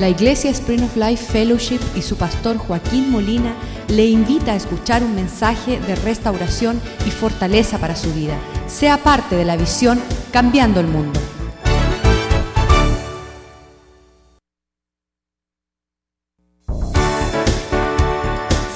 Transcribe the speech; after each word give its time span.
La 0.00 0.08
Iglesia 0.08 0.50
Spring 0.50 0.82
of 0.82 0.96
Life 0.96 1.26
Fellowship 1.30 1.80
y 1.94 2.00
su 2.00 2.16
pastor 2.16 2.56
Joaquín 2.56 3.10
Molina 3.10 3.54
le 3.88 4.06
invita 4.06 4.52
a 4.52 4.56
escuchar 4.56 5.04
un 5.04 5.14
mensaje 5.14 5.78
de 5.78 5.94
restauración 5.94 6.80
y 7.06 7.10
fortaleza 7.10 7.76
para 7.76 7.94
su 7.94 8.10
vida. 8.14 8.34
Sea 8.66 8.96
parte 8.96 9.36
de 9.36 9.44
la 9.44 9.58
visión 9.58 10.00
Cambiando 10.32 10.80
el 10.80 10.86
Mundo. 10.86 11.20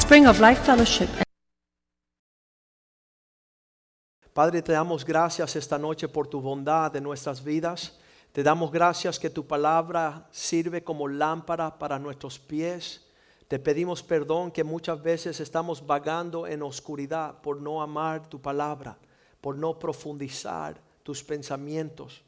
Spring 0.01 0.27
of 0.27 0.39
Life 0.41 0.63
Fellowship. 0.63 1.09
Padre, 4.35 4.61
te 4.61 4.73
damos 4.73 5.03
gracias 5.07 5.57
esta 5.57 5.79
noche 5.79 6.07
por 6.07 6.27
tu 6.27 6.43
bondad 6.43 6.95
en 6.95 7.03
nuestras 7.05 7.43
vidas. 7.43 7.99
Te 8.35 8.43
damos 8.43 8.73
gracias 8.73 9.21
que 9.21 9.31
tu 9.31 9.47
palabra 9.47 10.27
sirve 10.33 10.83
como 10.83 11.07
lámpara 11.07 11.79
para 11.79 12.01
nuestros 12.01 12.37
pies. 12.37 13.07
Te 13.47 13.61
pedimos 13.61 14.03
perdón 14.03 14.51
que 14.51 14.65
muchas 14.65 15.01
veces 15.01 15.39
estamos 15.39 15.87
vagando 15.87 16.45
en 16.45 16.61
oscuridad 16.65 17.41
por 17.41 17.63
no 17.63 17.81
amar 17.81 18.29
tu 18.29 18.43
palabra, 18.43 18.99
por 19.41 19.57
no 19.57 19.79
profundizar 19.79 20.81
tus 21.05 21.23
pensamientos, 21.23 22.25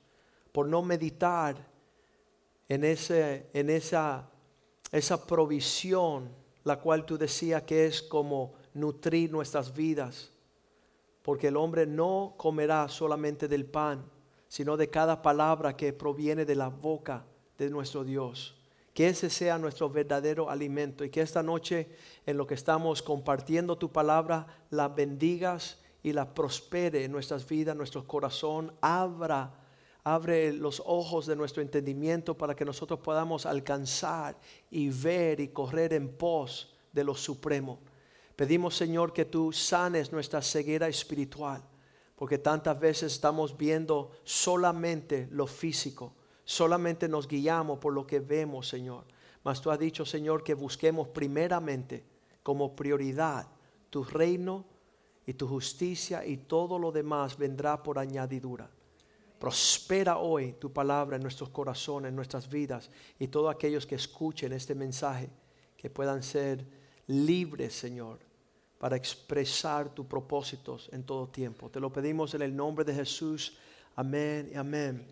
por 0.53 0.69
no 0.69 0.81
meditar 0.81 1.57
en, 2.69 2.85
ese, 2.85 3.51
en 3.53 3.69
esa, 3.69 4.31
esa 4.93 5.27
provisión, 5.27 6.31
la 6.63 6.79
cual 6.79 7.05
tú 7.05 7.19
decías 7.19 7.65
que 7.65 7.85
es 7.85 8.01
como 8.01 8.55
nutrir 8.75 9.33
nuestras 9.33 9.75
vidas. 9.75 10.31
Porque 11.23 11.49
el 11.49 11.57
hombre 11.57 11.85
no 11.85 12.35
comerá 12.37 12.89
solamente 12.89 13.49
del 13.49 13.67
pan, 13.67 14.09
sino 14.57 14.79
de 14.79 14.89
cada 14.89 15.21
palabra 15.21 15.77
que 15.77 15.93
proviene 15.93 16.47
de 16.47 16.55
la 16.55 16.69
boca 16.69 17.27
de 17.59 17.69
nuestro 17.69 18.05
Dios. 18.05 18.57
Que 18.95 19.09
ese 19.09 19.29
sea 19.29 19.59
nuestro 19.59 19.91
verdadero 19.91 20.49
alimento 20.49 21.05
y 21.05 21.11
que 21.11 21.21
esta 21.21 21.43
noche 21.43 21.91
en 22.25 22.39
lo 22.39 22.47
que 22.47 22.55
estamos 22.55 23.03
compartiendo 23.03 23.77
tu 23.77 23.93
palabra 23.93 24.47
la 24.71 24.89
bendigas 24.89 25.83
y 26.03 26.15
la 26.15 26.33
prospere 26.33 27.05
en 27.05 27.13
nuestras 27.13 27.47
vidas, 27.47 27.77
nuestro 27.77 28.07
corazón, 28.07 28.73
abra, 28.81 29.53
abre 30.03 30.55
los 30.55 30.83
ojos 30.87 31.27
de 31.27 31.37
nuestro 31.37 31.61
entendimiento 31.61 32.35
para 32.35 32.57
que 32.57 32.65
nosotros 32.65 33.01
podamos 33.01 33.45
alcanzar 33.45 34.39
y 34.71 34.89
ver 34.89 35.39
y 35.39 35.49
correr 35.49 35.93
en 35.93 36.09
pos 36.09 36.75
de 36.95 37.05
lo 37.05 37.15
supremo. 37.15 37.79
Pedimos 38.35 38.75
Señor 38.75 39.13
que 39.13 39.27
tú 39.27 39.53
sanes 39.53 40.13
nuestra 40.13 40.41
ceguera 40.41 40.89
espiritual 40.89 41.63
porque 42.17 42.39
tantas 42.39 42.81
veces 42.81 43.13
estamos 43.13 43.57
viendo 43.57 44.11
solamente 44.25 45.29
lo 45.31 45.47
físico, 45.47 46.15
solamente 46.45 47.09
nos 47.09 47.29
guiamos 47.29 47.79
por 47.79 47.93
lo 47.93 48.07
que 48.07 48.21
vemos, 48.21 48.69
Señor. 48.69 49.05
Mas 49.45 49.61
tú 49.61 49.71
has 49.71 49.79
dicho, 49.79 50.05
Señor, 50.05 50.43
que 50.43 50.55
busquemos 50.55 51.09
primeramente 51.09 52.05
como 52.43 52.75
prioridad 52.75 53.47
tu 53.91 54.03
reino 54.03 54.65
y 55.27 55.35
tu 55.35 55.47
justicia 55.47 56.25
y 56.25 56.39
todo 56.39 56.79
lo 56.79 56.91
demás 56.91 57.37
vendrá 57.37 57.83
por 57.83 57.99
añadidura. 57.99 58.71
Prospera 59.39 60.19
hoy 60.19 60.55
tu 60.55 60.73
palabra 60.73 61.17
en 61.17 61.23
nuestros 61.23 61.51
corazones, 61.51 62.09
en 62.09 62.17
nuestras 62.17 62.49
vidas 62.49 62.91
y 63.19 63.29
todos 63.29 63.55
aquellos 63.55 63.87
que 63.87 63.97
escuchen 63.97 64.53
este 64.53 64.75
mensaje, 64.75 65.29
que 65.77 65.91
puedan 65.91 66.23
ser 66.23 66.67
libres, 67.07 67.75
Señor, 67.75 68.19
para 68.87 68.97
expresar 68.97 69.93
tus 69.93 70.07
propósitos 70.07 70.89
en 70.93 71.03
todo 71.03 71.27
tiempo. 71.27 71.69
Te 71.69 71.81
lo 71.81 71.93
pedimos 71.93 72.35
en 72.35 72.43
el 72.43 72.55
nombre 72.55 72.85
de 72.85 72.95
Jesús. 72.95 73.59
Amén 73.97 74.49
y 74.55 74.57
amén. 74.57 75.05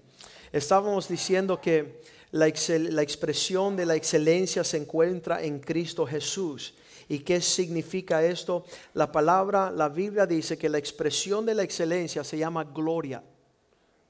Estábamos 0.53 1.09
diciendo 1.09 1.61
que 1.61 2.01
la, 2.31 2.47
la, 2.69 3.03
expresión 3.03 3.75
de 3.75 3.85
la 3.85 3.97
excelencia 3.97 4.63
se 4.63 4.77
encuentra 4.77 5.43
en 5.43 5.59
Cristo 5.59 6.07
Jesús. 6.07 6.75
¿Y 7.09 7.19
qué 7.19 7.41
significa 7.41 8.23
esto? 8.23 8.65
La 8.93 9.11
palabra, 9.11 9.73
la 9.73 9.89
Biblia 9.89 10.25
dice 10.25 10.57
que 10.57 10.69
la 10.69 10.79
expresión 10.79 11.45
de 11.45 11.57
la 11.57 11.65
excelencia 11.65 12.23
se 12.23 12.39
llama 12.39 12.63
gloria. 12.63 13.25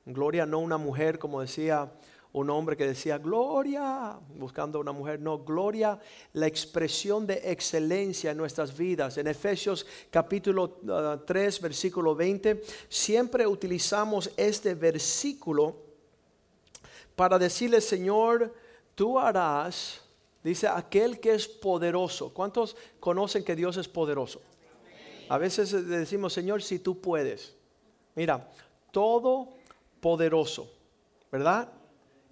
Gloria 0.04 0.44
no 0.44 0.58
una 0.58 0.76
mujer, 0.76 1.18
como 1.18 1.40
decía 1.40 1.90
un 2.34 2.50
hombre 2.50 2.76
que 2.76 2.84
decía 2.84 3.18
gloria, 3.18 4.18
buscando 4.36 4.80
una 4.80 4.90
mujer, 4.90 5.20
no, 5.20 5.38
gloria, 5.38 6.00
la 6.32 6.48
expresión 6.48 7.28
de 7.28 7.34
excelencia 7.44 8.32
en 8.32 8.36
nuestras 8.36 8.76
vidas. 8.76 9.16
En 9.18 9.28
Efesios 9.28 9.86
capítulo 10.10 10.70
3, 11.24 11.56
ah, 11.56 11.62
versículo 11.62 12.16
20, 12.16 12.60
siempre 12.88 13.46
utilizamos 13.46 14.32
este 14.36 14.74
versículo 14.74 15.76
para 17.14 17.38
decirle, 17.38 17.80
Señor, 17.80 18.52
tú 18.96 19.16
harás, 19.16 20.00
dice, 20.42 20.66
aquel 20.66 21.20
que 21.20 21.34
es 21.34 21.46
poderoso. 21.46 22.34
¿Cuántos 22.34 22.76
conocen 22.98 23.44
que 23.44 23.54
Dios 23.54 23.76
es 23.76 23.86
poderoso? 23.86 24.42
A 25.28 25.38
veces 25.38 25.70
decimos, 25.88 26.32
Señor, 26.32 26.64
si 26.64 26.80
tú 26.80 27.00
puedes. 27.00 27.54
Mira, 28.16 28.50
todo 28.90 29.50
poderoso, 30.00 30.68
¿verdad? 31.30 31.68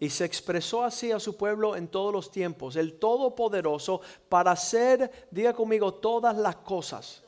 Y 0.03 0.11
se 0.11 0.25
expresó 0.25 0.83
así 0.83 1.13
a 1.13 1.21
su 1.21 1.37
pueblo 1.37 1.77
en 1.77 1.87
todos 1.87 2.13
los 2.13 2.33
tiempos, 2.33 2.75
el 2.75 2.95
Todopoderoso, 2.95 4.01
para 4.29 4.51
hacer, 4.51 5.29
diga 5.31 5.53
conmigo, 5.53 5.95
todas 5.95 6.37
las 6.37 6.57
cosas. 6.57 7.23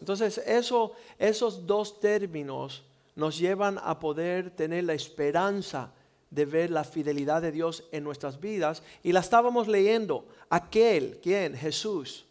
Entonces, 0.00 0.38
eso, 0.46 0.92
esos 1.18 1.66
dos 1.66 2.00
términos 2.00 2.84
nos 3.14 3.36
llevan 3.36 3.78
a 3.84 3.98
poder 3.98 4.50
tener 4.52 4.84
la 4.84 4.94
esperanza 4.94 5.92
de 6.30 6.46
ver 6.46 6.70
la 6.70 6.84
fidelidad 6.84 7.42
de 7.42 7.52
Dios 7.52 7.84
en 7.92 8.02
nuestras 8.02 8.40
vidas. 8.40 8.82
Y 9.02 9.12
la 9.12 9.20
estábamos 9.20 9.68
leyendo, 9.68 10.24
aquel, 10.48 11.20
¿quién? 11.22 11.54
Jesús, 11.54 12.24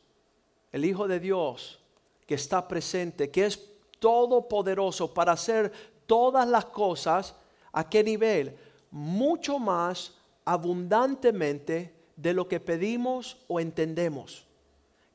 el 0.72 0.84
Hijo 0.84 1.08
de 1.08 1.20
Dios, 1.20 1.80
que 2.26 2.34
está 2.34 2.68
presente, 2.68 3.30
que 3.30 3.46
es 3.46 3.60
todopoderoso 4.00 5.14
para 5.14 5.34
hacer 5.34 5.72
todas 6.08 6.48
las 6.48 6.66
cosas, 6.66 7.36
¿a 7.72 7.88
qué 7.88 8.04
nivel? 8.04 8.58
Mucho 8.94 9.58
más 9.58 10.14
abundantemente 10.46 11.96
de 12.16 12.34
lo 12.34 12.48
que 12.48 12.60
pedimos 12.60 13.38
o 13.48 13.60
entendemos. 13.60 14.46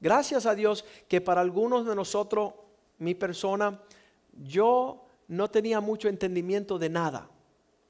Gracias 0.01 0.47
a 0.47 0.57
Dios 0.57 0.85
que 1.07 1.21
para 1.21 1.41
algunos 1.41 1.87
de 1.87 1.95
nosotros, 1.95 2.55
mi 2.99 3.15
persona, 3.15 3.81
yo 4.33 5.07
no 5.29 5.49
tenía 5.49 5.81
mucho 5.81 6.09
entendimiento 6.09 6.77
de 6.77 6.89
nada. 6.89 7.31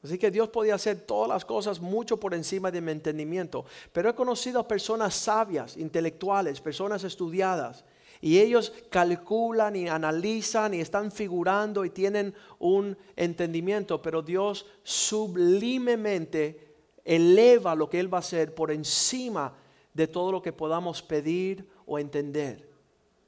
Así 0.02 0.18
que 0.18 0.30
Dios 0.30 0.50
podía 0.50 0.74
hacer 0.74 1.00
todas 1.06 1.30
las 1.30 1.46
cosas 1.46 1.80
mucho 1.80 2.20
por 2.20 2.34
encima 2.34 2.70
de 2.70 2.82
mi 2.82 2.92
entendimiento. 2.92 3.64
Pero 3.90 4.10
he 4.10 4.14
conocido 4.14 4.60
a 4.60 4.68
personas 4.68 5.14
sabias, 5.14 5.78
intelectuales, 5.78 6.60
personas 6.60 7.02
estudiadas, 7.02 7.86
y 8.20 8.38
ellos 8.38 8.72
calculan 8.90 9.76
y 9.76 9.88
analizan 9.88 10.74
y 10.74 10.80
están 10.80 11.12
figurando 11.12 11.84
y 11.84 11.90
tienen 11.90 12.34
un 12.58 12.96
entendimiento, 13.16 14.02
pero 14.02 14.22
Dios 14.22 14.66
sublimemente 14.82 16.74
eleva 17.04 17.74
lo 17.74 17.88
que 17.88 18.00
Él 18.00 18.12
va 18.12 18.18
a 18.18 18.20
hacer 18.20 18.54
por 18.54 18.70
encima 18.70 19.54
de 19.94 20.06
todo 20.06 20.32
lo 20.32 20.42
que 20.42 20.52
podamos 20.52 21.02
pedir 21.02 21.68
o 21.86 21.98
entender. 21.98 22.68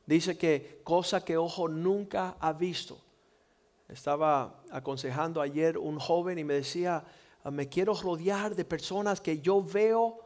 Dice 0.06 0.36
que 0.36 0.80
cosa 0.82 1.24
que 1.24 1.36
ojo 1.36 1.68
nunca 1.68 2.36
ha 2.40 2.52
visto. 2.52 3.00
Estaba 3.88 4.62
aconsejando 4.70 5.40
ayer 5.40 5.78
un 5.78 5.98
joven 5.98 6.38
y 6.38 6.44
me 6.44 6.54
decía, 6.54 7.04
me 7.44 7.68
quiero 7.68 7.94
rodear 7.94 8.54
de 8.54 8.64
personas 8.64 9.20
que 9.20 9.40
yo 9.40 9.62
veo 9.62 10.20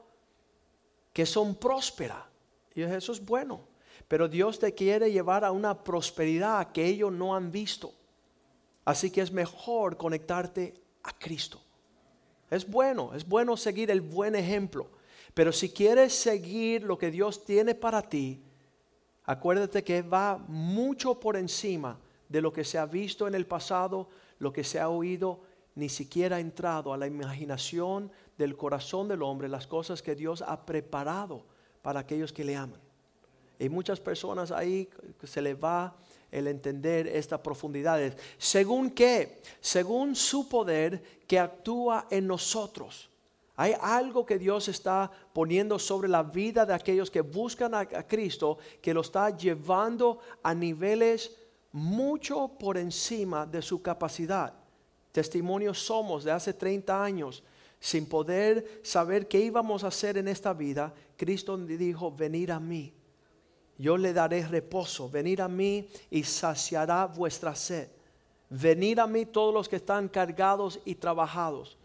que 1.12 1.26
son 1.26 1.54
prósperas. 1.54 2.24
Y 2.74 2.82
eso 2.82 3.12
es 3.12 3.24
bueno. 3.24 3.73
Pero 4.08 4.28
Dios 4.28 4.58
te 4.58 4.74
quiere 4.74 5.10
llevar 5.10 5.44
a 5.44 5.52
una 5.52 5.82
prosperidad 5.82 6.72
que 6.72 6.86
ellos 6.86 7.12
no 7.12 7.34
han 7.34 7.50
visto. 7.50 7.92
Así 8.84 9.10
que 9.10 9.22
es 9.22 9.32
mejor 9.32 9.96
conectarte 9.96 10.74
a 11.02 11.12
Cristo. 11.18 11.60
Es 12.50 12.68
bueno, 12.68 13.14
es 13.14 13.26
bueno 13.26 13.56
seguir 13.56 13.90
el 13.90 14.00
buen 14.00 14.34
ejemplo. 14.34 14.88
Pero 15.32 15.52
si 15.52 15.70
quieres 15.70 16.14
seguir 16.14 16.84
lo 16.84 16.98
que 16.98 17.10
Dios 17.10 17.44
tiene 17.44 17.74
para 17.74 18.02
ti, 18.02 18.42
acuérdate 19.24 19.82
que 19.82 20.02
va 20.02 20.38
mucho 20.48 21.18
por 21.18 21.36
encima 21.36 21.98
de 22.28 22.40
lo 22.40 22.52
que 22.52 22.64
se 22.64 22.78
ha 22.78 22.86
visto 22.86 23.26
en 23.26 23.34
el 23.34 23.46
pasado, 23.46 24.08
lo 24.38 24.52
que 24.52 24.64
se 24.64 24.78
ha 24.78 24.88
oído, 24.88 25.40
ni 25.74 25.88
siquiera 25.88 26.36
ha 26.36 26.40
entrado 26.40 26.92
a 26.92 26.96
la 26.96 27.06
imaginación 27.06 28.12
del 28.38 28.56
corazón 28.56 29.08
del 29.08 29.22
hombre, 29.22 29.48
las 29.48 29.66
cosas 29.66 30.02
que 30.02 30.14
Dios 30.14 30.42
ha 30.42 30.64
preparado 30.64 31.44
para 31.82 32.00
aquellos 32.00 32.32
que 32.32 32.44
le 32.44 32.56
aman. 32.56 32.83
Y 33.58 33.68
muchas 33.68 34.00
personas 34.00 34.50
ahí 34.50 34.88
se 35.22 35.40
les 35.40 35.56
va 35.56 35.96
el 36.30 36.48
entender 36.48 37.06
estas 37.06 37.40
profundidades. 37.40 38.16
¿Según 38.36 38.90
qué? 38.90 39.40
Según 39.60 40.16
su 40.16 40.48
poder 40.48 41.02
que 41.26 41.38
actúa 41.38 42.06
en 42.10 42.26
nosotros. 42.26 43.08
Hay 43.56 43.72
algo 43.80 44.26
que 44.26 44.38
Dios 44.38 44.66
está 44.66 45.10
poniendo 45.32 45.78
sobre 45.78 46.08
la 46.08 46.24
vida 46.24 46.66
de 46.66 46.74
aquellos 46.74 47.08
que 47.08 47.20
buscan 47.20 47.72
a, 47.74 47.86
Cristo, 47.86 48.58
que 48.82 48.92
lo 48.92 49.02
está 49.02 49.30
llevando 49.30 50.18
a 50.42 50.52
niveles 50.52 51.36
mucho 51.70 52.48
por 52.58 52.76
encima 52.76 53.46
de 53.46 53.62
su 53.62 53.80
capacidad. 53.80 54.52
Testimonios 55.12 55.78
somos 55.78 56.24
de 56.24 56.32
hace 56.32 56.52
30 56.52 57.04
años 57.04 57.44
sin 57.78 58.06
poder 58.06 58.80
saber 58.82 59.28
qué 59.28 59.38
íbamos 59.38 59.84
a 59.84 59.88
hacer 59.88 60.18
en 60.18 60.26
esta 60.26 60.52
vida, 60.52 60.92
Cristo 61.16 61.56
dijo, 61.56 62.10
venir 62.10 62.50
a 62.50 62.58
mí. 62.58 62.92
Yo 63.78 63.96
le 63.96 64.12
daré 64.12 64.46
reposo, 64.46 65.10
venir 65.10 65.42
a 65.42 65.48
mí 65.48 65.88
y 66.10 66.22
saciará 66.22 67.06
vuestra 67.06 67.54
sed. 67.54 67.88
Venir 68.48 69.00
a 69.00 69.06
mí 69.06 69.26
todos 69.26 69.52
los 69.52 69.68
que 69.68 69.76
están 69.76 70.08
cargados 70.08 70.80
y 70.84 70.94
trabajados. 70.94 71.76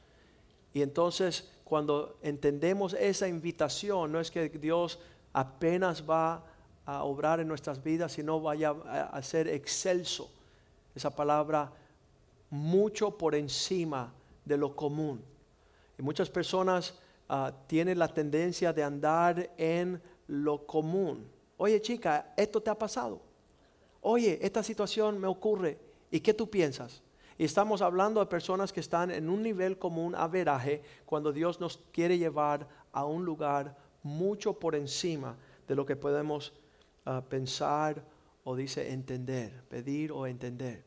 Y 0.74 0.82
entonces 0.82 1.50
cuando 1.64 2.18
entendemos 2.22 2.94
esa 2.94 3.28
invitación, 3.28 4.12
no 4.12 4.20
es 4.20 4.32
que 4.32 4.50
Dios 4.50 5.00
apenas 5.34 6.04
va 6.08 6.44
a 6.86 7.04
obrar 7.04 7.40
en 7.40 7.48
nuestras 7.48 7.82
vidas, 7.84 8.14
sino 8.14 8.42
vaya 8.42 8.72
a 8.72 9.22
ser 9.22 9.48
excelso. 9.48 10.32
Esa 10.96 11.16
palabra 11.16 11.72
mucho 12.50 13.16
por 13.16 13.36
encima 13.36 14.12
de 14.44 14.58
lo 14.58 14.76
común. 14.76 15.24
Y 15.98 16.02
muchas 16.02 16.30
personas 16.30 16.96
ah, 17.28 17.54
tienen 17.68 18.00
la 18.00 18.08
tendencia 18.08 18.74
de 18.74 18.84
andar 18.84 19.52
en 19.58 20.02
lo 20.28 20.66
común. 20.66 21.26
Oye 21.62 21.82
chica, 21.82 22.34
esto 22.38 22.62
te 22.62 22.70
ha 22.70 22.78
pasado. 22.78 23.20
Oye, 24.00 24.40
esta 24.42 24.64
situación 24.64 25.20
me 25.20 25.28
ocurre. 25.28 25.78
¿Y 26.10 26.22
qué 26.22 26.34
tú 26.34 26.50
piensas? 26.50 27.02
Y 27.38 27.44
estamos 27.44 27.82
hablando 27.82 28.22
de 28.22 28.28
personas 28.28 28.72
que 28.72 28.80
están 28.80 29.12
en 29.12 29.30
un 29.30 29.44
nivel 29.44 29.78
común 29.78 30.16
averaje 30.16 30.82
cuando 31.06 31.34
Dios 31.34 31.60
nos 31.60 31.78
quiere 31.92 32.18
llevar 32.18 32.66
a 32.94 33.04
un 33.04 33.26
lugar 33.26 33.76
mucho 34.04 34.54
por 34.54 34.74
encima 34.74 35.36
de 35.68 35.76
lo 35.76 35.86
que 35.86 35.98
podemos 35.98 36.54
ah, 37.06 37.22
pensar 37.28 38.06
o 38.46 38.56
dice 38.56 38.94
entender, 38.94 39.62
pedir 39.68 40.14
o 40.14 40.26
entender. 40.28 40.86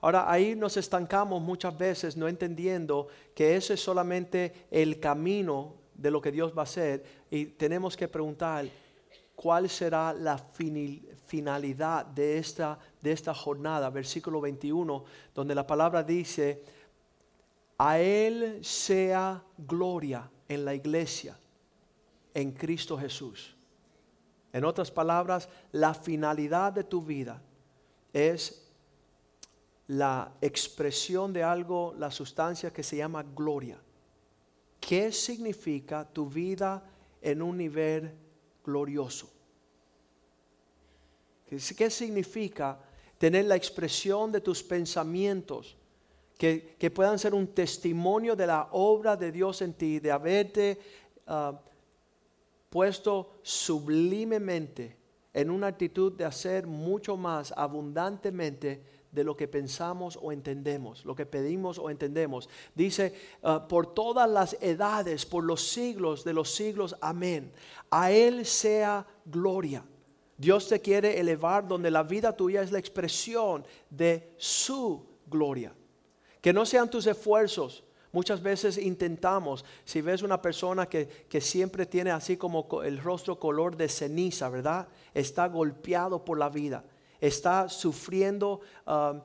Ahora 0.00 0.30
ahí 0.30 0.56
nos 0.56 0.78
estancamos 0.78 1.42
muchas 1.42 1.76
veces 1.76 2.16
no 2.16 2.26
entendiendo 2.26 3.08
que 3.34 3.54
ese 3.54 3.74
es 3.74 3.80
solamente 3.80 4.66
el 4.70 4.98
camino 4.98 5.74
de 5.94 6.10
lo 6.10 6.22
que 6.22 6.32
Dios 6.32 6.56
va 6.56 6.62
a 6.62 6.64
hacer 6.64 7.04
y 7.30 7.44
tenemos 7.44 7.98
que 7.98 8.08
preguntar 8.08 8.66
cuál 9.36 9.68
será 9.68 10.14
la 10.14 10.38
finalidad 10.38 12.06
de 12.06 12.38
esta, 12.38 12.78
de 13.00 13.12
esta 13.12 13.34
jornada, 13.34 13.90
versículo 13.90 14.40
21, 14.40 15.04
donde 15.34 15.54
la 15.54 15.66
palabra 15.66 16.02
dice, 16.02 16.64
a 17.78 17.98
Él 17.98 18.64
sea 18.64 19.42
gloria 19.58 20.28
en 20.48 20.64
la 20.64 20.74
iglesia, 20.74 21.38
en 22.32 22.52
Cristo 22.52 22.98
Jesús. 22.98 23.54
En 24.52 24.64
otras 24.64 24.90
palabras, 24.90 25.50
la 25.70 25.92
finalidad 25.92 26.72
de 26.72 26.84
tu 26.84 27.02
vida 27.02 27.42
es 28.14 28.66
la 29.88 30.32
expresión 30.40 31.32
de 31.34 31.42
algo, 31.42 31.94
la 31.98 32.10
sustancia 32.10 32.72
que 32.72 32.82
se 32.82 32.96
llama 32.96 33.22
gloria. 33.22 33.78
¿Qué 34.80 35.12
significa 35.12 36.08
tu 36.10 36.26
vida 36.26 36.82
en 37.20 37.42
un 37.42 37.58
nivel 37.58 38.14
glorioso? 38.66 39.30
¿Qué 41.48 41.90
significa 41.90 42.78
tener 43.18 43.44
la 43.44 43.54
expresión 43.54 44.32
de 44.32 44.40
tus 44.40 44.62
pensamientos? 44.62 45.76
Que, 46.36 46.76
puedan 46.94 47.18
ser 47.18 47.32
un 47.32 47.46
testimonio 47.46 48.36
de 48.36 48.46
la 48.46 48.68
obra 48.72 49.16
de 49.16 49.32
Dios 49.32 49.62
en 49.62 49.72
ti, 49.72 50.00
de 50.00 50.10
haberte 50.10 50.78
ah, 51.26 51.58
puesto 52.68 53.38
sublimemente 53.42 54.96
en 55.32 55.50
una 55.50 55.68
actitud 55.68 56.12
de 56.12 56.24
hacer 56.24 56.66
mucho 56.66 57.16
más 57.16 57.52
abundantemente 57.56 58.82
de 59.16 59.24
lo 59.24 59.34
que 59.34 59.48
pensamos 59.48 60.18
o 60.20 60.30
entendemos, 60.30 61.06
lo 61.06 61.16
que 61.16 61.24
pedimos 61.24 61.78
o 61.78 61.88
entendemos. 61.88 62.50
Dice, 62.74 63.14
ah, 63.42 63.66
por 63.66 63.94
todas 63.94 64.28
las 64.28 64.58
edades, 64.60 65.24
por 65.24 65.42
los 65.42 65.62
siglos 65.62 66.22
de 66.22 66.34
los 66.34 66.54
siglos, 66.54 66.94
amén. 67.00 67.50
A 67.90 68.12
Él 68.12 68.44
sea 68.44 69.06
gloria. 69.24 69.82
Dios 70.36 70.68
te 70.68 70.82
quiere 70.82 71.18
elevar 71.18 71.66
donde 71.66 71.90
la 71.90 72.02
vida 72.02 72.36
tuya 72.36 72.60
es 72.60 72.70
la 72.70 72.78
expresión 72.78 73.64
de 73.88 74.34
su 74.36 75.06
gloria. 75.26 75.72
Que 76.42 76.52
no 76.52 76.66
sean 76.66 76.90
tus 76.90 77.06
esfuerzos. 77.06 77.84
Muchas 78.12 78.42
veces 78.42 78.76
intentamos, 78.76 79.64
si 79.86 80.02
ves 80.02 80.20
una 80.20 80.42
persona 80.42 80.86
que, 80.86 81.08
que 81.08 81.40
siempre 81.40 81.86
tiene 81.86 82.10
así 82.10 82.36
como 82.36 82.68
el 82.82 82.98
rostro 82.98 83.38
color 83.38 83.78
de 83.78 83.88
ceniza, 83.88 84.50
¿verdad? 84.50 84.88
Está 85.14 85.48
golpeado 85.48 86.22
por 86.22 86.38
la 86.38 86.50
vida 86.50 86.84
está 87.20 87.68
sufriendo 87.68 88.60
um, 88.86 88.92
uh, 88.92 89.22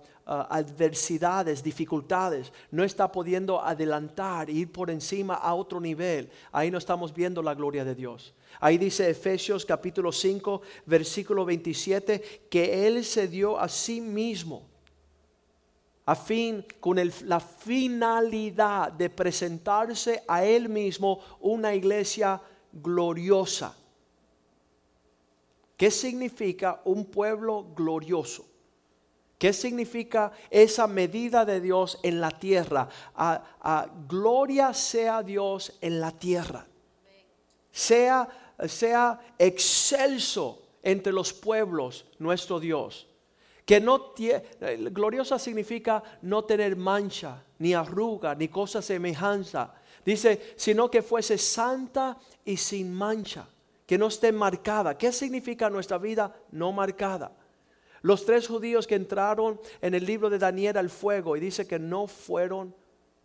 adversidades, 0.49 1.63
dificultades, 1.63 2.51
no 2.71 2.83
está 2.83 3.11
pudiendo 3.11 3.61
adelantar, 3.61 4.49
ir 4.49 4.71
por 4.71 4.89
encima 4.89 5.35
a 5.35 5.53
otro 5.53 5.79
nivel, 5.79 6.29
ahí 6.51 6.71
no 6.71 6.77
estamos 6.77 7.13
viendo 7.13 7.41
la 7.41 7.53
gloria 7.53 7.83
de 7.83 7.95
Dios. 7.95 8.33
Ahí 8.59 8.77
dice 8.77 9.09
Efesios 9.09 9.65
capítulo 9.65 10.11
5, 10.11 10.61
versículo 10.85 11.45
27, 11.45 12.47
que 12.49 12.87
Él 12.87 13.03
se 13.03 13.27
dio 13.27 13.59
a 13.59 13.67
sí 13.67 14.01
mismo 14.01 14.69
a 16.03 16.15
fin, 16.15 16.65
con 16.79 16.97
la 17.25 17.39
finalidad 17.39 18.91
de 18.91 19.09
presentarse 19.09 20.23
a 20.27 20.43
Él 20.43 20.67
mismo 20.67 21.19
una 21.39 21.73
iglesia 21.73 22.41
gloriosa 22.73 23.75
¿Qué 25.81 25.89
significa 25.89 26.79
un 26.85 27.05
pueblo 27.05 27.73
glorioso? 27.75 28.45
¿Qué 29.39 29.51
significa 29.51 30.31
esa 30.51 30.85
medida 30.85 31.43
de 31.43 31.59
Dios 31.59 31.97
en 32.03 32.21
la 32.21 32.29
tierra? 32.29 32.87
Gloria 34.07 34.75
sea 34.75 35.23
Dios 35.23 35.79
en 35.81 35.99
la 35.99 36.11
tierra. 36.11 36.67
Sea, 37.71 38.29
sea 38.67 39.19
excelso 39.39 40.61
entre 40.83 41.11
los 41.11 41.33
pueblos 41.33 42.05
nuestro 42.19 42.59
Dios. 42.59 43.07
Que 43.65 43.81
no 43.81 44.13
gloriosa 44.91 45.39
significa 45.39 46.03
no 46.21 46.43
tener 46.43 46.75
mancha, 46.75 47.43
ni 47.57 47.73
arruga, 47.73 48.35
ni 48.35 48.49
cosa 48.49 48.83
semejanza. 48.83 49.73
Dice, 50.05 50.53
sino 50.57 50.91
que 50.91 51.01
fuese 51.01 51.39
santa 51.39 52.19
y 52.45 52.55
sin 52.55 52.93
mancha 52.93 53.47
que 53.91 53.97
no 53.97 54.07
esté 54.07 54.31
marcada. 54.31 54.97
¿Qué 54.97 55.11
significa 55.11 55.69
nuestra 55.69 55.97
vida 55.97 56.33
no 56.51 56.71
marcada? 56.71 57.33
Los 58.03 58.25
tres 58.25 58.47
judíos 58.47 58.87
que 58.87 58.95
entraron 58.95 59.59
en 59.81 59.93
el 59.93 60.05
libro 60.05 60.29
de 60.29 60.39
Daniel 60.39 60.77
al 60.77 60.89
fuego 60.89 61.35
y 61.35 61.41
dice 61.41 61.67
que 61.67 61.77
no 61.77 62.07
fueron 62.07 62.73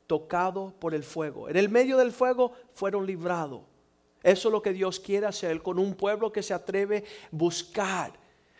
tocados 0.08 0.72
por 0.72 0.92
el 0.92 1.04
fuego. 1.04 1.48
En 1.48 1.56
el 1.56 1.68
medio 1.68 1.96
del 1.96 2.10
fuego 2.10 2.50
fueron 2.72 3.06
librados. 3.06 3.60
Eso 4.24 4.48
es 4.48 4.52
lo 4.52 4.60
que 4.60 4.72
Dios 4.72 4.98
quiere 4.98 5.26
hacer 5.26 5.62
con 5.62 5.78
un 5.78 5.94
pueblo 5.94 6.32
que 6.32 6.42
se 6.42 6.52
atreve 6.52 6.96
a 6.96 7.28
buscar 7.30 8.12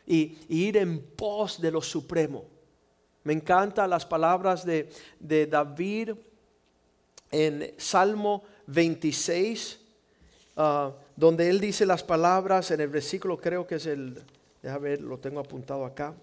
y, 0.07 0.39
ir 0.49 0.77
en 0.77 1.03
pos 1.03 1.61
de 1.61 1.73
lo 1.73 1.83
supremo. 1.83 2.45
Me 3.25 3.33
encantan 3.33 3.91
las 3.91 4.07
palabras 4.07 4.65
de, 4.65 4.91
de 5.19 5.49
David 5.49 6.13
en 7.33 7.75
Salmo 7.77 8.45
26 8.69 9.81
Ah, 10.59 10.91
donde 11.17 11.49
él 11.49 11.61
dice 11.61 11.87
las 11.87 12.05
palabras 12.05 12.71
en 12.71 12.81
el 12.81 12.89
versículo, 12.89 13.39
creo 13.39 13.67
que 13.67 13.77
es 13.77 13.87
el, 13.87 14.23
déjame 14.63 14.91
ver, 14.91 15.01
lo 15.01 15.19
tengo 15.19 15.41
apuntado 15.41 15.85
acá. 15.85 16.15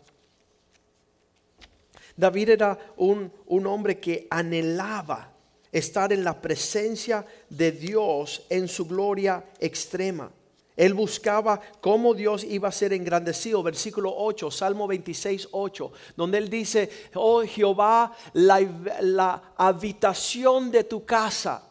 David 2.15 2.49
era 2.49 2.77
un, 2.97 3.31
un 3.47 3.65
hombre 3.65 3.99
que 3.99 4.27
anhelaba 4.29 5.31
estar 5.71 6.13
en 6.13 6.23
la 6.23 6.39
presencia 6.39 7.25
de 7.49 7.71
Dios 7.71 8.45
en 8.49 8.67
su 8.67 8.85
gloria 8.85 9.43
extrema. 9.59 10.31
Él 10.75 10.93
buscaba 10.93 11.59
cómo 11.81 12.13
Dios 12.13 12.43
iba 12.43 12.69
a 12.69 12.71
ser 12.71 12.93
engrandecido. 12.93 13.61
Versículo 13.61 14.13
8, 14.15 14.49
Salmo 14.51 14.87
26, 14.87 15.49
8, 15.51 15.91
donde 16.15 16.37
él 16.37 16.49
dice, 16.49 16.89
oh 17.15 17.43
Jehová, 17.43 18.11
la, 18.33 18.59
la 19.01 19.53
habitación 19.55 20.71
de 20.71 20.83
tu 20.83 21.05
casa, 21.05 21.63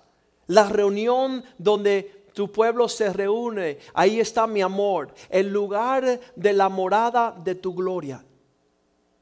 la 0.48 0.68
reunión 0.68 1.44
donde 1.58 2.21
tu 2.32 2.50
pueblo 2.50 2.88
se 2.88 3.12
reúne, 3.12 3.78
ahí 3.94 4.20
está 4.20 4.46
mi 4.46 4.62
amor, 4.62 5.12
el 5.28 5.52
lugar 5.52 6.20
de 6.34 6.52
la 6.52 6.68
morada 6.68 7.34
de 7.44 7.54
tu 7.54 7.74
gloria. 7.74 8.24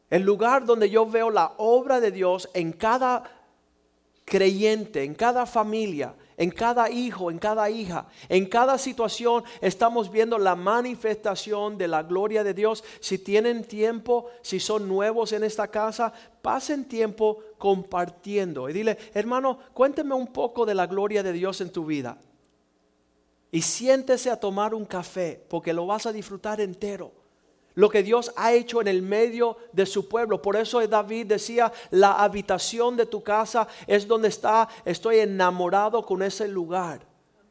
El 0.09 0.23
lugar 0.23 0.65
donde 0.65 0.91
yo 0.91 1.07
veo 1.07 1.31
la 1.31 1.55
obra 1.59 2.01
de 2.01 2.11
Dios 2.11 2.49
en 2.55 2.73
cada 2.73 3.23
creyente, 4.25 5.05
en 5.05 5.15
cada 5.15 5.47
familia, 5.47 6.15
en 6.37 6.51
cada 6.51 6.91
hijo, 6.91 7.31
en 7.31 7.39
cada 7.39 7.69
hija, 7.69 8.07
en 8.29 8.47
cada 8.47 8.79
situación 8.79 9.45
estamos 9.61 10.11
viendo 10.11 10.39
la 10.39 10.57
manifestación 10.57 11.77
de 11.79 11.89
la 11.89 12.03
gloria 12.03 12.43
de 12.43 12.55
Dios. 12.55 12.83
Si 13.01 13.19
tienen 13.19 13.65
tiempo, 13.65 14.27
si 14.43 14.59
son 14.59 14.89
nuevos 14.89 15.33
en 15.33 15.45
esta 15.45 15.69
casa, 15.69 16.13
pasen 16.43 16.87
tiempo 16.87 17.39
compartiendo. 17.59 18.69
Y 18.69 18.73
dile, 18.73 18.99
hermano, 19.15 19.59
cuénteme 19.75 20.15
un 20.15 20.29
poco 20.29 20.65
de 20.65 20.75
la 20.75 20.87
gloria 20.87 21.23
de 21.23 21.33
Dios 21.33 21.61
en 21.61 21.71
tu 21.71 21.85
vida 21.85 22.17
y 23.53 23.63
siéntese 23.63 24.31
a 24.31 24.39
tomar 24.39 24.75
un 24.75 24.85
café 24.85 25.45
porque 25.49 25.73
lo 25.73 25.87
vas 25.87 26.07
a 26.07 26.13
disfrutar 26.13 26.61
entero. 26.61 27.13
lo 27.75 27.89
que 27.89 28.03
Dios 28.03 28.33
ha 28.37 28.53
hecho 28.53 28.81
en 28.81 28.89
el 28.89 29.01
medio 29.01 29.57
de 29.73 29.87
su 29.87 30.09
pueblo. 30.09 30.43
Por 30.43 30.57
eso 30.57 30.87
David 30.87 31.27
decía, 31.27 31.73
la 31.91 32.13
habitación 32.23 32.97
de 32.97 33.07
tu 33.07 33.23
casa 33.23 33.69
es 33.87 34.07
donde 34.07 34.29
está, 34.29 34.69
estoy 34.85 35.21
enamorado 35.21 36.05
con 36.05 36.21
ese 36.21 36.49
lugar, 36.49 37.01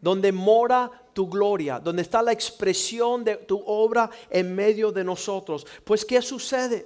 donde 0.01 0.31
mora 0.31 0.91
tu 1.13 1.27
gloria, 1.27 1.79
donde 1.79 2.01
está 2.01 2.21
la 2.21 2.33
expresión 2.33 3.23
de 3.23 3.37
tu 3.37 3.63
obra 3.65 4.09
en 4.29 4.53
medio 4.53 4.91
de 4.91 5.03
nosotros. 5.03 5.65
Pues 5.83 6.05
¿qué 6.05 6.21
sucede? 6.21 6.85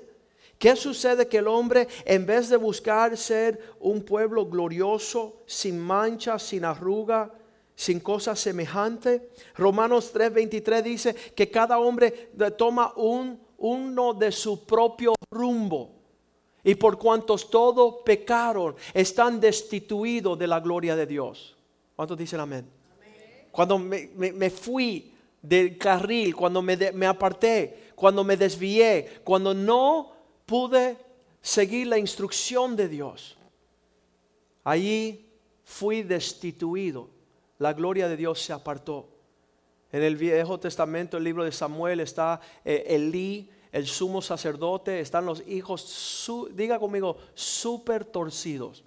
¿Qué 0.58 0.76
sucede 0.76 1.28
que 1.28 1.40
el 1.40 1.48
hombre, 1.48 1.88
en 2.06 2.26
vez 2.26 2.48
de 2.50 2.56
buscar 2.56 3.18
ser 3.18 3.76
un 3.80 4.04
pueblo 4.04 4.46
glorioso, 4.46 5.42
sin 5.46 5.80
mancha, 5.80 6.40
sin 6.40 6.64
arruga, 6.64 7.34
sin 7.76 8.00
cosas 8.00 8.40
semejantes. 8.40 9.22
Romanos 9.56 10.14
3:23 10.14 10.82
dice 10.84 11.16
que 11.36 11.50
cada 11.50 11.80
hombre 11.80 12.32
toma 12.58 12.94
un, 12.96 13.40
uno 13.58 14.14
de 14.14 14.32
su 14.32 14.66
propio 14.66 15.16
rumbo. 15.32 15.92
Y 16.64 16.76
por 16.76 16.98
cuantos 16.98 17.50
todos 17.50 17.96
pecaron, 18.06 18.76
están 18.94 19.40
destituidos 19.40 20.40
de 20.40 20.48
la 20.48 20.62
gloria 20.62 20.96
de 20.96 21.06
Dios. 21.06 21.58
¿Cuántos 21.96 22.18
dicen 22.18 22.40
amén? 22.40 22.66
Cuando 23.52 23.78
me, 23.78 24.50
fui 24.50 25.14
del 25.42 25.78
carril, 25.78 26.36
cuando 26.36 26.62
me, 26.62 26.76
me 26.94 27.06
aparté, 27.06 27.92
cuando 27.96 28.24
me 28.24 28.38
desvié, 28.38 29.22
cuando 29.24 29.54
no 29.54 30.12
pude 30.46 30.98
seguir 31.42 31.88
la 31.88 31.98
instrucción 31.98 32.76
de 32.76 32.88
Dios, 32.88 33.38
allí 34.64 35.28
fui 35.64 36.02
destituido 36.02 37.13
la 37.64 37.72
gloria 37.72 38.10
de 38.10 38.18
Dios 38.18 38.42
se 38.42 38.52
apartó. 38.52 39.08
En 39.90 40.04
el 40.04 40.18
Viejo 40.18 40.60
Testamento, 40.60 41.16
el 41.16 41.24
libro 41.24 41.46
de 41.46 41.52
Samuel, 41.54 42.02
está 42.02 42.42
eh, 42.66 42.84
Elí, 42.90 43.50
el 43.72 43.88
sumo 43.88 44.22
sacerdote, 44.22 45.00
están 45.00 45.26
los 45.26 45.48
hijos, 45.48 46.30
diga 46.52 46.78
conmigo, 46.78 47.16
súper 47.34 48.04
torcidos. 48.04 48.84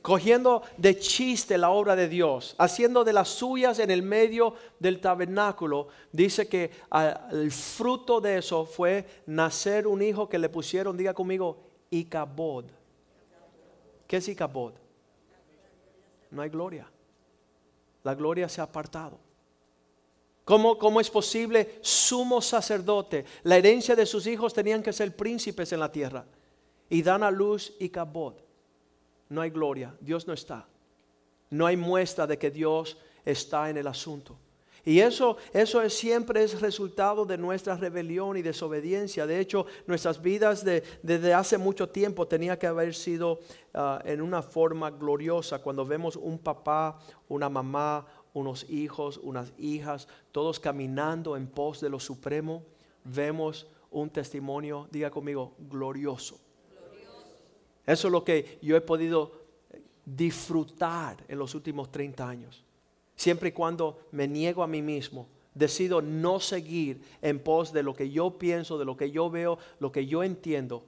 Cogiendo 0.00 0.62
de 0.78 0.98
chiste 0.98 1.58
la 1.58 1.68
obra 1.68 1.94
de 1.94 2.08
Dios, 2.08 2.54
haciendo 2.56 3.04
de 3.04 3.12
las 3.12 3.28
suyas 3.28 3.78
en 3.78 3.90
el 3.90 4.02
medio 4.02 4.54
del 4.78 5.02
tabernáculo, 5.02 5.88
dice 6.12 6.48
que 6.48 6.70
el 7.30 7.52
fruto 7.52 8.22
de 8.22 8.38
eso 8.38 8.64
fue 8.64 9.06
nacer 9.26 9.86
un 9.86 10.00
hijo 10.00 10.30
que 10.30 10.38
le 10.38 10.48
pusieron, 10.48 10.96
diga 10.96 11.12
conmigo, 11.12 11.58
Icabod. 11.90 12.64
¿Qué 14.06 14.16
es 14.16 14.28
Icabod? 14.28 14.72
No 16.30 16.40
hay 16.40 16.48
gloria 16.48 16.88
la 18.04 18.14
gloria 18.14 18.48
se 18.48 18.60
ha 18.60 18.64
apartado. 18.64 19.18
¿Cómo, 20.44 20.78
¿Cómo, 20.78 21.00
es 21.00 21.10
posible 21.10 21.78
sumo 21.80 22.42
sacerdote? 22.42 23.24
La 23.44 23.56
herencia 23.56 23.96
de 23.96 24.04
sus 24.04 24.26
hijos 24.26 24.52
tenían 24.52 24.82
que 24.82 24.92
ser 24.92 25.16
príncipes 25.16 25.72
en 25.72 25.80
la 25.80 25.90
tierra. 25.90 26.26
Y 26.90 27.02
dan 27.02 27.22
a 27.22 27.30
luz 27.30 27.72
y 27.80 27.88
cabot. 27.88 28.44
No 29.30 29.40
hay 29.40 29.50
gloria, 29.50 29.94
Dios 30.00 30.26
no 30.26 30.34
está. 30.34 30.68
No 31.48 31.66
hay 31.66 31.78
muestra 31.78 32.26
de 32.26 32.38
que 32.38 32.50
Dios 32.50 32.98
está 33.24 33.70
en 33.70 33.78
el 33.78 33.86
asunto. 33.86 34.38
Y 34.84 35.00
eso, 35.00 35.38
eso 35.52 35.80
es, 35.80 35.94
siempre 35.94 36.42
es 36.42 36.60
resultado 36.60 37.24
de 37.24 37.38
nuestra 37.38 37.74
rebelión 37.76 38.36
y 38.36 38.42
desobediencia. 38.42 39.26
De 39.26 39.40
hecho, 39.40 39.64
nuestras 39.86 40.20
vidas 40.20 40.64
desde 40.64 41.32
hace 41.32 41.56
mucho 41.56 41.88
tiempo 41.88 42.28
tenía 42.28 42.58
que 42.58 42.66
haber 42.66 42.94
sido 42.94 43.40
ah, 43.72 44.02
en 44.04 44.20
una 44.20 44.42
forma 44.42 44.90
gloriosa. 44.90 45.60
Cuando 45.60 45.86
vemos 45.86 46.16
un 46.16 46.38
papá, 46.38 46.98
una 47.28 47.48
mamá, 47.48 48.06
unos 48.34 48.68
hijos, 48.68 49.18
unas 49.22 49.54
hijas, 49.56 50.06
todos 50.32 50.60
caminando 50.60 51.36
en 51.36 51.46
pos 51.46 51.80
de 51.80 51.88
lo 51.88 51.98
supremo, 51.98 52.62
vemos 53.04 53.66
un 53.90 54.10
testimonio, 54.10 54.86
diga 54.90 55.10
conmigo, 55.10 55.54
glorioso. 55.58 56.38
Eso 57.86 58.08
es 58.08 58.12
lo 58.12 58.24
que 58.24 58.58
yo 58.60 58.76
he 58.76 58.80
podido 58.80 59.44
disfrutar 60.04 61.24
en 61.28 61.38
los 61.38 61.54
últimos 61.54 61.90
30 61.90 62.28
años. 62.28 62.63
Siempre 63.16 63.50
y 63.50 63.52
cuando 63.52 64.06
me 64.12 64.26
niego 64.26 64.62
a 64.62 64.66
mí 64.66 64.82
mismo, 64.82 65.28
decido 65.54 66.02
no 66.02 66.40
seguir 66.40 67.00
en 67.22 67.38
pos 67.38 67.72
de 67.72 67.82
lo 67.82 67.94
que 67.94 68.10
yo 68.10 68.38
pienso, 68.38 68.78
de 68.78 68.84
lo 68.84 68.96
que 68.96 69.10
yo 69.10 69.30
veo, 69.30 69.58
lo 69.78 69.92
que 69.92 70.06
yo 70.06 70.22
entiendo, 70.22 70.84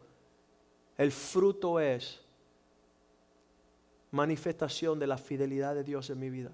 el 0.98 1.12
fruto 1.12 1.78
es 1.78 2.20
manifestación 4.10 4.98
de 4.98 5.06
la 5.06 5.18
fidelidad 5.18 5.74
de 5.74 5.84
Dios 5.84 6.10
en 6.10 6.18
mi 6.18 6.30
vida. 6.30 6.52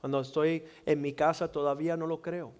Cuando 0.00 0.20
estoy 0.20 0.64
en 0.86 1.00
mi 1.00 1.12
casa 1.12 1.50
todavía 1.50 1.96
no 1.96 2.06
lo 2.06 2.20
creo. 2.20 2.52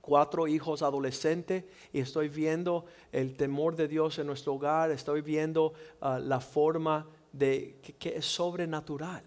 Cuatro 0.00 0.46
hijos 0.46 0.82
adolescentes 0.82 1.64
y 1.92 2.00
estoy 2.00 2.28
viendo 2.28 2.84
el 3.10 3.36
temor 3.36 3.74
de 3.74 3.88
Dios 3.88 4.18
en 4.18 4.26
nuestro 4.26 4.54
hogar, 4.54 4.90
estoy 4.90 5.20
viendo 5.20 5.72
ah, 6.00 6.18
la 6.18 6.40
forma 6.40 7.06
de 7.32 7.76
que 7.98 8.16
es 8.16 8.26
sobrenatural. 8.26 9.24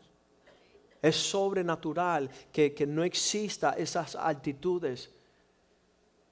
Es 1.01 1.15
sobrenatural 1.15 2.29
que, 2.51 2.85
no 2.87 3.03
exista 3.03 3.73
esas 3.73 4.15
actitudes 4.15 5.11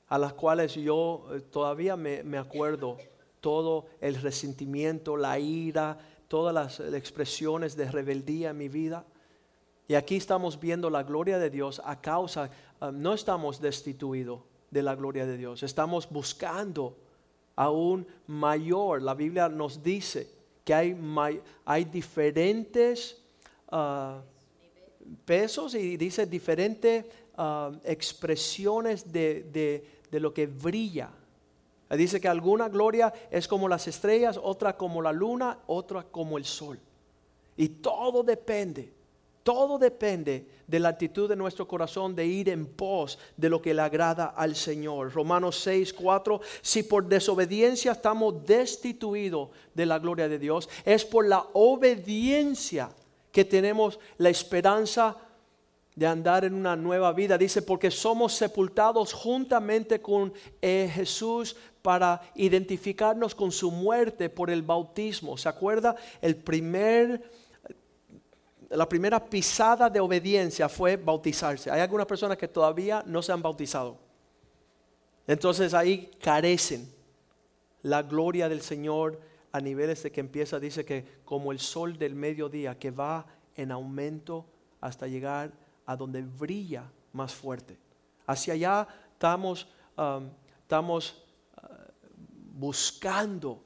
a 0.07 0.17
las 0.17 0.33
cuales 0.33 0.73
yo 0.75 1.27
eh, 1.31 1.41
todavía 1.41 1.95
me, 1.95 2.37
acuerdo. 2.37 2.97
Todo 3.41 3.85
el 4.01 4.15
resentimiento, 4.15 5.15
la 5.17 5.37
ira, 5.37 5.99
todas 6.27 6.53
las 6.53 6.79
expresiones 6.79 7.75
de 7.75 7.91
rebeldía 7.91 8.49
en 8.49 8.57
mi 8.57 8.69
vida. 8.69 9.05
Y 9.87 9.93
aquí 9.93 10.15
estamos 10.15 10.59
viendo 10.59 10.89
la 10.89 11.03
gloria 11.03 11.37
de 11.37 11.51
Dios 11.51 11.79
a 11.85 12.01
causa, 12.01 12.49
ah, 12.79 12.91
no 12.91 13.13
estamos 13.13 13.61
destituidos 13.61 14.41
de 14.71 14.81
la 14.81 14.95
gloria 14.95 15.27
de 15.27 15.37
Dios, 15.37 15.61
estamos 15.61 16.09
buscando 16.09 16.97
aún 17.55 18.07
mayor. 18.27 19.01
La 19.01 19.13
Biblia 19.13 19.47
nos 19.47 19.83
dice 19.83 20.27
que 20.63 20.73
hay, 20.73 20.97
hay 21.63 21.85
diferentes 21.85 23.21
uh, 23.71 24.19
pesos 25.25 25.75
y 25.75 25.97
dice 25.97 26.25
diferentes 26.25 27.05
ah, 27.37 27.71
expresiones 27.83 29.11
de, 29.11 29.83
lo 30.11 30.33
que 30.33 30.47
brilla. 30.47 31.11
Dice 31.89 32.19
que 32.19 32.27
alguna 32.27 32.67
gloria 32.67 33.13
es 33.29 33.47
como 33.47 33.67
las 33.67 33.87
estrellas, 33.87 34.39
otra 34.41 34.75
como 34.75 35.01
la 35.01 35.13
luna, 35.13 35.59
otra 35.67 36.03
como 36.03 36.37
el 36.37 36.45
sol. 36.45 36.79
Y 37.57 37.69
todo 37.69 38.23
depende, 38.23 38.91
todo 39.43 39.77
depende 39.77 40.47
de 40.67 40.79
la 40.79 40.89
actitud 40.89 41.29
de 41.29 41.35
nuestro 41.35 41.67
corazón 41.67 42.15
de 42.15 42.25
ir 42.25 42.49
en 42.49 42.65
pos 42.65 43.19
de 43.37 43.49
lo 43.49 43.61
que 43.61 43.73
le 43.73 43.81
agrada 43.81 44.25
al 44.25 44.55
Señor. 44.55 45.13
Romanos 45.13 45.59
6, 45.59 45.93
4, 45.93 46.41
si 46.61 46.83
por 46.83 47.05
desobediencia 47.05 47.91
estamos 47.91 48.45
destituidos 48.45 49.49
de 49.73 49.85
la 49.85 49.99
gloria 49.99 50.27
de 50.27 50.39
Dios, 50.39 50.67
es 50.83 51.05
por 51.05 51.27
la 51.27 51.45
obediencia 51.53 52.89
que 53.35 53.43
tenemos 53.43 53.99
la 54.17 54.29
esperanza 54.29 55.17
de 55.93 56.07
andar 56.07 56.45
en 56.45 56.53
una 56.53 56.77
nueva 56.77 57.11
vida. 57.11 57.37
Dice, 57.37 57.61
porque 57.61 57.91
somos 57.91 58.31
sepultados 58.31 59.11
juntamente 59.11 59.99
con 59.99 60.33
eh, 60.61 60.89
Jesús 60.95 61.57
para 61.81 62.21
identificarnos 62.35 63.35
con 63.35 63.51
su 63.51 63.71
muerte 63.71 64.29
por 64.29 64.49
el 64.49 64.61
bautismo. 64.61 65.35
¿Se 65.35 65.49
acuerda? 65.49 65.97
El 66.21 66.37
primer, 66.37 67.29
la 68.69 68.87
primera 68.87 69.25
pisada 69.25 69.89
de 69.89 69.99
obediencia 69.99 70.69
fue 70.69 70.95
bautizarse. 70.95 71.69
Hay 71.69 71.81
algunas 71.81 72.07
personas 72.07 72.37
que 72.37 72.47
todavía 72.47 73.03
no 73.05 73.21
se 73.21 73.33
han 73.33 73.41
bautizado. 73.41 73.97
Entonces 75.27 75.73
ahí 75.73 76.09
carecen 76.21 76.89
la 77.81 78.01
gloria 78.01 78.47
del 78.47 78.61
Señor 78.61 79.19
a 79.55 79.61
niveles 79.61 80.03
de 80.03 80.11
que 80.11 80.19
empieza, 80.19 80.59
dice 80.59 80.83
que 80.83 81.05
como 81.23 81.53
el 81.53 81.59
sol 81.59 81.97
del 81.97 82.13
mediodía 82.13 82.77
que 82.77 82.91
va 82.91 83.25
en 83.55 83.71
aumento 83.71 84.45
hasta 84.81 85.07
llegar 85.07 85.53
a 85.85 85.95
donde 85.95 86.21
brilla 86.23 86.91
más 87.13 87.33
fuerte. 87.33 87.77
Hacia 88.27 88.55
allá 88.55 88.85
estamos, 89.13 89.65
estamos 90.61 91.23
uh, 91.55 91.65
buscando 92.53 93.63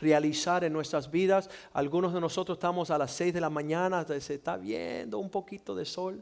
realizar 0.00 0.64
en 0.64 0.72
nuestras 0.72 1.08
vidas. 1.08 1.48
Algunos 1.72 2.12
de 2.12 2.20
nosotros 2.20 2.58
estamos 2.58 2.90
a 2.90 2.98
las 2.98 3.12
6 3.12 3.32
de 3.32 3.40
la 3.40 3.48
mañana, 3.48 4.04
se 4.04 4.34
está 4.34 4.56
viendo 4.56 5.20
un 5.20 5.30
poquito 5.30 5.72
de 5.76 5.84
sol. 5.84 6.20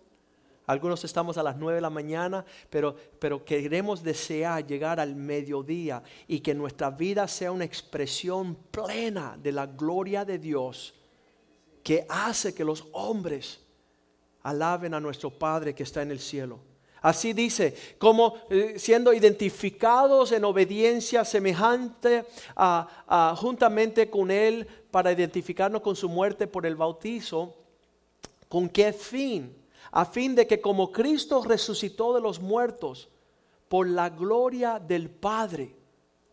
Algunos 0.66 1.04
estamos 1.04 1.38
a 1.38 1.42
las 1.42 1.56
9 1.56 1.76
de 1.76 1.80
la 1.80 1.90
mañana, 1.90 2.44
pero, 2.68 2.96
pero 3.18 3.44
queremos 3.44 4.02
desear 4.02 4.66
llegar 4.66 4.98
al 4.98 5.14
mediodía 5.14 6.02
y 6.26 6.40
que 6.40 6.54
nuestra 6.54 6.90
vida 6.90 7.28
sea 7.28 7.52
una 7.52 7.64
expresión 7.64 8.56
plena 8.70 9.38
de 9.40 9.52
la 9.52 9.66
gloria 9.66 10.24
de 10.24 10.38
Dios 10.38 10.94
que 11.84 12.04
hace 12.08 12.52
que 12.52 12.64
los 12.64 12.84
hombres 12.92 13.60
alaben 14.42 14.92
a 14.94 15.00
nuestro 15.00 15.30
Padre 15.30 15.72
que 15.72 15.84
está 15.84 16.02
en 16.02 16.10
el 16.10 16.18
cielo. 16.18 16.58
Así 17.00 17.32
dice, 17.32 17.76
como 17.98 18.34
eh, 18.50 18.74
siendo 18.78 19.12
identificados 19.12 20.32
en 20.32 20.44
obediencia 20.44 21.24
semejante 21.24 22.24
a, 22.56 23.36
juntamente 23.38 24.10
con 24.10 24.32
Él 24.32 24.66
para 24.90 25.12
identificarnos 25.12 25.82
con 25.82 25.94
su 25.94 26.08
muerte 26.08 26.48
por 26.48 26.66
el 26.66 26.74
bautizo. 26.74 27.54
¿Con 28.48 28.68
qué 28.68 28.92
fin? 28.92 29.54
A 29.96 30.04
fin 30.04 30.34
de 30.34 30.46
que 30.46 30.60
como 30.60 30.92
Cristo 30.92 31.42
resucitó 31.42 32.12
de 32.12 32.20
los 32.20 32.38
muertos 32.38 33.08
por 33.66 33.88
la 33.88 34.10
gloria 34.10 34.78
del 34.78 35.08
Padre. 35.08 35.74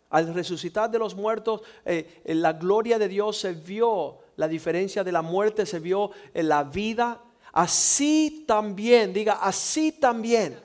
Al 0.10 0.34
resucitar 0.34 0.92
de 0.92 1.00
los 1.00 1.16
muertos, 1.16 1.62
eh, 1.86 2.22
la 2.26 2.52
gloria 2.52 3.00
de 3.00 3.08
Dios 3.08 3.38
se 3.38 3.54
vio, 3.54 4.18
la 4.36 4.50
diferencia 4.50 5.02
de 5.06 5.14
la 5.14 5.22
muerte 5.22 5.66
se 5.66 5.80
vio 5.80 6.12
en 6.34 6.50
la 6.50 6.66
vida. 6.66 7.22
Así 7.54 8.44
también, 8.46 9.14
diga, 9.14 9.40
así 9.42 9.94
también, 9.94 10.60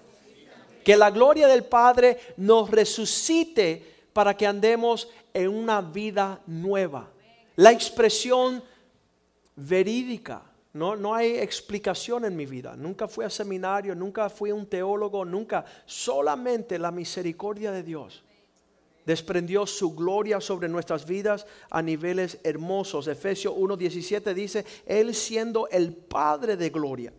que 0.84 0.96
la 0.96 1.12
gloria 1.12 1.46
del 1.46 1.66
Padre 1.66 2.18
nos 2.36 2.68
resucite 2.68 4.08
para 4.12 4.36
que 4.36 4.44
andemos 4.44 5.08
en 5.32 5.50
una 5.50 5.82
vida 5.82 6.40
nueva. 6.48 7.08
La 7.54 7.70
expresión 7.70 8.60
verídica. 9.54 10.47
No, 10.72 10.96
no 10.96 11.14
hay 11.14 11.38
explicación 11.38 12.24
en 12.24 12.36
mi 12.36 12.46
vida. 12.46 12.76
Nunca 12.76 13.08
fui 13.08 13.24
a 13.24 13.30
seminario, 13.30 13.94
nunca 13.94 14.28
fui 14.28 14.52
un 14.52 14.66
teólogo, 14.66 15.24
nunca. 15.24 15.64
Solamente 15.86 16.78
la 16.78 16.90
misericordia 16.90 17.72
de 17.72 17.82
Dios 17.82 18.22
desprendió 19.08 19.66
su 19.66 19.94
gloria 19.94 20.38
sobre 20.38 20.68
nuestras 20.68 21.06
vidas 21.06 21.46
a 21.70 21.80
niveles 21.80 22.38
hermosos. 22.44 23.08
Efesios 23.08 23.54
1.17 23.54 24.34
dice, 24.34 24.66
Él 24.84 25.14
siendo 25.14 25.66
el 25.68 25.94
Padre 25.94 26.58
de 26.58 26.68
gloria. 26.68 27.14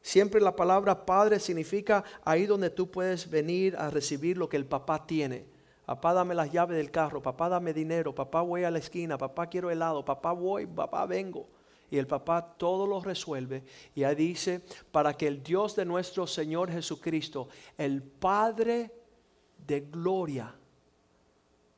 Siempre 0.00 0.40
la 0.40 0.56
palabra 0.56 1.06
Padre 1.06 1.38
significa 1.38 2.02
ahí 2.24 2.44
donde 2.44 2.70
tú 2.70 2.90
puedes 2.90 3.30
venir 3.30 3.76
a 3.76 3.88
recibir 3.88 4.36
lo 4.36 4.48
que 4.48 4.56
el 4.56 4.66
papá 4.66 5.06
tiene. 5.06 5.44
Papá, 5.86 6.12
dame 6.12 6.34
las 6.34 6.50
llaves 6.50 6.76
del 6.76 6.90
carro, 6.90 7.22
papá, 7.22 7.48
dame 7.48 7.72
dinero, 7.72 8.12
papá, 8.12 8.42
voy 8.42 8.64
a 8.64 8.70
la 8.72 8.78
esquina, 8.78 9.16
papá, 9.16 9.46
quiero 9.46 9.70
helado, 9.70 10.04
papá, 10.04 10.32
voy, 10.32 10.66
papá, 10.66 11.06
vengo. 11.06 11.46
Y 11.92 11.98
el 11.98 12.06
papá 12.06 12.54
todo 12.56 12.86
lo 12.86 13.02
resuelve. 13.02 13.64
Y 13.94 14.02
ahí 14.02 14.14
dice, 14.14 14.62
para 14.90 15.12
que 15.14 15.26
el 15.26 15.42
Dios 15.42 15.76
de 15.76 15.84
nuestro 15.84 16.26
Señor 16.26 16.72
Jesucristo, 16.72 17.50
el 17.76 18.02
Padre 18.02 18.90
de 19.58 19.80
gloria, 19.82 20.54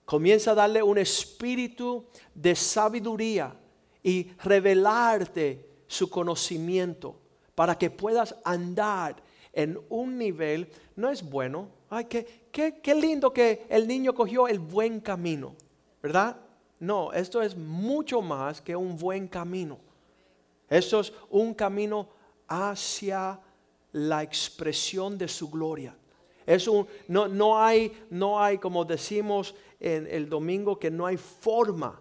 comienza 0.05 0.53
a 0.53 0.55
darle 0.55 0.85
un 0.85 0.99
espíritu 0.99 2.07
de 2.33 2.55
sabiduría 2.55 3.57
y 4.05 4.31
revelarte 4.45 5.69
su 5.89 6.09
conocimiento 6.09 7.17
para 7.57 7.77
que 7.77 7.91
puedas 7.91 8.37
andar 8.45 9.21
en 9.53 9.81
un 9.89 10.17
nivel, 10.17 10.71
no 10.95 11.11
es 11.11 11.29
bueno, 11.29 11.71
ay, 11.91 12.05
qué, 12.05 12.45
qué, 12.53 12.79
qué 12.81 12.95
lindo 12.95 13.33
que 13.33 13.67
el 13.69 13.89
niño 13.89 14.15
cogió 14.15 14.47
el 14.47 14.61
buen 14.61 15.01
camino, 15.01 15.57
¿verdad? 16.01 16.37
No, 16.79 17.13
esto 17.13 17.43
es 17.43 17.57
mucho 17.57 18.23
más 18.23 18.61
que 18.61 18.77
un 18.77 18.97
buen 18.97 19.27
camino. 19.27 19.81
Esto 20.75 20.99
es 20.99 21.13
un 21.31 21.55
camino 21.55 22.09
hacia 22.49 23.41
la 23.93 24.25
expresión 24.25 25.17
de 25.17 25.29
su 25.29 25.49
gloria. 25.49 25.97
Es 26.45 26.67
un, 26.67 26.89
no, 27.07 27.29
no, 27.29 27.63
hay, 27.63 27.93
no 28.11 28.43
hay, 28.43 28.59
como 28.59 28.85
decimos 28.85 29.55
en 29.79 30.09
el 30.09 30.29
domingo, 30.29 30.77
que 30.77 30.91
no 30.91 31.07
hay 31.07 31.17
forma 31.17 32.01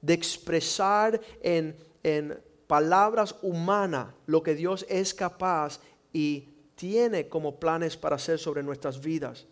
de 0.00 0.14
expresar 0.14 1.20
en, 1.42 1.76
en 2.02 2.40
palabras 2.66 3.36
humanas 3.42 4.14
lo 4.24 4.42
que 4.42 4.54
Dios 4.54 4.86
es 4.88 5.12
capaz 5.12 5.78
y 6.10 6.48
tiene 6.76 7.28
como 7.28 7.60
planes 7.60 7.94
para 7.94 8.16
hacer 8.16 8.38
sobre 8.38 8.62
nuestras 8.62 9.02
vidas. 9.02 9.46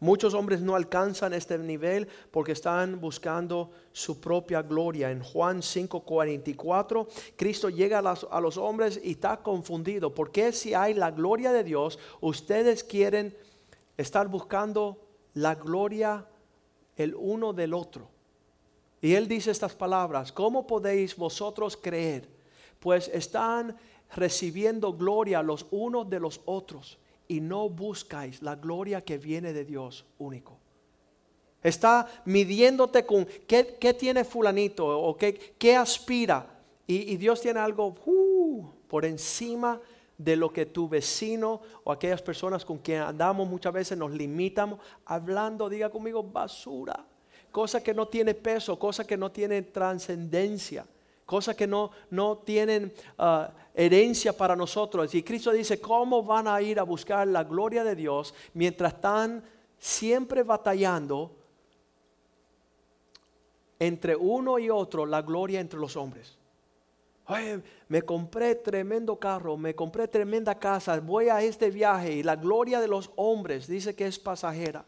Muchos 0.00 0.32
hombres 0.32 0.62
no 0.62 0.76
alcanzan 0.76 1.34
este 1.34 1.58
nivel 1.58 2.08
porque 2.30 2.52
están 2.52 2.98
buscando 3.02 3.70
su 3.92 4.18
propia 4.18 4.62
gloria. 4.62 5.10
En 5.10 5.22
Juan 5.22 5.60
5:44, 5.60 7.06
Cristo 7.36 7.68
llega 7.68 7.98
a, 7.98 8.40
los 8.40 8.56
hombres 8.56 8.98
y 9.04 9.12
está 9.12 9.36
confundido. 9.42 10.14
porque 10.14 10.52
si 10.52 10.72
hay 10.72 10.94
la 10.94 11.10
gloria 11.10 11.52
de 11.52 11.64
Dios, 11.64 11.98
ustedes 12.22 12.82
quieren 12.82 13.36
estar 13.98 14.26
buscando 14.28 14.96
la 15.34 15.54
gloria 15.54 16.26
el 16.96 17.14
uno 17.14 17.52
del 17.52 17.74
otro? 17.74 18.08
Y 19.02 19.14
él 19.14 19.28
dice 19.28 19.50
estas 19.50 19.74
palabras, 19.74 20.32
¿cómo 20.32 20.66
podéis 20.66 21.14
vosotros 21.14 21.76
creer? 21.76 22.26
Pues 22.80 23.08
están 23.08 23.76
recibiendo 24.14 24.94
gloria 24.94 25.42
los 25.42 25.66
unos 25.70 26.08
de 26.08 26.20
los 26.20 26.40
otros 26.46 26.99
y 27.30 27.40
no 27.40 27.68
buscáis 27.68 28.42
la 28.42 28.56
gloria 28.56 29.04
que 29.04 29.16
viene 29.16 29.52
de 29.52 29.64
Dios 29.64 30.04
único. 30.18 30.58
Está 31.62 32.08
midiéndote 32.24 33.06
con 33.06 33.24
qué, 33.46 33.94
tiene 33.96 34.24
fulanito 34.24 34.84
o 34.84 35.16
qué, 35.16 35.54
qué 35.56 35.76
aspira. 35.76 36.44
Y, 36.88 37.16
Dios 37.18 37.40
tiene 37.40 37.60
algo 37.60 37.94
uh, 38.04 38.68
por 38.88 39.04
encima 39.04 39.80
de 40.18 40.34
lo 40.34 40.52
que 40.52 40.66
tu 40.66 40.88
vecino 40.88 41.60
o 41.84 41.92
aquellas 41.92 42.20
personas 42.20 42.64
con 42.64 42.78
quien 42.78 43.02
andamos 43.02 43.48
muchas 43.48 43.72
veces 43.72 43.96
nos 43.96 44.10
limitamos 44.10 44.80
hablando, 45.04 45.68
diga 45.68 45.88
conmigo, 45.88 46.24
basura. 46.24 47.06
Cosa 47.52 47.80
que 47.80 47.94
no 47.94 48.08
tiene 48.08 48.34
peso, 48.34 48.76
cosa 48.76 49.06
que 49.06 49.16
no 49.16 49.30
tiene 49.30 49.62
trascendencia 49.62 50.84
cosas 51.30 51.54
que 51.54 51.68
no, 51.68 51.92
no 52.10 52.38
tienen 52.38 52.92
ah, 53.16 53.52
herencia 53.72 54.36
para 54.36 54.56
nosotros. 54.56 55.14
Y 55.14 55.22
Cristo 55.22 55.52
dice, 55.52 55.80
¿cómo 55.80 56.24
van 56.24 56.48
a 56.48 56.60
ir 56.60 56.80
a 56.80 56.82
buscar 56.82 57.28
la 57.28 57.44
gloria 57.44 57.84
de 57.84 57.94
Dios 57.94 58.34
mientras 58.52 58.94
están 58.94 59.40
siempre 59.78 60.42
batallando 60.42 61.30
entre 63.78 64.16
uno 64.16 64.58
y 64.58 64.70
otro 64.70 65.06
la 65.06 65.22
gloria 65.22 65.60
entre 65.60 65.78
los 65.78 65.96
hombres? 65.96 66.36
me 67.86 68.02
compré 68.02 68.56
tremendo 68.56 69.14
carro, 69.14 69.56
me 69.56 69.72
compré 69.72 70.08
tremenda 70.08 70.58
casa, 70.58 70.98
voy 70.98 71.28
a 71.28 71.40
este 71.40 71.70
viaje 71.70 72.12
y 72.14 72.24
la 72.24 72.34
gloria 72.34 72.80
de 72.80 72.88
los 72.88 73.12
hombres 73.14 73.68
dice 73.68 73.94
que 73.94 74.08
es 74.08 74.18
pasajera. 74.18 74.84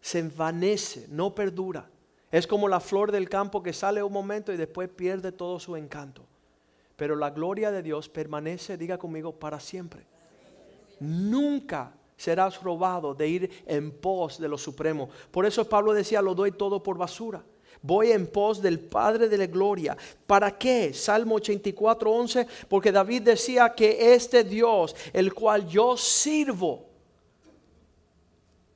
Se 0.00 0.20
envanece, 0.20 1.08
no 1.08 1.34
perdura. 1.34 1.90
Es 2.30 2.46
como 2.46 2.68
la 2.68 2.80
flor 2.80 3.10
del 3.10 3.28
campo 3.28 3.62
que 3.62 3.72
sale 3.72 4.02
un 4.02 4.12
momento 4.12 4.52
y 4.52 4.56
después 4.56 4.88
pierde 4.88 5.32
todo 5.32 5.58
su 5.58 5.76
encanto. 5.76 6.22
Pero 6.96 7.16
la 7.16 7.30
gloria 7.30 7.70
de 7.70 7.82
Dios 7.82 8.08
permanece, 8.08 8.76
diga 8.76 8.98
conmigo, 8.98 9.32
para 9.32 9.60
siempre. 9.60 10.04
Nunca 11.00 11.92
serás 12.16 12.60
robado 12.62 13.14
de 13.14 13.28
ir 13.28 13.50
en 13.66 13.92
pos 13.92 14.38
de 14.38 14.48
lo 14.48 14.58
supremo. 14.58 15.08
Por 15.30 15.46
eso 15.46 15.68
Pablo 15.68 15.94
decía, 15.94 16.20
lo 16.20 16.34
doy 16.34 16.52
todo 16.52 16.82
por 16.82 16.98
basura. 16.98 17.42
Voy 17.80 18.10
en 18.10 18.26
pos 18.26 18.60
del 18.60 18.80
Padre 18.80 19.28
de 19.28 19.38
la 19.38 19.46
Gloria. 19.46 19.96
¿Para 20.26 20.58
qué? 20.58 20.92
Salmo 20.92 21.36
84, 21.36 22.10
11. 22.10 22.46
Porque 22.68 22.90
David 22.90 23.22
decía 23.22 23.72
que 23.74 24.14
este 24.14 24.42
Dios, 24.42 24.96
el 25.12 25.32
cual 25.32 25.68
yo 25.68 25.96
sirvo, 25.96 26.84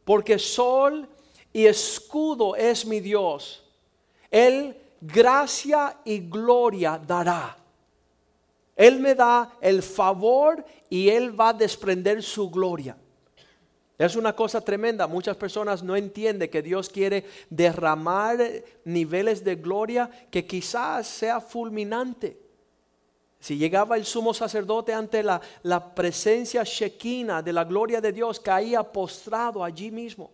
porque 0.04 0.38
sol 0.38 1.08
y 1.52 1.66
escudo 1.66 2.56
es 2.56 2.86
mi 2.86 3.00
Dios. 3.00 3.62
Él 4.30 4.76
gracia 5.00 5.98
y 6.04 6.20
gloria 6.20 7.00
dará. 7.04 7.56
Él 8.74 9.00
me 9.00 9.14
da 9.14 9.52
el 9.60 9.82
favor 9.82 10.64
y 10.88 11.08
Él 11.08 11.38
va 11.38 11.50
a 11.50 11.52
desprender 11.52 12.22
su 12.22 12.50
gloria. 12.50 12.96
Es 13.98 14.16
una 14.16 14.34
cosa 14.34 14.60
tremenda. 14.60 15.06
Muchas 15.06 15.36
personas 15.36 15.82
no 15.82 15.94
entienden 15.94 16.50
que 16.50 16.62
Dios 16.62 16.88
quiere 16.88 17.24
derramar 17.50 18.38
niveles 18.84 19.44
de 19.44 19.56
gloria 19.56 20.10
que 20.30 20.46
quizás 20.46 21.06
sea 21.06 21.40
fulminante. 21.40 22.40
Si 23.38 23.58
llegaba 23.58 23.96
el 23.96 24.06
sumo 24.06 24.32
sacerdote 24.32 24.94
ante 24.94 25.22
la, 25.22 25.40
la 25.64 25.94
presencia 25.94 26.62
shekina 26.64 27.42
de 27.42 27.52
la 27.52 27.64
gloria 27.64 28.00
de 28.00 28.12
Dios, 28.12 28.40
caía 28.40 28.82
postrado 28.82 29.62
allí 29.62 29.90
mismo 29.90 30.30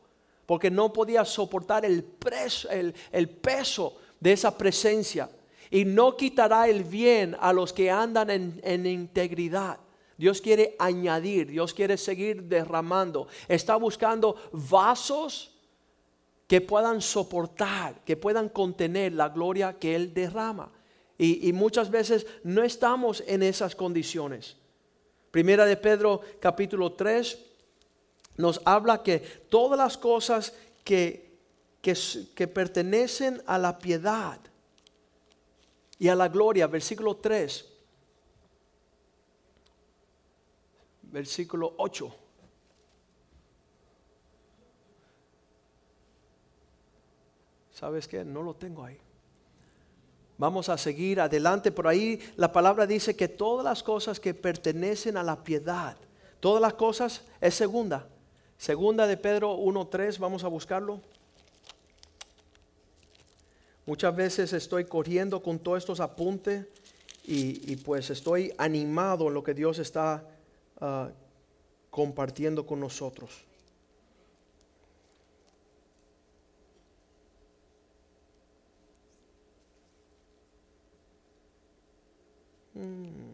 porque 0.48 0.70
no 0.70 0.94
podía 0.94 1.26
soportar 1.26 1.84
el, 1.84 2.02
peso 2.02 3.98
de 4.18 4.32
esa 4.32 4.56
presencia. 4.56 5.28
Y 5.70 5.84
no 5.84 6.16
quitará 6.16 6.66
el 6.68 6.84
bien 6.84 7.36
a 7.38 7.52
los 7.52 7.74
que 7.74 7.90
andan 7.90 8.30
en, 8.30 8.58
en 8.64 8.86
integridad. 8.86 9.78
Dios 10.16 10.40
quiere 10.40 10.74
añadir, 10.78 11.48
Dios 11.48 11.74
quiere 11.74 11.98
seguir 11.98 12.44
derramando. 12.44 13.28
Está 13.46 13.76
buscando 13.76 14.36
vasos 14.52 15.54
que 16.46 16.62
puedan 16.62 17.02
soportar, 17.02 18.02
que 18.06 18.16
puedan 18.16 18.48
contener 18.48 19.12
la 19.12 19.28
gloria 19.28 19.78
que 19.78 19.94
Él 19.94 20.14
derrama. 20.14 20.72
Y, 21.18 21.46
y, 21.46 21.52
muchas 21.52 21.90
veces 21.90 22.26
no 22.42 22.64
estamos 22.64 23.22
en 23.26 23.42
esas 23.42 23.76
condiciones. 23.76 24.56
Primera 25.30 25.66
de 25.66 25.76
Pedro 25.76 26.22
capítulo 26.40 26.94
3, 26.94 27.47
nos 28.38 28.62
habla 28.64 29.02
que 29.02 29.18
todas 29.18 29.76
las 29.76 29.98
cosas 29.98 30.54
que, 30.84 31.36
que, 31.82 32.48
pertenecen 32.48 33.42
a 33.46 33.58
la 33.58 33.78
piedad 33.78 34.38
y 35.98 36.08
a 36.08 36.14
la 36.14 36.28
gloria, 36.28 36.68
versículo 36.68 37.16
3, 37.16 37.68
versículo 41.02 41.74
8. 41.76 42.14
¿Sabes 47.72 48.06
qué? 48.06 48.24
No 48.24 48.42
lo 48.42 48.54
tengo 48.54 48.84
ahí. 48.84 48.98
Vamos 50.36 50.68
a 50.68 50.78
seguir 50.78 51.20
adelante. 51.20 51.72
Por 51.72 51.88
ahí 51.88 52.20
la 52.36 52.52
palabra 52.52 52.86
dice 52.86 53.16
que 53.16 53.26
todas 53.26 53.64
las 53.64 53.82
cosas 53.82 54.20
que 54.20 54.32
pertenecen 54.32 55.16
a 55.16 55.24
la 55.24 55.42
piedad, 55.42 55.96
todas 56.38 56.62
las 56.62 56.74
cosas 56.74 57.24
es 57.40 57.54
segunda 57.56 58.08
Segunda 58.58 59.06
de 59.06 59.16
Pedro 59.16 59.56
1.3, 59.56 60.18
vamos 60.18 60.42
a 60.42 60.48
buscarlo. 60.48 61.00
Muchas 63.86 64.14
veces 64.14 64.52
estoy 64.52 64.84
corriendo 64.84 65.40
con 65.40 65.60
todos 65.60 65.78
estos 65.78 66.00
apuntes 66.00 66.66
y, 67.24 67.76
pues 67.76 68.10
estoy 68.10 68.52
animado 68.58 69.28
en 69.28 69.34
lo 69.34 69.44
que 69.44 69.54
Dios 69.54 69.78
está 69.78 70.26
ah, 70.80 71.10
compartiendo 71.90 72.66
con 72.66 72.80
nosotros. 72.80 73.44
Mm. 82.74 83.27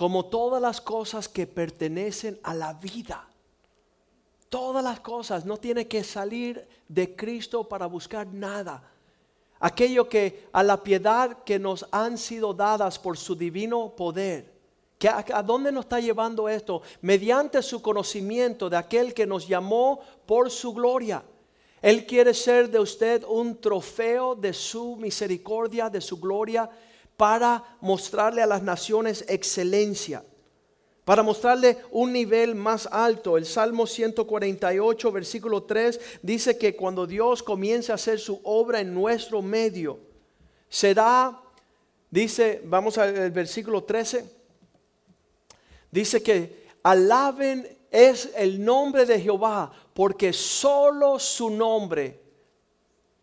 Como 0.00 0.24
todas 0.24 0.62
las 0.62 0.80
cosas 0.80 1.28
que 1.28 1.46
pertenecen 1.46 2.40
a 2.42 2.54
la 2.54 2.72
vida 2.72 3.30
Todas 4.50 4.82
las 4.82 4.98
cosas, 4.98 5.44
no 5.44 5.58
tiene 5.58 5.86
que 5.86 6.02
salir 6.02 6.66
de 6.88 7.14
Cristo 7.14 7.68
para 7.68 7.86
buscar 7.86 8.26
nada. 8.26 8.82
Aquello 9.60 10.08
que 10.08 10.48
a 10.52 10.64
la 10.64 10.82
piedad 10.82 11.44
que 11.44 11.60
nos 11.60 11.86
han 11.92 12.18
sido 12.18 12.52
dadas 12.52 12.98
por 12.98 13.16
su 13.16 13.36
divino 13.36 13.94
poder. 13.94 14.52
Que 14.98 15.08
a, 15.08 15.24
¿A 15.34 15.42
dónde 15.44 15.70
nos 15.70 15.84
está 15.84 16.00
llevando 16.00 16.48
esto? 16.48 16.82
Mediante 17.00 17.62
su 17.62 17.80
conocimiento 17.80 18.68
de 18.68 18.76
aquel 18.76 19.14
que 19.14 19.24
nos 19.24 19.46
llamó 19.46 20.00
por 20.26 20.50
su 20.50 20.74
gloria. 20.74 21.22
Él 21.80 22.04
quiere 22.04 22.34
ser 22.34 22.70
de 22.70 22.80
usted 22.80 23.22
un 23.28 23.60
trofeo 23.60 24.34
de 24.34 24.52
su 24.52 24.96
misericordia, 24.96 25.88
de 25.88 26.00
su 26.00 26.18
gloria, 26.18 26.68
para 27.20 27.62
mostrarle 27.82 28.40
a 28.40 28.46
las 28.46 28.62
naciones 28.62 29.26
excelencia 29.28 30.24
para 31.04 31.22
mostrarle 31.22 31.76
un 31.90 32.12
nivel 32.12 32.54
más 32.54 32.88
alto. 32.90 33.36
El 33.36 33.44
Salmo 33.44 33.86
148, 33.86 35.12
versículo 35.12 35.64
3, 35.64 36.00
dice 36.22 36.56
que 36.56 36.76
cuando 36.76 37.06
Dios 37.06 37.42
comience 37.42 37.90
a 37.90 37.96
hacer 37.96 38.20
su 38.20 38.40
obra 38.44 38.80
en 38.80 38.94
nuestro 38.94 39.42
medio, 39.42 39.98
será, 40.68 41.36
dice, 42.08 42.62
vamos 42.64 42.96
al 42.96 43.30
versículo 43.32 43.82
13, 43.82 44.24
dice 45.90 46.22
que 46.22 46.68
alaben 46.84 47.66
es 47.90 48.30
el 48.36 48.64
nombre 48.64 49.04
de 49.04 49.20
Jehová, 49.20 49.72
porque 49.92 50.32
solo 50.32 51.18
su 51.18 51.50
nombre 51.50 52.20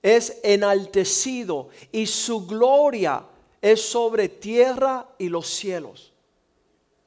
es 0.04 0.40
enaltecido 0.44 1.70
y 1.90 2.06
su 2.06 2.46
gloria 2.46 3.24
es 3.72 3.82
sobre 3.82 4.30
tierra 4.30 5.08
y 5.18 5.30
los 5.30 5.48
cielos. 5.48 6.14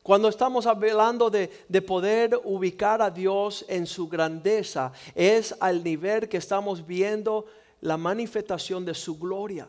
Cuando 0.03 0.29
estamos 0.29 0.67
hablando 0.67 1.31
de, 1.31 1.49
poder 1.87 2.39
ubicar 2.45 3.01
a 3.03 3.11
Dios 3.11 3.65
en 3.69 3.87
su 3.87 4.09
grandeza, 4.09 4.93
es 5.15 5.55
al 5.61 5.85
nivel 5.85 6.29
que 6.29 6.39
estamos 6.39 6.87
viendo 6.87 7.47
la 7.81 7.97
manifestación 7.97 8.85
de 8.85 8.95
su 8.95 9.19
gloria, 9.19 9.69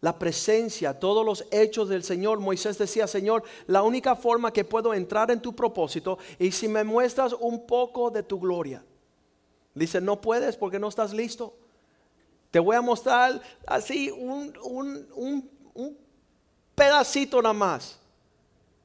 la 0.00 0.18
presencia, 0.18 0.98
todos 0.98 1.24
los 1.24 1.44
hechos 1.50 1.88
del 1.88 2.02
Señor. 2.02 2.40
Moisés 2.40 2.78
decía, 2.78 3.06
Señor, 3.06 3.42
la 3.66 3.82
única 3.82 4.16
forma 4.16 4.52
que 4.52 4.64
puedo 4.64 4.94
entrar 4.94 5.30
en 5.30 5.40
tu 5.40 5.54
propósito 5.54 6.18
es 6.38 6.56
si 6.56 6.68
me 6.68 6.84
muestras 6.84 7.34
un 7.34 7.66
poco 7.66 8.10
de 8.10 8.22
tu 8.22 8.40
gloria. 8.40 8.84
Dice, 9.74 10.00
no 10.00 10.20
puedes 10.20 10.56
porque 10.56 10.78
no 10.78 10.88
estás 10.88 11.12
listo. 11.12 11.54
Te 12.50 12.58
voy 12.58 12.76
a 12.76 12.82
mostrar 12.82 13.40
así 13.66 14.10
un, 14.10 14.52
un 14.62 16.01
pedacito 16.82 17.40
nada 17.40 17.52
más 17.52 17.96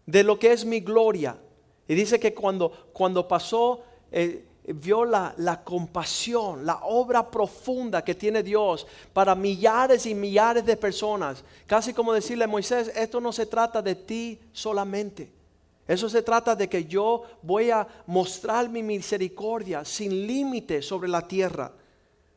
de 0.06 0.24
lo 0.24 0.38
que 0.38 0.52
es 0.52 0.64
mi 0.64 0.82
gloria. 0.82 1.36
Y 1.88 1.96
dice 1.96 2.20
que 2.20 2.34
cuando, 2.34 2.90
cuando 2.94 3.28
pasó, 3.28 3.82
eh, 4.12 4.46
vio 4.66 5.04
la, 5.04 5.34
la, 5.38 5.64
compasión, 5.64 6.64
la 6.64 6.82
obra 6.84 7.32
profunda 7.32 8.04
que 8.04 8.14
tiene 8.14 8.44
Dios 8.44 8.86
para 9.14 9.34
millares 9.34 10.06
y 10.06 10.14
millares 10.14 10.64
de 10.64 10.78
personas. 10.78 11.44
Casi 11.66 11.92
como 11.92 12.14
decirle 12.14 12.44
a 12.44 12.48
Moisés, 12.48 12.92
esto 12.96 13.20
no 13.20 13.32
se 13.32 13.48
trata 13.48 13.82
de 13.82 13.96
ti 13.96 14.40
solamente. 14.52 15.32
Eso 15.88 16.08
se 16.08 16.22
trata 16.22 16.56
de 16.56 16.70
que 16.70 16.86
yo 16.86 17.24
voy 17.42 17.72
a 17.72 17.88
mostrar 18.06 18.70
mi 18.70 18.84
misericordia 18.84 19.84
sin 19.84 20.28
límite 20.28 20.84
sobre 20.84 21.08
la 21.08 21.28
tierra. 21.28 21.72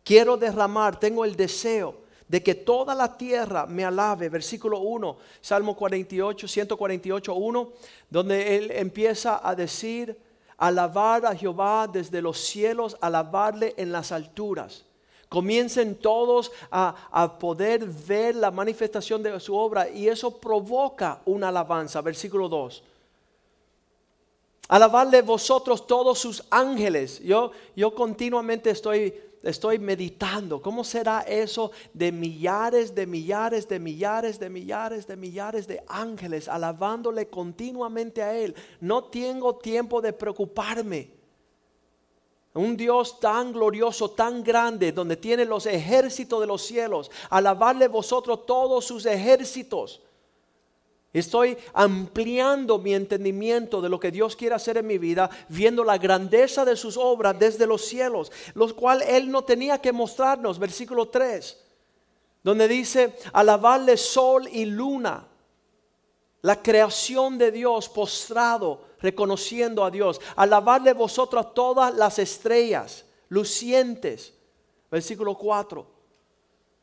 Quiero 0.05 0.39
derramar, 0.39 0.99
tengo 0.99 1.25
el 1.25 1.37
deseo 1.37 2.00
de 2.31 2.45
que 2.45 2.55
toda 2.55 2.95
la 2.95 3.17
tierra 3.17 3.67
me 3.67 3.85
alabe. 3.85 4.29
Versículo 4.29 4.79
1, 4.79 5.17
Salmo 5.41 5.75
48, 5.75 6.47
148, 6.47 7.35
1, 7.35 7.73
donde 8.09 8.57
él 8.57 8.71
empieza 8.71 9.41
a 9.43 9.53
decir, 9.57 10.17
alabar 10.57 11.27
a 11.27 11.35
Jehová 11.35 11.89
desde 11.93 12.23
los 12.23 12.39
cielos, 12.39 12.97
alabarle 13.01 13.75
en 13.77 13.91
las 13.91 14.13
alturas. 14.13 14.85
Comiencen 15.29 15.97
todos 15.97 16.53
a, 16.71 16.95
a, 17.11 17.37
poder 17.37 17.85
ver 17.85 18.37
la 18.37 18.53
manifestación 18.53 19.25
de 19.25 19.41
su 19.41 19.57
obra 19.57 19.91
y 19.91 20.07
eso 20.07 20.39
provoca 20.39 21.23
una 21.25 21.49
alabanza. 21.49 22.01
Versículo 22.01 22.49
2. 22.49 22.85
Alabarle 24.69 25.23
vosotros 25.23 25.85
todos 25.85 26.21
sus 26.21 26.45
ángeles. 26.49 27.21
Yo, 27.25 27.51
yo 27.75 27.93
continuamente 27.93 28.71
estoy 28.71 29.30
estoy 29.43 29.79
meditando, 29.79 30.61
¿cómo 30.61 30.85
será 30.85 31.21
eso 31.21 31.71
de 31.95 32.13
millares, 32.13 32.95
de 32.95 33.07
millares, 33.07 33.69
de 33.69 33.79
millares, 33.79 34.39
de 34.39 34.51
millares, 34.51 35.07
de 35.07 35.17
millares 35.17 35.67
de 35.67 35.83
ángeles 35.89 36.49
alabándole 36.49 37.29
continuamente 37.29 38.23
a 38.23 38.37
Él? 38.37 38.55
No 38.81 39.05
tengo 39.05 39.57
tiempo 39.57 40.01
de 40.01 40.13
preocuparme. 40.13 41.11
Un 42.53 42.77
Dios 42.77 43.21
tan 43.21 43.53
glorioso, 43.53 44.11
tan 44.11 44.43
grande, 44.43 44.91
donde 44.91 45.17
tiene 45.17 45.45
los 45.45 45.67
ejércitos 45.67 46.41
de 46.41 46.47
los 46.47 46.63
cielos. 46.63 47.11
Alabarle 47.31 47.87
vosotros 47.87 48.45
todos 48.45 48.85
sus 48.85 49.07
ejércitos. 49.07 50.03
Estoy 51.13 51.59
ampliando 51.73 52.79
mi 52.79 52.95
entendimiento 52.95 53.81
de 53.81 53.89
lo 53.89 53.99
que 53.99 54.13
Dios 54.13 54.37
quiere 54.37 54.55
hacer 54.55 54.77
en 54.77 54.87
mi 54.87 54.97
vida, 54.97 55.29
viendo 55.49 55.83
la 55.83 55.99
grandeza 55.99 56.65
de 56.65 56.77
sus 56.77 56.97
obras 56.97 57.37
desde 57.37 57.67
los 57.67 57.85
cielos, 57.85 58.31
los 58.55 58.73
cuales 58.73 59.09
Él 59.09 59.31
no 59.31 59.43
tenía 59.43 59.79
que 59.79 59.93
mostrarnos. 59.93 60.59
Versículo 60.59 61.09
3, 61.09 61.59
donde 62.45 62.69
dice, 62.69 63.17
alabarle 63.33 63.97
sol 63.97 64.49
y 64.53 64.67
luna, 64.67 65.27
la 66.43 66.63
creación 66.63 67.39
de 67.39 67.51
Dios 67.51 67.89
postrado, 67.89 68.85
reconociendo 69.01 69.85
a 69.85 69.91
Dios. 69.91 70.21
Alabarle 70.37 70.93
vosotros 70.93 71.53
todas 71.55 71.93
las 71.95 72.19
estrellas 72.21 73.05
lucientes. 73.29 74.33
Versículo 74.91 75.37
4 75.37 76.00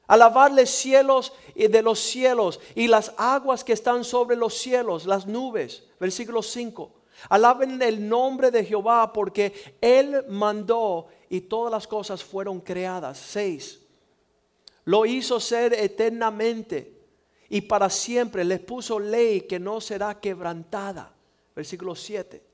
Alabarle 0.08 0.66
cielos 0.66 1.34
y 1.54 1.68
de 1.68 1.82
los 1.82 2.00
cielos 2.00 2.60
y 2.76 2.88
las 2.88 3.14
aguas 3.18 3.64
que 3.64 3.74
están 3.74 4.04
sobre 4.04 4.38
los 4.38 4.54
cielos, 4.54 5.06
las 5.06 5.28
nubes. 5.28 5.84
Versículo 6.00 6.42
5. 6.42 6.92
Alaben 7.30 7.82
el 7.82 8.08
nombre 8.08 8.50
de 8.50 8.64
Jehová 8.64 9.12
porque 9.12 9.76
Él 9.82 10.24
mandó 10.30 11.08
y 11.30 11.42
todas 11.42 11.72
las 11.72 11.88
cosas 11.88 12.24
fueron 12.24 12.62
creadas. 12.62 13.18
6. 13.18 13.82
Lo 14.86 15.06
hizo 15.06 15.40
ser 15.42 15.74
eternamente 15.74 17.02
y 17.50 17.62
para 17.62 17.90
siempre 17.90 18.46
les 18.46 18.62
puso 18.62 19.00
ley 19.00 19.42
que 19.42 19.60
no 19.60 19.82
será 19.82 20.20
quebrantada. 20.20 21.14
Versículo 21.54 21.96
7. 21.96 22.47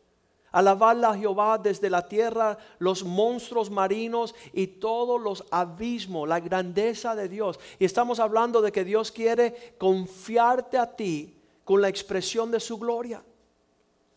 Alabarla 0.54 1.10
a 1.10 1.18
Jehová 1.18 1.58
desde 1.58 1.90
la 1.90 2.08
tierra, 2.08 2.60
los 2.78 3.04
monstruos 3.04 3.72
marinos 3.72 4.36
y 4.54 4.68
todos 4.68 5.20
los 5.20 5.44
abismos, 5.50 6.30
la 6.30 6.40
grandeza 6.40 7.16
de 7.16 7.28
Dios. 7.28 7.60
Y 7.80 7.86
estamos 7.86 8.20
hablando 8.20 8.62
de 8.62 8.72
que 8.72 8.84
Dios 8.86 9.12
quiere 9.12 9.74
confiarte 9.80 10.78
a 10.78 10.96
ti 10.96 11.36
con 11.64 11.82
la 11.82 11.90
expresión 11.90 12.52
de 12.52 12.60
su 12.60 12.78
gloria. 12.78 13.24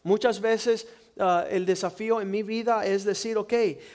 Muchas 0.02 0.38
veces 0.38 0.86
ah, 1.18 1.46
el 1.48 1.64
desafío 1.64 2.20
en 2.20 2.30
mi 2.30 2.42
vida 2.42 2.84
es 2.84 3.04
decir, 3.04 3.38
ok, 3.38 3.54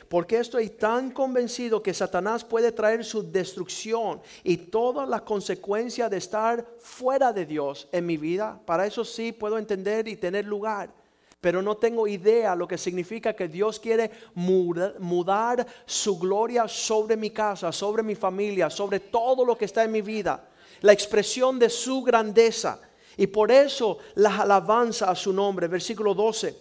porque 0.09 0.39
estoy 0.39 0.69
tan 0.69 1.11
convencido 1.11 1.83
que 1.83 1.93
Satanás 1.93 2.43
puede 2.43 2.71
traer 2.71 3.05
su 3.05 3.31
destrucción 3.31 4.19
y 4.43 4.57
todas 4.57 5.07
las 5.07 5.21
consecuencias 5.21 6.09
de 6.09 6.17
estar 6.17 6.65
fuera 6.79 7.31
de 7.31 7.45
Dios 7.45 7.87
en 7.91 8.07
mi 8.07 8.17
vida? 8.17 8.59
Para 8.65 8.87
eso 8.87 9.05
sí 9.05 9.31
puedo 9.31 9.59
entender 9.59 10.07
y 10.07 10.15
tener 10.15 10.45
lugar 10.45 11.00
pero 11.41 11.63
no 11.63 11.75
tengo 11.75 12.07
idea 12.07 12.55
lo 12.55 12.67
que 12.67 12.77
significa 12.77 13.35
que 13.35 13.47
Dios 13.47 13.79
quiere 13.79 14.11
mudar, 14.35 15.65
su 15.87 16.19
gloria 16.19 16.67
sobre 16.67 17.17
mi 17.17 17.31
casa, 17.31 17.71
sobre 17.71 18.03
mi 18.03 18.13
familia, 18.13 18.69
sobre 18.69 18.99
todo 18.99 19.43
lo 19.43 19.57
que 19.57 19.65
está 19.65 19.83
en 19.83 19.91
mi 19.91 20.03
vida. 20.03 20.47
La 20.81 20.93
expresión 20.93 21.57
de 21.57 21.69
su 21.69 22.03
grandeza. 22.03 22.79
Y 23.17 23.25
por 23.27 23.51
eso 23.51 23.97
la 24.15 24.37
alabanza 24.37 25.09
a 25.09 25.15
su 25.15 25.33
nombre. 25.33 25.67
Versículo 25.67 26.13
12. 26.13 26.55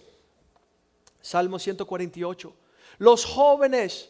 Salmo 1.20 1.58
148. 1.58 2.52
Los 2.98 3.26
jóvenes 3.26 4.08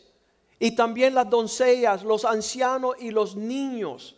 y 0.61 0.77
también 0.77 1.17
las 1.17 1.29
doncellas, 1.29 2.05
los 2.05 2.25
ancianos 2.25 2.95
y 3.01 3.11
los 3.11 3.35
niños. 3.35 4.15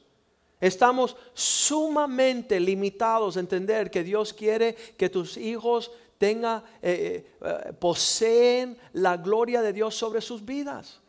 Estamos 0.61 1.17
sumamente 1.33 2.61
limitados 2.61 3.37
a 3.37 3.41
entender 3.41 3.91
que 3.91 4.05
Dios 4.05 4.35
quiere 4.35 4.75
que 4.75 5.09
tus 5.09 5.37
hijos 5.37 5.91
tenga, 6.23 6.63
eh, 6.81 7.35
eh, 7.41 7.73
poseen 7.81 8.79
la 8.93 9.17
gloria 9.17 9.61
de 9.61 9.73
Dios 9.73 9.97
sobre 9.97 10.21
sus 10.21 10.45
vidas. 10.45 11.01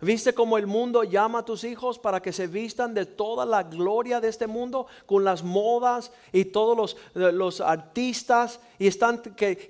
¿Viste 0.00 0.34
cómo 0.34 0.58
el 0.58 0.66
mundo 0.66 1.04
llama 1.04 1.38
a 1.38 1.44
tus 1.44 1.62
hijos 1.62 2.00
para 2.00 2.20
que 2.20 2.32
se 2.32 2.48
vistan 2.48 2.92
de 2.92 3.06
toda 3.06 3.46
la 3.46 3.62
gloria 3.62 4.20
de 4.20 4.26
este 4.26 4.48
mundo 4.48 4.88
con 5.06 5.22
las 5.22 5.44
modas 5.44 6.10
y 6.32 6.46
todos 6.46 6.76
los, 6.76 6.96
eh, 7.14 7.30
los 7.30 7.60
artistas 7.60 8.58
y 8.76 8.88
están 8.88 9.22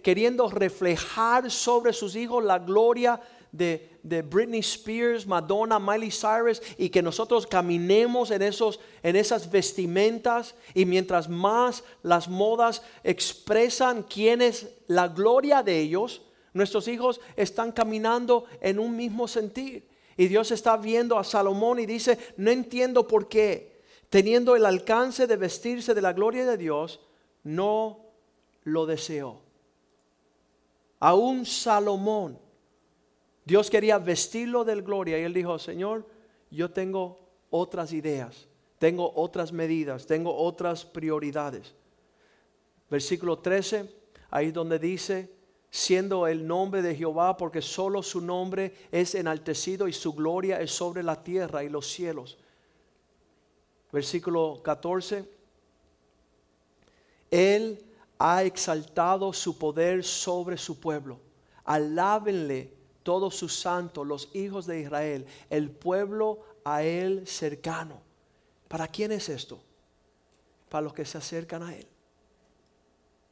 queriendo 0.03 0.49
reflejar 0.49 1.51
sobre 1.51 1.93
sus 1.93 2.17
hijos 2.17 2.43
la 2.43 2.59
gloria 2.59 3.21
de, 3.53 3.99
de, 4.03 4.23
Britney 4.23 4.61
Spears, 4.61 5.27
Madonna, 5.27 5.79
Miley 5.79 6.11
Cyrus 6.11 6.63
y 6.79 6.89
que 6.89 7.03
nosotros 7.03 7.47
caminemos 7.47 8.31
en, 8.31 8.43
esos, 8.43 8.81
en 9.03 9.17
esas 9.17 9.51
vestimentas 9.51 10.55
y 10.75 10.85
mientras 10.85 11.29
más 11.29 11.85
las 12.03 12.29
modas 12.29 12.83
expresan 13.03 14.03
quién 14.03 14.43
es 14.43 14.69
la 14.87 15.09
gloria 15.09 15.63
de 15.63 15.81
ellos, 15.81 16.23
nuestros 16.53 16.89
hijos 16.89 17.21
están 17.37 17.73
caminando 17.73 18.45
en 18.61 18.79
un 18.79 18.97
mismo 18.97 19.29
sentido. 19.29 19.83
Y 20.17 20.29
Dios 20.29 20.51
está 20.51 20.77
viendo 20.77 21.19
a 21.19 21.25
Salomón 21.25 21.79
y 21.79 21.87
dice, 21.87 22.19
no 22.37 22.51
entiendo 22.51 23.07
por 23.07 23.29
qué, 23.29 23.81
teniendo 24.11 24.57
el 24.57 24.67
alcance 24.67 25.27
de 25.27 25.37
vestirse 25.37 25.95
de 25.95 26.03
la 26.03 26.13
gloria 26.13 26.45
de 26.45 26.57
Dios, 26.57 27.01
no 27.45 28.01
lo 28.65 28.87
deseó. 28.87 29.39
Aún 30.99 31.47
Salomón, 31.47 32.39
Dios 33.51 33.69
quería 33.69 33.99
vestirlo 33.99 34.65
de 34.65 34.81
gloria 34.81 35.19
y 35.19 35.25
él 35.25 35.35
dijo, 35.35 35.59
Señor, 35.59 36.07
yo 36.53 36.71
tengo 36.71 37.19
otras 37.51 37.93
ideas, 37.93 38.47
tengo 38.79 39.13
otras 39.17 39.51
medidas, 39.51 40.07
tengo 40.07 40.33
otras 40.33 40.85
prioridades. 40.85 41.75
Versículo 42.89 43.41
13, 43.41 43.93
ahí 44.31 44.53
donde 44.53 44.79
dice, 44.79 45.35
siendo 45.69 46.29
el 46.29 46.47
nombre 46.47 46.81
de 46.81 46.95
Jehová, 46.95 47.37
porque 47.37 47.61
solo 47.61 48.05
su 48.05 48.21
nombre 48.21 48.73
es 48.93 49.17
enaltecido 49.17 49.89
y 49.89 49.93
su 49.93 50.13
gloria 50.13 50.61
es 50.61 50.71
sobre 50.71 51.03
la 51.03 51.21
tierra 51.21 51.65
y 51.65 51.69
los 51.69 51.89
cielos. 51.89 52.39
Versículo 53.91 54.61
14. 54.63 55.29
Él 57.33 57.85
ha 58.17 58.45
exaltado 58.45 59.33
su 59.33 59.59
poder 59.59 60.05
sobre 60.05 60.57
su 60.57 60.79
pueblo. 60.79 61.19
Alábenle 61.65 62.79
todos 63.03 63.35
sus 63.35 63.59
santos, 63.59 64.07
los 64.07 64.35
hijos 64.35 64.67
de 64.67 64.81
Israel, 64.81 65.27
el 65.49 65.71
pueblo 65.71 66.41
a 66.65 66.83
él 66.83 67.27
cercano. 67.27 68.01
¿Para 68.69 68.87
quién 68.89 69.13
es 69.13 69.29
esto? 69.29 69.61
Para 70.69 70.83
los 70.83 70.95
que 70.95 71.05
se 71.05 71.19
acercan 71.19 71.63
a 71.63 71.75
él. 71.75 71.87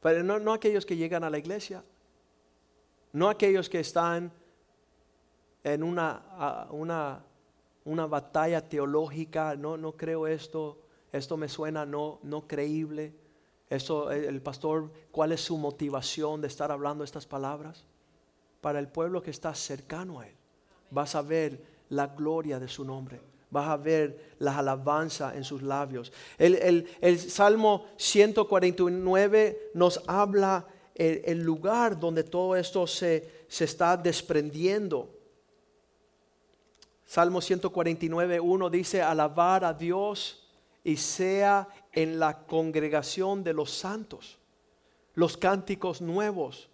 Pero 0.01 0.23
no, 0.23 0.39
no 0.39 0.53
aquellos 0.53 0.85
que 0.85 0.95
llegan 0.95 1.23
a 1.23 1.29
la 1.29 1.37
iglesia, 1.37 1.83
no 3.13 3.29
aquellos 3.29 3.69
que 3.69 3.79
están 3.79 4.31
en 5.63 5.83
una, 5.83 6.67
una, 6.71 8.05
batalla 8.05 8.67
teológica, 8.67 9.55
no, 9.55 9.77
no 9.77 9.93
creo 9.93 10.27
esto, 10.27 10.77
esto 11.11 11.37
me 11.37 11.49
suena 11.49 11.85
no, 11.85 12.19
no 12.23 12.47
creíble. 12.47 13.13
Eso, 13.69 14.11
el 14.11 14.41
pastor, 14.41 14.91
¿cuál 15.11 15.31
es 15.31 15.41
su 15.41 15.57
motivación 15.57 16.41
de 16.41 16.47
estar 16.47 16.71
hablando 16.71 17.03
estas 17.03 17.25
palabras? 17.25 17.85
Para 18.61 18.79
el 18.79 18.87
pueblo 18.87 19.21
que 19.21 19.31
está 19.31 19.53
cercano 19.55 20.19
a 20.19 20.27
él. 20.27 20.35
Vas 20.91 21.15
a 21.15 21.21
ver 21.21 21.61
la 21.89 22.07
gloria 22.07 22.59
de 22.59 22.67
su 22.67 22.83
nombre. 22.83 23.21
Vas 23.51 23.69
a 23.69 23.77
ver 23.77 24.35
la 24.39 24.57
alabanza 24.57 25.35
en 25.35 25.43
sus 25.43 25.61
labios. 25.61 26.11
El 26.37 26.85
Salmo 27.19 27.87
149 27.97 29.71
nos 29.73 30.01
habla 30.07 30.67
el, 30.99 31.41
lugar 31.41 31.97
donde 31.97 32.23
todo 32.23 32.55
esto 32.55 32.85
se, 32.85 33.45
se 33.47 33.63
está 33.63 33.95
desprendiendo. 33.95 35.09
Salmo 37.05 37.41
149, 37.41 38.39
1 38.39 38.69
dice, 38.69 39.01
alabar 39.01 39.63
a 39.63 39.73
Dios 39.73 40.47
y 40.83 40.97
sea 40.97 41.67
en 41.93 42.19
la 42.19 42.45
congregación 42.45 43.43
de 43.43 43.53
los 43.53 43.71
santos. 43.71 44.37
Los 45.15 45.37
cánticos 45.37 46.01
nuevos. 46.01 46.69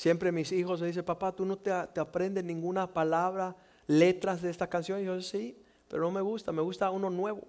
Siempre 0.00 0.32
mis 0.32 0.50
hijos 0.52 0.80
me 0.80 0.86
dicen, 0.86 1.04
papá, 1.04 1.30
tú 1.30 1.44
no 1.44 1.58
te, 1.58 1.70
te 1.92 2.00
aprendes 2.00 2.42
ninguna 2.42 2.90
palabra, 2.90 3.54
letras 3.86 4.40
de 4.40 4.48
esta 4.48 4.66
canción. 4.66 4.98
Y 4.98 5.04
yo, 5.04 5.20
sí, 5.20 5.62
pero 5.88 6.04
no 6.04 6.10
me 6.10 6.22
gusta, 6.22 6.52
me 6.52 6.62
gusta 6.62 6.90
uno 6.90 7.10
nuevo. 7.10 7.42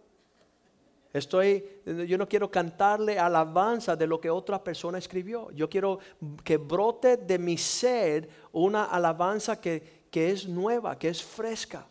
Estoy, 1.14 1.64
yo 2.06 2.18
no 2.18 2.28
quiero 2.28 2.52
cantarle 2.52 3.18
alabanza 3.18 3.96
de 3.96 4.06
lo 4.06 4.20
que 4.20 4.30
otra 4.30 4.62
persona 4.62 4.98
escribió. 4.98 5.50
Yo 5.52 5.70
quiero 5.70 6.00
que 6.44 6.58
brote 6.58 7.16
de 7.16 7.40
mi 7.40 7.58
ser 7.58 8.28
una 8.52 8.84
alabanza 8.84 9.62
que, 9.62 10.08
que 10.12 10.32
es 10.32 10.46
nueva, 10.46 11.00
que 11.00 11.08
es 11.08 11.24
fresca. 11.24 11.88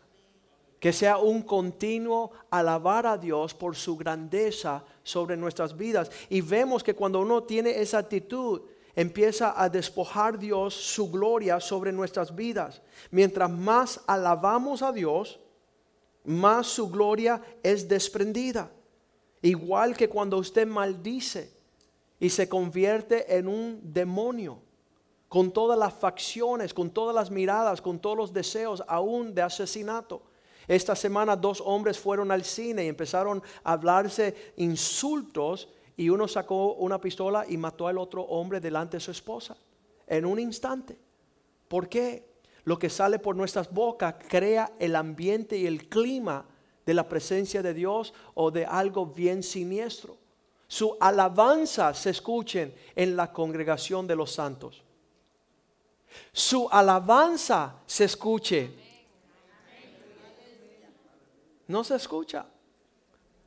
Que 0.78 0.92
sea 0.92 1.16
un 1.16 1.40
continuo 1.40 2.32
alabar 2.50 3.06
a 3.06 3.16
Dios 3.16 3.54
por 3.54 3.76
su 3.76 3.96
grandeza 3.96 4.84
sobre 5.02 5.38
nuestras 5.38 5.74
vidas. 5.74 6.10
Y 6.28 6.42
vemos 6.42 6.84
que 6.84 6.94
cuando 6.94 7.18
uno 7.20 7.44
tiene 7.44 7.80
esa 7.80 7.96
actitud, 7.96 8.60
empieza 9.00 9.54
a 9.56 9.70
despojar 9.70 10.38
Dios 10.38 10.74
su 10.74 11.10
gloria 11.10 11.58
sobre 11.58 11.90
nuestras 11.90 12.34
vidas. 12.34 12.82
Mientras 13.10 13.50
más 13.50 13.98
alabamos 14.06 14.82
a 14.82 14.92
Dios, 14.92 15.40
más 16.22 16.66
su 16.66 16.90
gloria 16.90 17.40
es 17.62 17.88
desprendida. 17.88 18.70
Igual 19.40 19.96
que 19.96 20.10
cuando 20.10 20.36
usted 20.36 20.66
maldice 20.66 21.50
y 22.18 22.28
se 22.28 22.46
convierte 22.46 23.38
en 23.38 23.48
un 23.48 23.80
demonio, 23.82 24.60
con 25.28 25.50
todas 25.50 25.78
las 25.78 25.94
facciones, 25.94 26.74
con 26.74 26.90
todas 26.90 27.14
las 27.14 27.30
miradas, 27.30 27.80
con 27.80 27.98
todos 28.00 28.18
los 28.18 28.32
deseos, 28.34 28.82
aún 28.86 29.34
de 29.34 29.40
asesinato. 29.40 30.20
Esta 30.68 30.94
semana 30.94 31.36
dos 31.36 31.62
hombres 31.64 31.98
fueron 31.98 32.30
al 32.30 32.44
cine 32.44 32.84
y 32.84 32.88
empezaron 32.88 33.42
a 33.64 33.72
hablarse 33.72 34.52
insultos 34.56 35.70
y 36.00 36.08
uno 36.08 36.26
sacó 36.26 36.72
una 36.76 36.98
pistola 36.98 37.44
y 37.46 37.58
mató 37.58 37.86
al 37.86 37.98
otro 37.98 38.22
hombre 38.22 38.58
delante 38.58 38.96
de 38.96 39.02
su 39.02 39.10
esposa 39.10 39.54
en 40.06 40.24
un 40.24 40.38
instante. 40.38 40.96
¿Por 41.68 41.90
qué? 41.90 42.24
Lo 42.64 42.78
que 42.78 42.88
sale 42.88 43.18
por 43.18 43.36
nuestras 43.36 43.70
bocas 43.70 44.14
crea 44.26 44.72
el 44.78 44.96
ambiente 44.96 45.58
y 45.58 45.66
el 45.66 45.90
clima 45.90 46.46
de 46.86 46.94
la 46.94 47.06
presencia 47.06 47.60
de 47.60 47.74
Dios 47.74 48.14
o 48.32 48.50
de 48.50 48.64
algo 48.64 49.04
bien 49.04 49.42
siniestro. 49.42 50.16
Su 50.66 50.96
alabanza 51.00 51.92
se 51.92 52.08
escuchen 52.08 52.74
en 52.96 53.14
la 53.14 53.30
congregación 53.30 54.06
de 54.06 54.16
los 54.16 54.32
santos. 54.32 54.82
Su 56.32 56.66
alabanza 56.70 57.76
se 57.84 58.04
escuche. 58.04 58.70
No 61.68 61.84
se 61.84 61.96
escucha. 61.96 62.46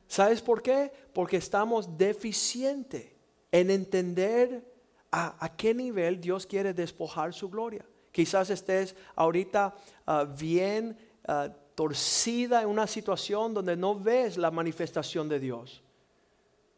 ¿Sabes 0.06 0.40
por 0.40 0.62
qué? 0.62 1.03
Porque 1.14 1.36
estamos 1.38 1.96
deficientes 1.96 3.06
en 3.50 3.70
entender 3.70 4.70
a, 5.10 5.52
qué 5.56 5.72
nivel 5.72 6.20
Dios 6.20 6.44
quiere 6.44 6.74
despojar 6.74 7.32
su 7.32 7.48
gloria. 7.48 7.86
Quizás 8.10 8.50
estés 8.50 8.96
ahorita 9.14 9.74
ah, 10.06 10.24
bien 10.24 10.98
ah, 11.26 11.48
torcida 11.74 12.62
en 12.62 12.68
una 12.68 12.86
situación 12.86 13.54
donde 13.54 13.76
no 13.76 13.98
ves 13.98 14.36
la 14.36 14.50
manifestación 14.50 15.28
de 15.28 15.38
Dios. 15.38 15.82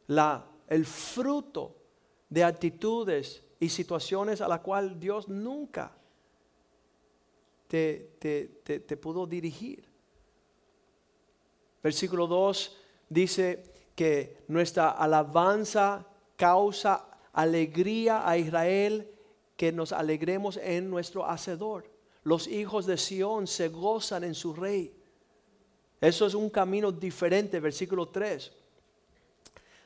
La, 0.07 0.47
el 0.69 0.85
fruto 0.85 1.77
de 2.29 2.45
actitudes 2.45 3.43
y 3.59 3.69
situaciones 3.69 4.41
a 4.41 4.49
la 4.49 4.61
cual 4.63 4.99
Dios 5.01 5.29
nunca 5.29 5.97
te, 7.69 8.17
te, 8.19 8.97
pudo 8.97 9.27
dirigir. 9.27 9.89
Versículo 11.83 12.27
2 12.27 12.77
dice 13.09 13.76
que 13.97 14.45
nuestra 14.47 14.91
alabanza 14.91 16.07
causa 16.37 17.07
alegría 17.33 18.29
a 18.29 18.39
Israel, 18.39 19.11
que 19.57 19.73
nos 19.73 19.91
alegremos 19.93 20.57
en 20.59 20.89
nuestro 20.89 21.25
Hacedor 21.25 21.97
los 22.27 22.49
hijos 22.49 22.87
de 22.87 22.97
Sión 22.97 23.47
se 23.47 23.69
gozan 23.69 24.25
en 24.25 24.35
su 24.35 24.53
rey. 24.53 24.93
Eso 26.01 26.27
es 26.27 26.35
un 26.35 26.51
camino 26.51 26.91
diferente, 26.91 27.61
versículo 27.61 28.09
3. 28.09 28.51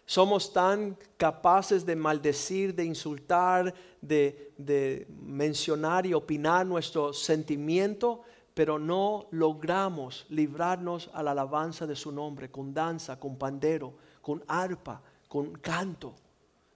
Somos 0.07 0.51
tan 0.51 0.97
capaces 1.19 1.85
de 1.85 1.95
maldecir, 1.95 2.75
de 2.75 2.87
insultar, 2.87 3.75
de, 4.01 4.55
de 4.57 5.07
mencionar 5.21 6.07
y 6.07 6.15
opinar 6.15 6.65
nuestro 6.65 7.13
sentimiento, 7.13 8.23
pero 8.61 8.79
no 8.79 9.27
logramos 9.31 10.27
librarnos 10.29 11.09
a 11.15 11.23
la 11.23 11.31
alabanza 11.31 11.87
de 11.87 11.97
su 11.97 12.13
nombre, 12.13 12.51
con 12.51 12.75
danza, 12.75 13.19
con 13.19 13.39
pandero, 13.39 13.95
con 14.21 14.45
arpa, 14.47 15.01
con 15.29 15.53
canto. 15.53 16.13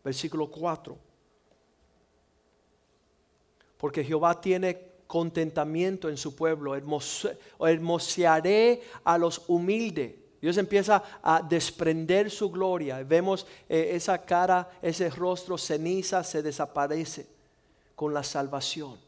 Versículo 0.03 0.51
4. 0.51 0.97
Porque 3.77 4.03
Jehová 4.03 4.40
tiene 4.40 4.92
contentamiento 5.07 6.09
en 6.09 6.16
su 6.16 6.35
pueblo, 6.35 6.75
hermosearé 6.75 8.83
a 9.05 9.18
los 9.18 9.42
humildes. 9.47 10.14
Dios 10.40 10.57
empieza 10.57 11.03
a 11.23 11.42
desprender 11.42 12.31
su 12.31 12.51
gloria. 12.51 13.03
Vemos 13.03 13.47
eh, 13.68 13.90
esa 13.92 14.25
cara, 14.25 14.70
ese 14.81 15.11
rostro 15.11 15.59
ceniza 15.59 16.25
se 16.25 16.42
desaparece. 16.42 17.27
con 17.94 18.14
la 18.14 18.23
salvación. 18.23 19.04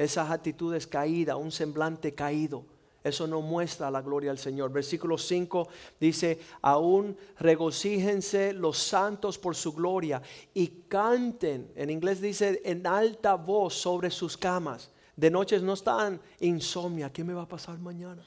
Esas 0.00 0.30
actitudes 0.30 0.86
caídas, 0.86 1.36
un 1.36 1.52
semblante 1.52 2.14
caído. 2.14 2.64
Eso 3.04 3.26
no 3.26 3.42
muestra 3.42 3.90
la 3.90 4.00
gloria 4.00 4.30
del 4.30 4.38
Señor. 4.38 4.72
Versículo 4.72 5.18
5 5.18 5.68
dice, 6.00 6.40
aún 6.62 7.14
regocíjense 7.38 8.54
los 8.54 8.78
santos 8.78 9.36
por 9.36 9.54
su 9.54 9.74
gloria 9.74 10.22
y 10.54 10.68
canten, 10.88 11.70
en 11.76 11.90
inglés 11.90 12.22
dice, 12.22 12.62
en 12.64 12.86
alta 12.86 13.34
voz 13.34 13.74
sobre 13.74 14.10
sus 14.10 14.38
camas. 14.38 14.90
De 15.14 15.30
noches 15.30 15.62
no 15.62 15.74
están 15.74 16.18
insomnia, 16.40 17.12
¿qué 17.12 17.22
me 17.22 17.34
va 17.34 17.42
a 17.42 17.48
pasar 17.48 17.78
mañana? 17.78 18.24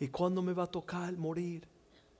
¿Y 0.00 0.08
cuándo 0.08 0.40
me 0.40 0.54
va 0.54 0.62
a 0.62 0.68
tocar 0.68 1.14
morir? 1.18 1.68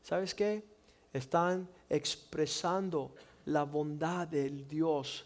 ¿Sabes 0.02 0.34
qué? 0.34 0.62
Están 1.10 1.66
expresando 1.88 3.14
la 3.46 3.62
bondad 3.62 4.28
del 4.28 4.68
Dios 4.68 5.24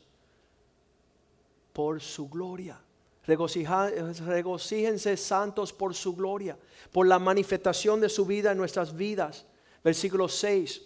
por 1.72 2.00
su 2.00 2.28
gloria. 2.28 2.80
Regocíjense 3.26 5.16
santos 5.16 5.72
por 5.72 5.94
su 5.94 6.14
gloria, 6.16 6.56
por 6.90 7.06
la 7.06 7.18
manifestación 7.18 8.00
de 8.00 8.08
su 8.08 8.26
vida 8.26 8.52
en 8.52 8.58
nuestras 8.58 8.94
vidas. 8.96 9.46
Versículo 9.84 10.28
6. 10.28 10.82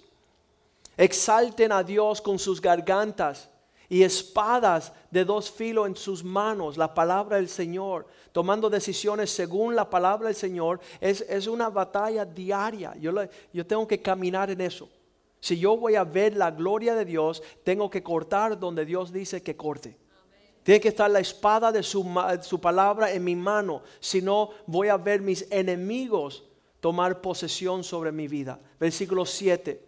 Exalten 0.97 1.73
a 1.73 1.83
Dios 1.83 2.21
con 2.21 2.39
sus 2.39 2.61
gargantas 2.61 3.49
y 3.89 4.03
espadas 4.03 4.93
de 5.11 5.25
dos 5.25 5.51
filos 5.51 5.87
en 5.87 5.97
sus 5.97 6.25
manos, 6.25 6.77
la 6.77 6.93
palabra 6.93 7.37
del 7.37 7.49
Señor, 7.49 8.07
tomando 8.33 8.69
decisiones 8.69 9.31
según 9.31 9.77
la 9.77 9.89
palabra 9.89 10.27
del 10.27 10.37
Señor, 10.37 10.81
es, 11.01 11.23
es 11.29 11.47
una 11.47 11.69
batalla 11.69 12.25
diaria. 12.25 12.95
Yo, 12.99 13.13
yo 13.53 13.67
tengo 13.67 13.87
que 13.87 14.03
caminar 14.03 14.51
en 14.51 14.61
eso. 14.61 14.89
Si 15.41 15.59
yo 15.59 15.77
voy 15.77 15.95
a 15.95 16.05
ver 16.05 16.37
la 16.37 16.51
gloria 16.51 16.95
de 16.95 17.05
Dios, 17.05 17.43
tengo 17.63 17.89
que 17.89 18.03
cortar 18.03 18.59
donde 18.59 18.85
Dios 18.85 19.13
dice 19.13 19.43
que 19.43 19.57
corte. 19.57 19.97
Tiene 20.67 20.81
que 20.81 20.89
estar 20.89 21.09
la 21.09 21.21
espada 21.21 21.71
de 21.71 21.81
su, 21.85 22.05
su 22.43 22.61
palabra 22.61 23.13
en 23.13 23.23
mi 23.23 23.37
mano. 23.37 23.83
Si 24.01 24.21
no, 24.21 24.51
voy 24.67 24.89
a 24.89 24.97
ver 24.97 25.21
mis 25.21 25.47
enemigos 25.49 26.43
tomar 26.81 27.21
posesión 27.21 27.85
sobre 27.85 28.11
mi 28.11 28.27
vida. 28.27 28.59
Versículo 28.81 29.25
7. 29.25 29.81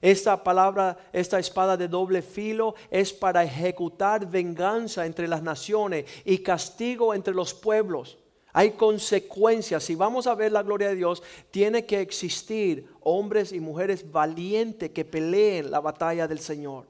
Esta 0.00 0.42
palabra, 0.42 0.96
esta 1.12 1.38
espada 1.38 1.76
de 1.76 1.88
doble 1.88 2.22
filo 2.22 2.76
es 2.90 3.12
para 3.12 3.44
ejecutar 3.44 4.26
venganza 4.26 5.04
entre 5.04 5.28
las 5.28 5.42
naciones 5.42 6.06
y 6.24 6.38
castigo 6.38 7.12
entre 7.12 7.34
los 7.34 7.52
pueblos. 7.52 8.16
Hay 8.54 8.70
consecuencias. 8.70 9.84
Si 9.84 9.94
vamos 9.96 10.26
a 10.26 10.34
ver 10.34 10.50
la 10.50 10.62
gloria 10.62 10.88
de 10.88 10.94
Dios, 10.94 11.22
tiene 11.50 11.84
que 11.84 12.00
existir 12.00 12.88
hombres 13.02 13.52
y 13.52 13.60
mujeres 13.60 14.10
valientes 14.10 14.92
que 14.92 15.04
peleen 15.04 15.70
la 15.70 15.80
batalla 15.80 16.26
del 16.26 16.38
Señor. 16.38 16.86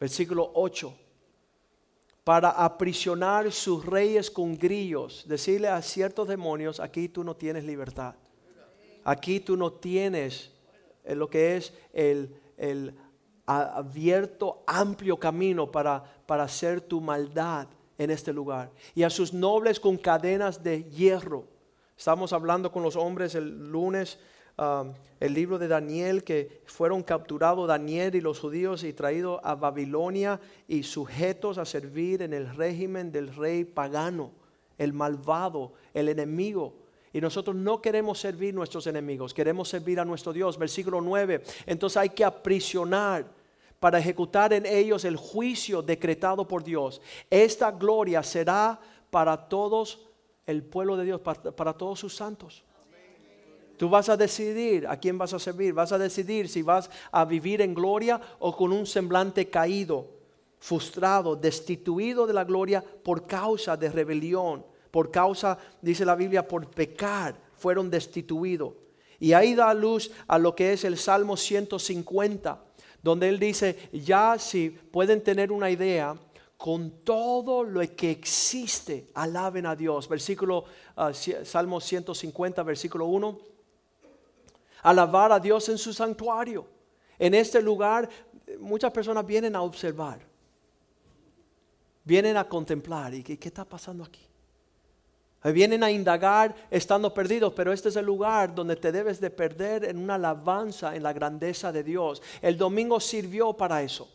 Versículo 0.00 0.50
8 0.54 1.00
para 2.28 2.50
aprisionar 2.50 3.50
sus 3.50 3.86
reyes 3.86 4.30
con 4.30 4.58
grillos, 4.58 5.24
decirle 5.26 5.66
a 5.68 5.80
ciertos 5.80 6.28
demonios, 6.28 6.78
aquí 6.78 7.08
tú 7.08 7.24
no 7.24 7.34
tienes 7.34 7.64
libertad, 7.64 8.16
aquí 9.02 9.40
tú 9.40 9.56
no 9.56 9.72
tienes 9.72 10.52
eh, 11.04 11.14
lo 11.14 11.30
que 11.30 11.56
es 11.56 11.72
el, 11.94 12.38
el 12.58 12.94
abierto, 13.46 14.62
amplio 14.66 15.16
camino 15.16 15.72
para, 15.72 16.04
para 16.26 16.42
hacer 16.42 16.82
tu 16.82 17.00
maldad 17.00 17.66
en 17.96 18.10
este 18.10 18.34
lugar. 18.34 18.72
Y 18.94 19.04
a 19.04 19.08
sus 19.08 19.32
nobles 19.32 19.80
con 19.80 19.96
cadenas 19.96 20.62
de 20.62 20.84
hierro. 20.84 21.46
Estamos 21.96 22.34
hablando 22.34 22.70
con 22.70 22.82
los 22.82 22.96
hombres 22.96 23.34
el 23.36 23.70
lunes 23.70 24.18
Um, 24.58 24.92
el 25.20 25.34
libro 25.34 25.56
de 25.56 25.68
Daniel, 25.68 26.24
que 26.24 26.62
fueron 26.66 27.04
capturados 27.04 27.68
Daniel 27.68 28.16
y 28.16 28.20
los 28.20 28.40
judíos 28.40 28.82
y 28.82 28.92
traídos 28.92 29.40
a 29.44 29.54
Babilonia 29.54 30.40
y 30.66 30.82
sujetos 30.82 31.58
a 31.58 31.64
servir 31.64 32.22
en 32.22 32.32
el 32.32 32.54
régimen 32.56 33.12
del 33.12 33.34
rey 33.34 33.64
pagano, 33.64 34.32
el 34.76 34.92
malvado, 34.92 35.74
el 35.94 36.08
enemigo. 36.08 36.74
Y 37.12 37.20
nosotros 37.20 37.54
no 37.54 37.80
queremos 37.80 38.18
servir 38.18 38.52
nuestros 38.52 38.86
enemigos, 38.88 39.32
queremos 39.32 39.68
servir 39.68 40.00
a 40.00 40.04
nuestro 40.04 40.32
Dios. 40.32 40.58
Versículo 40.58 41.00
9. 41.00 41.42
Entonces 41.66 41.96
hay 41.96 42.10
que 42.10 42.24
aprisionar 42.24 43.26
para 43.78 44.00
ejecutar 44.00 44.52
en 44.52 44.66
ellos 44.66 45.04
el 45.04 45.16
juicio 45.16 45.82
decretado 45.82 46.46
por 46.48 46.64
Dios. 46.64 47.00
Esta 47.30 47.70
gloria 47.70 48.24
será 48.24 48.78
para 49.10 49.48
todos 49.48 50.00
el 50.46 50.64
pueblo 50.64 50.96
de 50.96 51.04
Dios, 51.04 51.20
para 51.20 51.72
todos 51.74 52.00
sus 52.00 52.16
santos. 52.16 52.64
Tú 53.78 53.88
vas 53.88 54.08
a 54.08 54.16
decidir 54.16 54.88
a 54.88 54.96
quién 54.96 55.16
vas 55.16 55.32
a 55.32 55.38
servir. 55.38 55.72
Vas 55.72 55.92
a 55.92 55.98
decidir 55.98 56.48
si 56.48 56.62
vas 56.62 56.90
a 57.12 57.24
vivir 57.24 57.62
en 57.62 57.74
gloria 57.74 58.20
o 58.40 58.54
con 58.54 58.72
un 58.72 58.86
semblante 58.86 59.48
caído, 59.48 60.08
frustrado, 60.58 61.36
destituido 61.36 62.26
de 62.26 62.32
la 62.34 62.42
gloria 62.42 62.82
por 62.82 63.24
causa 63.24 63.76
de 63.76 63.88
rebelión, 63.88 64.66
por 64.90 65.12
causa, 65.12 65.56
dice 65.80 66.04
la 66.04 66.16
Biblia, 66.16 66.46
por 66.46 66.68
pecar, 66.68 67.36
fueron 67.56 67.88
destituidos. 67.88 68.74
Y 69.20 69.32
ahí 69.32 69.54
da 69.54 69.72
luz 69.74 70.10
a 70.26 70.38
lo 70.38 70.56
que 70.56 70.72
es 70.72 70.82
el 70.82 70.96
Salmo 70.98 71.36
150, 71.36 72.60
donde 73.00 73.28
él 73.28 73.38
dice, 73.38 73.90
ya 73.92 74.36
si 74.40 74.70
pueden 74.70 75.22
tener 75.22 75.52
una 75.52 75.70
idea, 75.70 76.16
con 76.56 77.04
todo 77.04 77.62
lo 77.62 77.80
que 77.94 78.10
existe, 78.10 79.06
alaben 79.14 79.66
a 79.66 79.76
Dios. 79.76 80.08
Versículo, 80.08 80.64
uh, 80.96 81.12
Salmo 81.44 81.80
150, 81.80 82.64
versículo 82.64 83.06
1 83.06 83.57
alabar 84.82 85.32
a 85.32 85.40
Dios 85.40 85.68
en 85.68 85.78
su 85.78 85.92
santuario. 85.92 86.66
En 87.18 87.34
este 87.34 87.60
lugar 87.60 88.08
muchas 88.58 88.92
personas 88.92 89.26
vienen 89.26 89.54
a 89.56 89.62
observar, 89.62 90.20
vienen 92.04 92.36
a 92.36 92.44
contemplar. 92.48 93.14
¿Y 93.14 93.22
qué, 93.22 93.38
está 93.40 93.64
pasando 93.64 94.04
aquí? 94.04 94.24
Vienen 95.44 95.84
a 95.84 95.90
indagar 95.90 96.54
estando 96.70 97.14
perdidos, 97.14 97.52
pero 97.54 97.72
este 97.72 97.90
es 97.90 97.96
el 97.96 98.04
lugar 98.04 98.54
donde 98.54 98.76
te 98.76 98.90
debes 98.90 99.20
de 99.20 99.30
perder 99.30 99.84
en 99.84 99.98
una 99.98 100.16
alabanza 100.16 100.96
en 100.96 101.02
la 101.02 101.12
grandeza 101.12 101.70
de 101.70 101.84
Dios. 101.84 102.20
El 102.42 102.58
domingo 102.58 102.98
sirvió 102.98 103.52
para 103.52 103.82
eso 103.82 104.08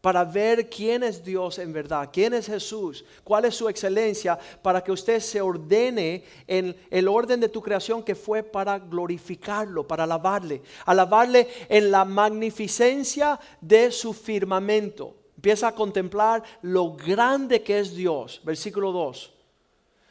para 0.00 0.24
ver 0.24 0.68
quién 0.70 1.02
es 1.02 1.22
Dios 1.22 1.58
en 1.58 1.72
verdad, 1.72 2.08
quién 2.12 2.32
es 2.32 2.46
Jesús, 2.46 3.04
cuál 3.22 3.44
es 3.44 3.54
su 3.54 3.68
excelencia, 3.68 4.38
para 4.62 4.82
que 4.82 4.92
usted 4.92 5.20
se 5.20 5.40
ordene 5.40 6.24
en 6.46 6.74
el 6.90 7.06
orden 7.06 7.40
de 7.40 7.48
tu 7.48 7.60
creación 7.60 8.02
que 8.02 8.14
fue 8.14 8.42
para 8.42 8.78
glorificarlo, 8.78 9.86
para 9.86 10.04
alabarle, 10.04 10.62
alabarle 10.86 11.48
en 11.68 11.90
la 11.90 12.04
magnificencia 12.04 13.38
de 13.60 13.92
su 13.92 14.12
firmamento. 14.12 15.16
Empieza 15.36 15.68
a 15.68 15.74
contemplar 15.74 16.42
lo 16.62 16.92
grande 16.94 17.62
que 17.62 17.78
es 17.78 17.94
Dios, 17.94 18.40
versículo 18.44 18.92
2. 18.92 19.32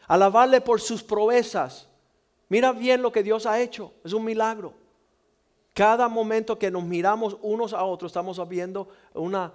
Alabarle 0.08 0.62
por 0.62 0.82
sus 0.82 1.04
proezas. 1.04 1.88
Mira 2.48 2.72
bien 2.72 3.02
lo 3.02 3.12
que 3.12 3.22
Dios 3.22 3.46
ha 3.46 3.60
hecho, 3.60 3.94
es 4.04 4.14
un 4.14 4.26
milagro. 4.26 4.74
Cada 5.80 6.10
momento 6.10 6.60
que 6.60 6.70
nos 6.70 6.84
miramos 6.84 7.38
unos 7.42 7.72
a 7.72 7.86
otros 7.86 8.10
estamos 8.10 8.50
viendo 8.50 8.90
un 9.14 9.48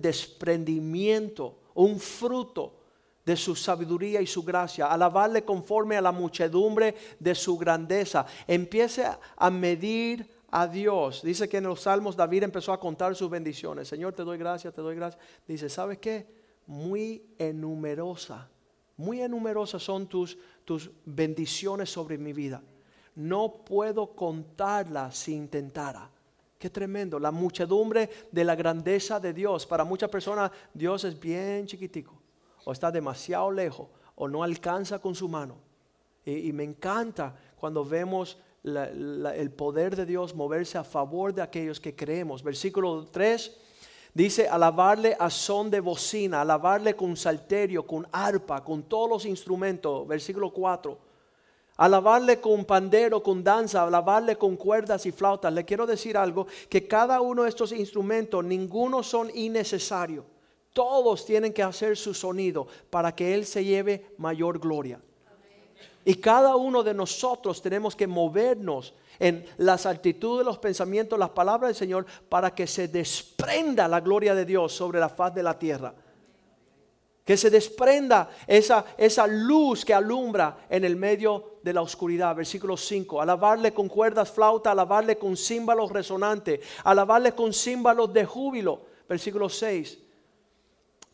desprendimiento, 0.00 1.58
un 1.74 1.98
fruto 1.98 2.76
de 3.24 3.36
su 3.36 3.56
sabiduría 3.56 4.20
y 4.20 4.28
su 4.28 4.44
gracia, 4.44 4.86
alabarle 4.86 5.44
conforme 5.44 5.96
a 5.96 6.00
la 6.00 6.12
muchedumbre 6.12 6.94
de 7.18 7.34
su 7.34 7.58
grandeza. 7.58 8.24
Empiece 8.46 9.04
a 9.04 9.50
medir 9.50 10.30
a 10.52 10.68
Dios. 10.68 11.20
Dice 11.24 11.48
que 11.48 11.56
en 11.56 11.64
los 11.64 11.80
salmos 11.80 12.14
David 12.14 12.44
empezó 12.44 12.72
a 12.72 12.78
contar 12.78 13.16
sus 13.16 13.28
bendiciones. 13.28 13.88
Señor, 13.88 14.12
te 14.12 14.22
doy 14.22 14.38
gracias, 14.38 14.72
te 14.72 14.80
doy 14.80 14.94
gracias. 14.94 15.20
Dice, 15.48 15.68
¿sabes 15.68 15.98
qué? 15.98 16.24
Muy 16.68 17.34
enumerosa, 17.36 18.48
muy 18.96 19.22
enumerosas 19.22 19.82
son 19.82 20.06
tus, 20.06 20.38
tus 20.64 20.88
bendiciones 21.04 21.90
sobre 21.90 22.16
mi 22.16 22.32
vida 22.32 22.62
no 23.16 23.64
puedo 23.64 24.14
contarla 24.14 25.12
si 25.12 25.34
intentara. 25.34 26.10
Qué 26.58 26.70
tremendo, 26.70 27.18
la 27.18 27.30
muchedumbre 27.30 28.08
de 28.32 28.44
la 28.44 28.54
grandeza 28.54 29.20
de 29.20 29.32
Dios. 29.32 29.66
Para 29.66 29.84
muchas 29.84 30.08
personas 30.08 30.50
Dios 30.72 31.04
es 31.04 31.18
bien 31.18 31.66
chiquitico, 31.66 32.14
o 32.64 32.72
está 32.72 32.90
demasiado 32.90 33.50
lejos, 33.50 33.88
o 34.16 34.28
no 34.28 34.42
alcanza 34.42 34.98
con 34.98 35.14
su 35.14 35.28
mano. 35.28 35.56
Y, 36.24 36.52
me 36.52 36.64
encanta 36.64 37.36
cuando 37.56 37.84
vemos 37.84 38.38
el 38.62 39.52
poder 39.54 39.94
de 39.94 40.06
Dios 40.06 40.34
moverse 40.34 40.78
a 40.78 40.84
favor 40.84 41.34
de 41.34 41.42
aquellos 41.42 41.78
que 41.78 41.94
creemos. 41.94 42.42
Versículo 42.42 43.08
3 43.08 43.60
dice, 44.14 44.48
alabarle 44.48 45.14
a 45.20 45.28
son 45.28 45.70
de 45.70 45.80
bocina, 45.80 46.40
alabarle 46.40 46.96
con 46.96 47.14
salterio, 47.14 47.86
con 47.86 48.06
arpa, 48.10 48.64
con 48.64 48.84
todos 48.84 49.10
los 49.10 49.26
instrumentos. 49.26 50.08
Versículo 50.08 50.50
4 50.50 51.13
alabarle 51.76 52.40
con 52.40 52.64
pandero, 52.64 53.22
con 53.22 53.42
danza, 53.42 53.82
alabarle 53.82 54.36
con 54.36 54.56
cuerdas 54.56 55.06
y 55.06 55.12
flautas. 55.12 55.52
Le 55.52 55.64
quiero 55.64 55.86
decir 55.86 56.16
algo, 56.16 56.46
que 56.68 56.86
cada 56.86 57.20
uno 57.20 57.42
de 57.42 57.48
estos 57.48 57.72
instrumentos, 57.72 58.44
ninguno 58.44 59.02
son 59.02 59.30
innecesarios. 59.34 60.24
Todos 60.72 61.24
tienen 61.24 61.52
que 61.52 61.62
hacer 61.62 61.96
su 61.96 62.14
sonido 62.14 62.66
para 62.90 63.14
que 63.14 63.34
Él 63.34 63.46
se 63.46 63.64
lleve 63.64 64.14
mayor 64.18 64.58
gloria. 64.58 65.00
Y 66.04 66.16
cada 66.16 66.56
uno 66.56 66.82
de 66.82 66.92
nosotros 66.92 67.62
tenemos 67.62 67.96
que 67.96 68.06
movernos 68.06 68.94
en 69.18 69.46
las 69.56 69.86
actitudes, 69.86 70.44
los 70.44 70.58
pensamientos, 70.58 71.18
las 71.18 71.30
palabras 71.30 71.68
del 71.68 71.76
Señor, 71.76 72.04
para 72.28 72.54
que 72.54 72.66
se 72.66 72.88
desprenda 72.88 73.88
la 73.88 74.00
gloria 74.00 74.34
de 74.34 74.44
Dios 74.44 74.72
sobre 74.72 75.00
la 75.00 75.08
faz 75.08 75.34
de 75.34 75.42
la 75.42 75.58
tierra. 75.58 75.94
Que 77.24 77.36
se 77.36 77.48
desprenda 77.48 78.30
esa, 78.46 78.84
esa 78.98 79.26
luz 79.26 79.84
que 79.84 79.94
alumbra 79.94 80.66
en 80.68 80.84
el 80.84 80.96
medio 80.96 81.58
de 81.62 81.72
la 81.72 81.80
oscuridad. 81.80 82.36
Versículo 82.36 82.76
5. 82.76 83.20
Alabarle 83.20 83.72
con 83.72 83.88
cuerdas 83.88 84.30
flauta, 84.30 84.72
alabarle 84.72 85.16
con 85.16 85.36
címbalos 85.36 85.90
resonantes, 85.90 86.60
alabarle 86.84 87.32
con 87.32 87.52
címbalos 87.52 88.12
de 88.12 88.26
júbilo. 88.26 88.82
Versículo 89.08 89.48
6. 89.48 89.98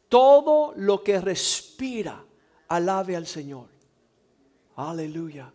Todo 0.08 0.72
lo 0.76 1.04
que 1.04 1.20
respira, 1.20 2.24
alabe 2.68 3.14
al 3.14 3.26
Señor. 3.26 3.66
Aleluya 4.76 5.52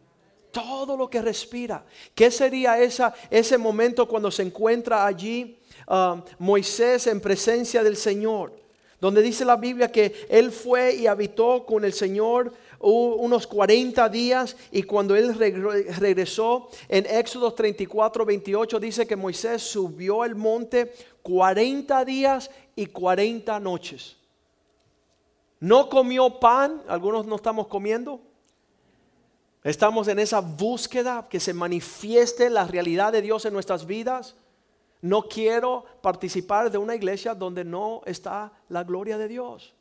todo 0.55 0.95
lo 0.95 1.09
que 1.09 1.21
respira. 1.21 1.85
¿Qué 2.13 2.31
sería 2.31 2.77
ese 2.79 3.57
momento 3.57 4.07
cuando 4.07 4.31
se 4.31 4.41
encuentra 4.41 5.05
allí 5.05 5.59
um, 5.85 6.23
Moisés 6.39 7.07
en 7.07 7.19
presencia 7.19 7.83
del 7.83 7.97
Señor? 7.97 8.64
Donde 9.05 9.21
dice 9.21 9.45
la 9.45 9.55
Biblia 9.55 9.91
que 9.91 10.25
él 10.29 10.51
fue 10.51 10.95
y 10.95 11.05
habitó 11.05 11.63
con 11.63 11.85
el 11.85 11.93
Señor 11.93 12.51
unos 12.79 13.45
40 13.45 14.09
días 14.09 14.57
y 14.71 14.81
cuando 14.81 15.15
él 15.15 15.35
regresó 15.35 16.69
en 16.89 17.05
Éxodo 17.05 17.53
34, 17.53 18.25
28 18.25 18.79
dice 18.79 19.05
que 19.05 19.15
Moisés 19.15 19.61
subió 19.61 20.25
el 20.25 20.33
monte 20.33 20.91
40 21.21 22.03
días 22.03 22.49
y 22.75 22.87
40 22.87 23.59
noches. 23.59 24.15
No 25.59 25.87
comió 25.87 26.39
pan, 26.39 26.81
algunos 26.87 27.27
no 27.27 27.35
estamos 27.35 27.67
comiendo, 27.67 28.19
Estamos 29.63 30.07
en 30.07 30.17
esa 30.17 30.39
búsqueda 30.39 31.27
que 31.29 31.39
se 31.39 31.53
manifieste 31.53 32.49
la 32.49 32.65
realidad 32.65 33.11
de 33.11 33.21
Dios 33.21 33.45
en 33.45 33.53
nuestras 33.53 33.85
vidas. 33.85 34.35
No 35.05 35.21
quiero 35.21 35.85
participar 36.01 36.71
de 36.71 36.79
una 36.79 36.95
iglesia 36.95 37.35
donde 37.35 37.63
no 37.63 38.01
está 38.07 38.51
la 38.69 38.83
gloria 38.83 39.19
de 39.19 39.27
Dios. 39.27 39.75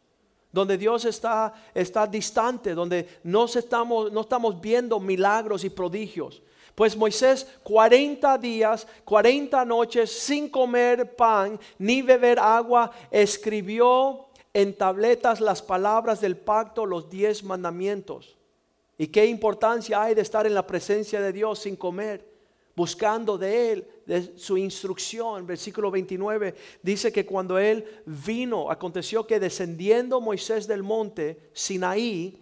Donde 0.52 0.76
Dios 0.76 1.06
está, 1.06 1.54
está 1.72 2.06
distante, 2.06 2.74
donde 2.74 3.20
no 3.22 3.46
estamos, 3.46 4.12
no 4.12 4.20
estamos 4.20 4.60
viendo 4.60 5.00
milagros 5.00 5.64
y 5.64 5.70
prodigios. 5.70 6.42
Pues 6.74 6.94
Moisés 6.94 7.48
40 7.62 8.36
días, 8.36 8.86
40 9.06 9.64
noches 9.64 10.12
sin 10.12 10.50
comer 10.50 11.16
pan 11.16 11.58
ni 11.78 12.02
beber 12.02 12.38
agua, 12.38 12.90
escribió 13.10 14.26
en 14.52 14.76
tabletas 14.76 15.40
las 15.40 15.62
palabras 15.62 16.20
del 16.20 16.36
pacto, 16.36 16.84
los 16.84 17.08
diez 17.08 17.42
mandamientos. 17.42 18.36
¿Y 18.98 19.06
qué 19.06 19.24
importancia 19.24 20.02
hay 20.02 20.14
de 20.14 20.20
estar 20.20 20.46
en 20.46 20.52
la 20.52 20.66
presencia 20.66 21.22
de 21.22 21.32
Dios 21.32 21.60
sin 21.60 21.76
comer? 21.76 22.33
Buscando 22.76 23.38
de 23.38 23.72
Él, 23.72 23.88
de 24.06 24.36
su 24.36 24.56
instrucción. 24.56 25.46
Versículo 25.46 25.90
29 25.90 26.54
dice 26.82 27.12
que 27.12 27.24
cuando 27.24 27.58
Él 27.58 28.02
vino, 28.06 28.70
aconteció 28.70 29.26
que 29.26 29.38
descendiendo 29.38 30.20
Moisés 30.20 30.66
del 30.66 30.82
monte 30.82 31.50
Sinaí, 31.52 32.40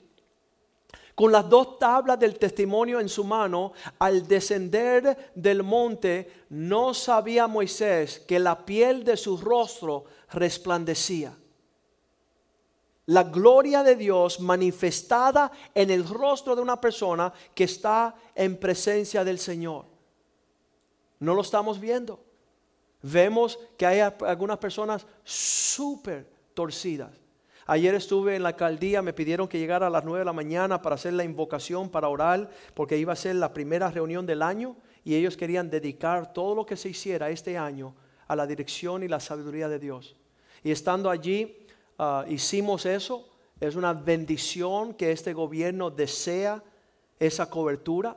con 1.15 1.31
las 1.31 1.49
dos 1.49 1.79
tablas 1.79 2.19
del 2.19 2.39
testimonio 2.39 2.99
en 2.99 3.09
su 3.09 3.25
mano, 3.25 3.73
al 3.99 4.27
descender 4.27 5.33
del 5.35 5.63
monte, 5.63 6.47
no 6.49 6.95
sabía 6.95 7.47
Moisés 7.47 8.21
que 8.21 8.39
la 8.39 8.65
piel 8.65 9.05
de 9.05 9.19
su 9.19 9.37
rostro 9.37 10.05
resplandecía 10.31 11.37
la 13.07 13.25
gloria 13.25 13.83
de 13.83 13.97
Dios 13.97 14.41
manifestada 14.41 15.51
en 15.75 15.91
el 15.91 16.09
rostro 16.09 16.55
de 16.55 16.63
una 16.63 16.81
persona 16.81 17.33
que 17.55 17.65
está 17.65 18.15
en 18.35 18.57
presencia 18.57 19.25
del 19.25 19.39
Señor. 19.39 19.92
No 21.23 21.35
lo 21.35 21.43
estamos 21.43 21.81
viendo. 21.81 22.23
Vemos 23.03 23.59
que 23.77 23.87
hay 23.87 24.01
algunas 24.01 24.59
personas 24.59 25.07
súper 25.25 26.29
torcidas. 26.55 27.11
Ayer 27.67 27.95
estuve 27.95 28.37
en 28.37 28.43
la 28.43 28.51
alcaldía, 28.51 29.03
me 29.03 29.13
pidieron 29.13 29.49
que 29.49 29.59
llegara 29.59 29.87
a 29.87 29.91
las 29.91 30.05
9 30.05 30.21
de 30.21 30.25
la 30.25 30.33
mañana 30.33 30.83
para 30.83 30.97
hacer 30.97 31.13
la 31.13 31.25
invocación, 31.25 31.89
para 31.89 32.09
orar, 32.09 32.51
porque 32.75 32.99
iba 32.99 33.13
a 33.13 33.17
ser 33.17 33.37
la 33.37 33.53
primera 33.53 33.91
reunión 33.91 34.27
del 34.27 34.43
año 34.43 34.77
y 35.05 35.15
ellos 35.15 35.37
querían 35.37 35.71
dedicar 35.71 36.33
todo 36.33 36.55
lo 36.55 36.67
que 36.67 36.77
se 36.77 36.89
hiciera 36.89 37.31
este 37.31 37.57
año 37.57 37.95
a 38.27 38.37
la 38.37 38.47
dirección 38.47 39.03
y 39.03 39.09
la 39.09 39.21
sabiduría 39.21 39.69
de 39.69 39.79
Dios. 39.79 40.17
Y 40.63 40.71
estando 40.71 41.09
allí, 41.09 41.63
Ah, 42.05 42.25
hicimos 42.29 42.85
eso. 42.85 43.29
Es 43.61 43.77
una 43.77 43.93
bendición 43.93 44.95
que 44.95 45.13
este 45.13 45.33
gobierno 45.33 45.89
desea 45.89 46.61
esa 47.21 47.49
cobertura, 47.49 48.17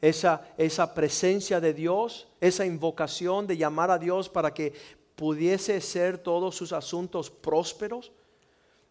esa, 0.00 0.48
esa 0.56 0.94
presencia 0.94 1.60
de 1.60 1.74
Dios, 1.74 2.28
esa 2.40 2.64
invocación 2.64 3.46
de 3.46 3.56
llamar 3.56 3.90
a 3.90 3.98
Dios 3.98 4.28
para 4.28 4.54
que 4.54 4.72
pudiese 5.16 5.80
ser 5.80 6.18
todos 6.18 6.54
sus 6.54 6.72
asuntos 6.72 7.30
prósperos. 7.30 8.12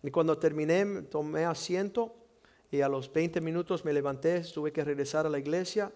Y 0.03 0.11
cuando 0.11 0.37
terminé, 0.37 1.03
tomé 1.03 1.45
asiento 1.45 2.15
y 2.69 2.81
a 2.81 2.89
los 2.89 3.11
20 3.11 3.39
minutos 3.41 3.85
me 3.85 3.93
levanté, 3.93 4.41
tuve 4.41 4.71
que 4.71 4.83
regresar 4.83 5.25
a 5.25 5.29
la 5.29 5.39
iglesia. 5.39 5.91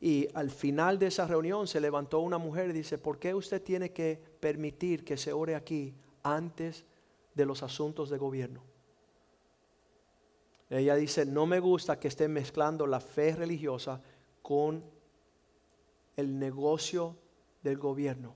Y 0.00 0.28
al 0.34 0.50
final 0.50 0.98
de 0.98 1.06
esa 1.06 1.26
reunión 1.26 1.66
se 1.66 1.80
levantó 1.80 2.20
una 2.20 2.38
mujer 2.38 2.70
y 2.70 2.72
dice, 2.72 2.98
¿por 2.98 3.18
qué 3.18 3.34
usted 3.34 3.62
tiene 3.62 3.92
que 3.92 4.20
permitir 4.40 5.04
que 5.04 5.16
se 5.16 5.32
ore 5.32 5.54
aquí 5.54 5.94
antes 6.24 6.84
de 7.34 7.46
los 7.46 7.62
asuntos 7.62 8.10
de 8.10 8.18
gobierno. 8.18 8.62
Ella 10.70 10.94
dice, 10.96 11.26
no 11.26 11.46
me 11.46 11.60
gusta 11.60 11.98
que 11.98 12.08
estén 12.08 12.32
mezclando 12.32 12.86
la 12.86 13.00
fe 13.00 13.34
religiosa 13.36 14.00
con 14.42 14.84
el 16.16 16.38
negocio 16.38 17.16
del 17.62 17.78
gobierno. 17.78 18.34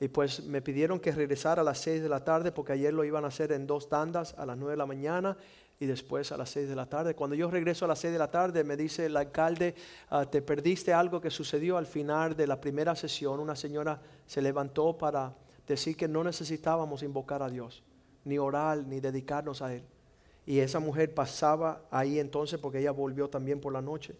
Y 0.00 0.08
pues 0.08 0.44
me 0.44 0.60
pidieron 0.62 0.98
que 0.98 1.12
regresara 1.12 1.62
a 1.62 1.64
las 1.64 1.78
6 1.78 2.02
de 2.02 2.08
la 2.08 2.24
tarde 2.24 2.50
porque 2.50 2.72
ayer 2.72 2.92
lo 2.92 3.04
iban 3.04 3.24
a 3.24 3.28
hacer 3.28 3.52
en 3.52 3.66
dos 3.66 3.88
tandas 3.88 4.34
a 4.36 4.44
las 4.44 4.56
9 4.56 4.72
de 4.72 4.76
la 4.76 4.86
mañana 4.86 5.36
y 5.78 5.86
después 5.86 6.32
a 6.32 6.36
las 6.36 6.50
6 6.50 6.68
de 6.68 6.74
la 6.74 6.86
tarde. 6.86 7.14
Cuando 7.14 7.36
yo 7.36 7.50
regreso 7.50 7.84
a 7.84 7.88
las 7.88 8.00
6 8.00 8.12
de 8.12 8.18
la 8.18 8.30
tarde 8.30 8.64
me 8.64 8.76
dice 8.76 9.06
el 9.06 9.16
alcalde, 9.16 9.74
ah, 10.10 10.24
te 10.24 10.42
perdiste 10.42 10.92
algo 10.92 11.20
que 11.20 11.30
sucedió 11.30 11.76
al 11.76 11.86
final 11.86 12.34
de 12.34 12.46
la 12.46 12.60
primera 12.60 12.96
sesión. 12.96 13.38
Una 13.38 13.54
señora 13.54 14.00
se 14.26 14.42
levantó 14.42 14.98
para 14.98 15.34
decir 15.66 15.96
que 15.96 16.08
no 16.08 16.24
necesitábamos 16.24 17.02
invocar 17.02 17.42
a 17.42 17.48
Dios, 17.48 17.82
ni 18.24 18.38
orar, 18.38 18.78
ni 18.78 18.98
dedicarnos 19.00 19.62
a 19.62 19.72
Él. 19.74 19.84
Y 20.46 20.58
esa 20.58 20.80
mujer 20.80 21.14
pasaba 21.14 21.86
ahí 21.90 22.18
entonces 22.18 22.58
porque 22.58 22.80
ella 22.80 22.90
volvió 22.90 23.28
también 23.28 23.60
por 23.60 23.72
la 23.72 23.82
noche. 23.82 24.14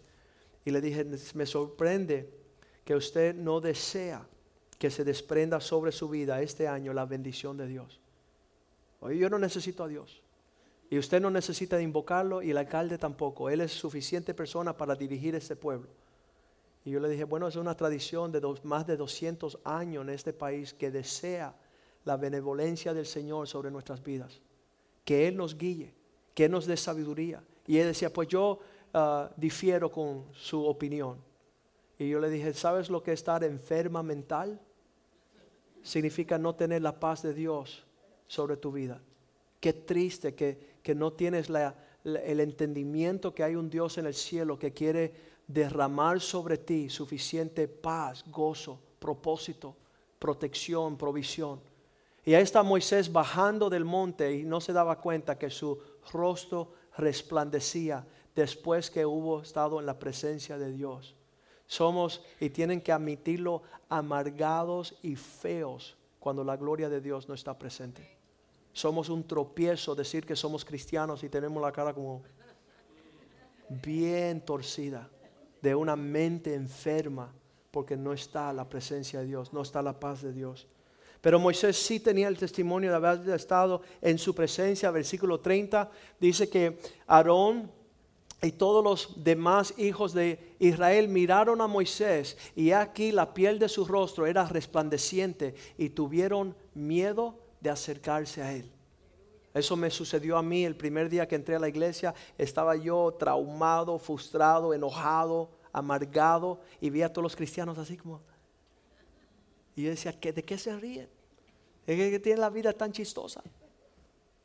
Y 0.65 0.71
le 0.71 0.79
dije, 0.79 1.05
me 1.33 1.45
sorprende 1.45 2.29
que 2.85 2.95
usted 2.95 3.35
no 3.35 3.59
desea 3.59 4.25
que 4.77 4.89
se 4.89 5.03
desprenda 5.03 5.59
sobre 5.59 5.91
su 5.91 6.09
vida 6.09 6.41
este 6.41 6.67
año 6.67 6.93
la 6.93 7.05
bendición 7.05 7.57
de 7.57 7.67
Dios. 7.67 7.99
Hoy 8.99 9.17
yo 9.17 9.29
no 9.29 9.39
necesito 9.39 9.83
a 9.83 9.87
Dios. 9.87 10.21
Y 10.89 10.97
usted 10.97 11.21
no 11.21 11.31
necesita 11.31 11.81
invocarlo 11.81 12.41
y 12.41 12.51
el 12.51 12.57
alcalde 12.57 12.97
tampoco. 12.97 13.49
Él 13.49 13.61
es 13.61 13.71
suficiente 13.71 14.33
persona 14.33 14.75
para 14.77 14.95
dirigir 14.95 15.35
este 15.35 15.55
pueblo. 15.55 15.87
Y 16.85 16.91
yo 16.91 16.99
le 16.99 17.09
dije, 17.09 17.23
bueno, 17.23 17.47
es 17.47 17.55
una 17.55 17.75
tradición 17.75 18.31
de 18.31 18.41
más 18.63 18.85
de 18.85 18.97
200 18.97 19.59
años 19.63 20.03
en 20.03 20.09
este 20.09 20.33
país 20.33 20.73
que 20.73 20.91
desea 20.91 21.55
la 22.05 22.17
benevolencia 22.17 22.93
del 22.93 23.05
Señor 23.05 23.47
sobre 23.47 23.71
nuestras 23.71 24.03
vidas. 24.03 24.41
Que 25.05 25.27
Él 25.27 25.37
nos 25.37 25.57
guíe, 25.57 25.93
que 26.33 26.49
nos 26.49 26.65
dé 26.65 26.77
sabiduría. 26.77 27.43
Y 27.67 27.77
él 27.77 27.87
decía, 27.87 28.11
pues 28.11 28.27
yo 28.27 28.59
ah, 28.93 29.31
difiero 29.37 29.91
con 29.91 30.25
su 30.33 30.65
opinión. 30.65 31.17
Y 31.97 32.09
yo 32.09 32.19
le 32.19 32.29
dije, 32.29 32.53
¿sabes 32.53 32.89
lo 32.89 33.01
que 33.03 33.13
es 33.13 33.19
estar 33.19 33.43
enferma 33.43 34.03
mental? 34.03 34.59
Significa 35.81 36.37
no 36.37 36.55
tener 36.55 36.81
la 36.81 36.99
paz 36.99 37.21
de 37.21 37.33
Dios 37.33 37.85
sobre 38.27 38.57
tu 38.57 38.71
vida. 38.71 39.01
Qué 39.59 39.73
triste 39.73 40.33
que, 40.33 40.77
que 40.81 40.95
no 40.95 41.13
tienes 41.13 41.49
el 41.49 42.39
entendimiento 42.39 43.33
que 43.33 43.43
hay 43.43 43.55
un 43.55 43.69
Dios 43.69 43.97
en 43.97 44.07
el 44.07 44.13
cielo 44.13 44.59
que 44.59 44.73
quiere 44.73 45.33
derramar 45.47 46.19
sobre 46.19 46.57
ti 46.57 46.89
suficiente 46.89 47.67
paz, 47.67 48.23
gozo, 48.27 48.79
propósito, 48.99 49.75
protección, 50.19 50.97
provisión. 50.97 51.61
Y 52.25 52.33
ahí 52.33 52.43
está 52.43 52.63
Moisés 52.63 53.11
bajando 53.11 53.69
del 53.69 53.83
monte 53.83 54.33
y 54.33 54.43
no 54.43 54.61
se 54.61 54.71
daba 54.71 54.99
cuenta 54.99 55.37
que 55.37 55.49
su 55.49 55.77
rostro 56.11 56.73
resplandecía 56.97 58.05
después 58.35 58.89
que 58.89 59.05
hubo 59.05 59.41
estado 59.41 59.79
en 59.79 59.85
la 59.85 59.99
presencia 59.99 60.57
de 60.57 60.71
Dios. 60.71 61.15
Somos, 61.65 62.23
y 62.39 62.49
tienen 62.49 62.81
que 62.81 62.91
admitirlo, 62.91 63.63
amargados 63.89 64.97
y 65.01 65.15
feos 65.15 65.97
cuando 66.19 66.43
la 66.43 66.57
gloria 66.57 66.89
de 66.89 67.01
Dios 67.01 67.27
no 67.27 67.33
está 67.33 67.57
presente. 67.57 68.17
Somos 68.71 69.09
un 69.09 69.23
tropiezo 69.23 69.93
decir 69.93 70.25
que 70.25 70.35
somos 70.35 70.65
cristianos 70.65 71.23
y 71.23 71.29
tenemos 71.29 71.61
la 71.61 71.71
cara 71.71 71.93
como 71.93 72.23
bien 73.69 74.41
torcida 74.41 75.09
de 75.61 75.75
una 75.75 75.95
mente 75.95 76.53
enferma 76.53 77.31
porque 77.71 77.95
no 77.95 78.13
está 78.13 78.51
la 78.53 78.67
presencia 78.67 79.19
de 79.19 79.27
Dios, 79.27 79.53
no 79.53 79.61
está 79.61 79.81
la 79.81 79.99
paz 79.99 80.21
de 80.21 80.33
Dios. 80.33 80.67
Pero 81.23 81.39
Moisés 81.39 81.77
sí 81.77 82.01
tenía 82.01 82.27
el 82.27 82.37
testimonio 82.37 82.89
de 82.89 82.97
haber 82.97 83.29
estado 83.29 83.81
en 84.01 84.17
su 84.17 84.35
presencia. 84.35 84.91
Versículo 84.91 85.39
30 85.39 85.89
dice 86.19 86.49
que 86.49 86.79
Aarón 87.07 87.71
Y 88.41 88.51
todos 88.51 88.83
los 88.83 89.23
demás 89.23 89.73
hijos 89.77 90.13
de 90.13 90.57
Israel 90.59 91.07
miraron 91.07 91.61
a 91.61 91.67
Moisés 91.67 92.37
y 92.57 92.71
aquí 92.71 93.13
la 93.13 93.33
piel 93.33 93.57
de 93.57 93.69
su 93.69 93.85
rostro 93.85 94.25
era 94.25 94.45
resplandeciente 94.45 95.55
y 95.77 95.91
tuvieron 95.91 96.57
miedo 96.73 97.39
de 97.61 97.69
acercarse 97.69 98.41
a 98.43 98.51
él. 98.51 98.69
Eso 99.53 99.77
me 99.77 99.89
sucedió 99.91 100.37
a 100.37 100.43
mí 100.43 100.65
el 100.65 100.75
primer 100.75 101.07
día 101.07 101.25
que 101.25 101.35
entré 101.35 101.55
a 101.55 101.59
la 101.59 101.69
iglesia. 101.69 102.13
Estaba 102.37 102.75
yo 102.75 103.15
traumado, 103.17 103.97
frustrado, 103.97 104.73
enojado, 104.73 105.51
amargado 105.71 106.59
y 106.81 106.89
vi 106.89 107.01
a 107.01 107.13
todos 107.13 107.23
los 107.23 107.35
cristianos 107.37 107.77
así 107.77 107.95
como... 107.95 108.32
Y 109.75 109.83
yo 109.83 109.89
decía, 109.89 110.11
¿de 110.11 110.43
qué 110.43 110.57
se 110.57 110.75
ríen? 110.77 111.09
Es 111.85 111.97
que 111.97 112.19
tienen 112.19 112.41
la 112.41 112.49
vida 112.49 112.73
tan 112.73 112.91
chistosa. 112.91 113.41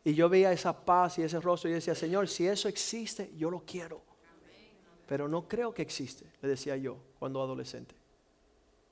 Y 0.04 0.14
yo 0.14 0.28
veía 0.28 0.52
esa 0.52 0.72
paz 0.72 1.18
y 1.18 1.22
ese 1.22 1.40
rostro 1.40 1.68
y 1.68 1.74
decía, 1.74 1.94
Señor, 1.94 2.28
si 2.28 2.46
eso 2.46 2.68
existe, 2.68 3.30
yo 3.36 3.50
lo 3.50 3.60
quiero. 3.60 4.00
Pero 5.06 5.28
no 5.28 5.46
creo 5.46 5.72
que 5.72 5.82
existe, 5.82 6.24
le 6.42 6.48
decía 6.48 6.76
yo 6.76 6.96
cuando 7.18 7.42
adolescente. 7.42 7.94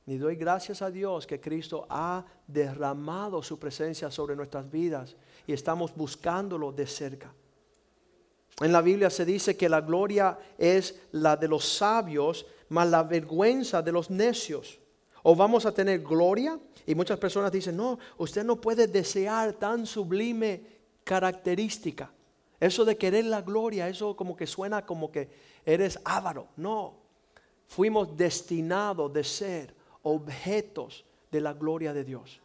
Ni 0.07 0.18
doy 0.18 0.37
gracias 0.37 0.82
a 0.82 0.91
Dios 0.91 1.26
que 1.26 1.41
Cristo 1.41 1.87
ha 1.91 2.24
derramado 2.47 3.43
su 3.43 3.59
presencia 3.59 4.11
sobre 4.11 4.37
nuestras 4.37 4.70
vidas 4.70 5.16
y 5.47 5.53
estamos 5.53 5.95
buscándolo 5.95 6.70
de 6.70 6.87
cerca. 6.87 7.32
En 8.61 8.72
la 8.72 8.80
Biblia 8.80 9.11
se 9.11 9.24
dice 9.24 9.57
que 9.57 9.68
la 9.68 9.80
gloria 9.80 10.39
es 10.57 11.01
la 11.12 11.37
de 11.37 11.49
los 11.49 11.64
sabios, 11.64 12.47
más 12.68 12.89
la 12.89 13.03
vergüenza 13.03 13.82
de 13.82 13.93
los 13.93 14.09
necios. 14.09 14.78
O 15.29 15.35
vamos 15.35 15.66
a 15.66 15.72
tener 15.72 16.03
gloria 16.03 16.57
y 16.87 16.95
muchas 16.95 17.18
personas 17.18 17.51
dicen, 17.51 17.77
no, 17.77 17.99
usted 18.16 18.45
no 18.45 18.61
puede 18.61 18.87
desear 18.87 19.55
tan 19.55 19.85
sublime 19.85 20.62
característica. 21.03 22.12
Eso 22.61 22.85
de 22.85 22.97
querer 22.97 23.24
la 23.24 23.43
gloria, 23.43 23.89
eso 23.89 24.14
como 24.14 24.37
que 24.37 24.47
suena 24.47 24.87
como 24.87 25.11
que 25.11 25.29
eres 25.64 25.99
avaro. 26.05 26.47
No, 26.57 26.95
fuimos 27.66 28.16
destinados 28.16 29.12
de 29.12 29.24
ser 29.24 29.74
objetos 30.03 31.05
de 31.33 31.41
la 31.41 31.55
gloria 31.55 31.93
de 31.93 32.05
Dios. 32.05 32.41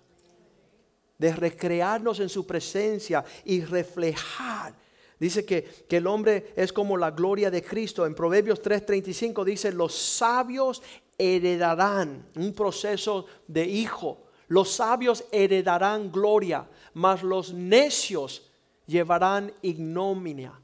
De 1.19 1.33
recrearnos 1.33 2.19
en 2.19 2.29
su 2.29 2.47
presencia 2.47 3.23
y 3.45 3.61
reflejar. 3.61 4.73
Dice 5.19 5.45
que, 5.45 5.85
que 5.87 5.97
el 5.97 6.07
hombre 6.07 6.51
es 6.55 6.73
como 6.73 6.97
la 6.97 7.11
gloria 7.11 7.51
de 7.51 7.61
Cristo. 7.61 8.07
En 8.07 8.15
Proverbios 8.15 8.59
3:35 8.59 9.43
dice, 9.45 9.71
los 9.71 9.93
sabios 9.93 10.81
heredarán 11.21 12.25
un 12.35 12.51
proceso 12.53 13.27
de 13.47 13.65
hijo. 13.65 14.23
Los 14.47 14.71
sabios 14.71 15.23
heredarán 15.31 16.11
gloria, 16.11 16.67
mas 16.95 17.21
los 17.21 17.53
necios 17.53 18.51
llevarán 18.87 19.53
ignominia. 19.61 20.59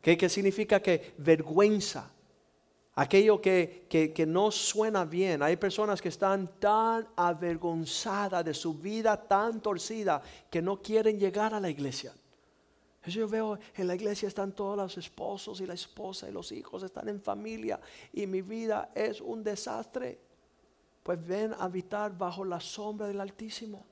¿Qué, 0.00 0.28
significa 0.28 0.80
que 0.80 1.14
vergüenza? 1.18 2.10
Aquello 2.94 3.40
que, 3.40 3.86
que, 3.88 4.12
que, 4.12 4.26
no 4.26 4.50
suena 4.50 5.04
bien. 5.04 5.42
Hay 5.42 5.56
personas 5.56 6.00
que 6.00 6.08
están 6.08 6.60
tan 6.60 7.08
avergonzadas 7.16 8.44
de 8.44 8.54
su 8.54 8.74
vida, 8.74 9.16
tan 9.16 9.60
torcida, 9.60 10.22
que 10.50 10.62
no 10.62 10.80
quieren 10.80 11.18
llegar 11.18 11.54
a 11.54 11.60
la 11.60 11.70
iglesia. 11.70 12.12
Yo 13.06 13.26
veo 13.26 13.58
en 13.74 13.88
la 13.88 13.96
iglesia 13.96 14.28
están 14.28 14.52
todos 14.52 14.76
los 14.76 14.96
esposos 14.96 15.60
y 15.60 15.66
la 15.66 15.74
esposa 15.74 16.28
y 16.28 16.32
los 16.32 16.52
hijos 16.52 16.84
están 16.84 17.08
en 17.08 17.20
familia 17.20 17.80
y 18.12 18.26
mi 18.26 18.42
vida 18.42 18.92
es 18.94 19.20
un 19.20 19.42
desastre. 19.42 20.20
Pues 21.02 21.24
ven 21.26 21.52
a 21.54 21.64
habitar 21.64 22.16
bajo 22.16 22.44
la 22.44 22.60
sombra 22.60 23.08
del 23.08 23.20
Altísimo. 23.20 23.84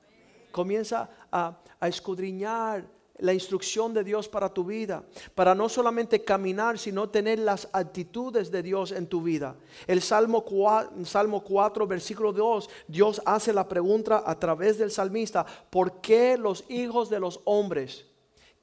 Comienza 0.51 1.09
a, 1.29 1.57
a 1.77 1.87
escudriñar 1.89 2.85
la 3.17 3.33
instrucción 3.33 3.93
de 3.93 4.03
Dios 4.03 4.29
para 4.29 4.53
tu 4.53 4.63
vida, 4.63 5.03
para 5.35 5.53
no 5.53 5.67
solamente 5.67 6.23
caminar, 6.23 6.79
sino 6.79 7.09
tener 7.09 7.39
las 7.39 7.67
actitudes 7.73 8.49
de 8.49 8.63
Dios 8.63 8.93
en 8.93 9.07
tu 9.07 9.21
vida. 9.21 9.57
El 9.87 10.01
Salmo 10.01 10.43
4, 10.43 11.05
Salmo 11.05 11.43
4, 11.43 11.85
versículo 11.85 12.31
2, 12.31 12.69
Dios 12.87 13.21
hace 13.25 13.51
la 13.51 13.67
pregunta 13.67 14.23
a 14.25 14.39
través 14.39 14.77
del 14.77 14.89
salmista, 14.89 15.45
¿por 15.69 15.99
qué 15.99 16.37
los 16.37 16.63
hijos 16.69 17.09
de 17.09 17.19
los 17.19 17.41
hombres 17.43 18.05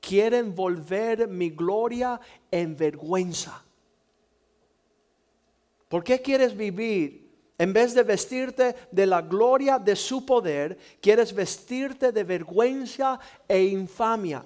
quieren 0.01 0.55
volver 0.55 1.29
mi 1.29 1.51
gloria 1.51 2.21
en 2.51 2.77
vergüenza. 2.77 3.63
¿Por 5.89 6.05
qué 6.05 6.21
quieres 6.21 6.57
vivir? 6.57 7.29
En 7.57 7.73
vez 7.73 7.93
de 7.95 8.05
vestirte 8.05 8.77
de 8.93 9.07
la 9.07 9.21
gloria 9.21 9.79
de 9.79 9.97
su 9.97 10.25
poder, 10.25 10.79
quieres 11.01 11.35
vestirte 11.35 12.13
de 12.13 12.23
vergüenza 12.23 13.19
e 13.49 13.65
infamia. 13.65 14.45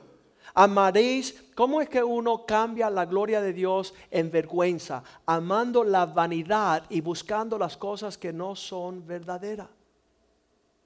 Amaréis, 0.54 1.34
¿cómo 1.54 1.80
es 1.80 1.88
que 1.88 2.02
uno 2.02 2.44
cambia 2.46 2.88
la 2.90 3.04
gloria 3.04 3.40
de 3.40 3.52
Dios 3.52 3.94
en 4.10 4.30
vergüenza? 4.30 5.02
Amando 5.26 5.84
la 5.84 6.06
vanidad 6.06 6.84
y 6.88 7.00
buscando 7.00 7.58
las 7.58 7.76
cosas 7.76 8.16
que 8.16 8.32
no 8.32 8.56
son 8.56 9.06
verdaderas. 9.06 9.68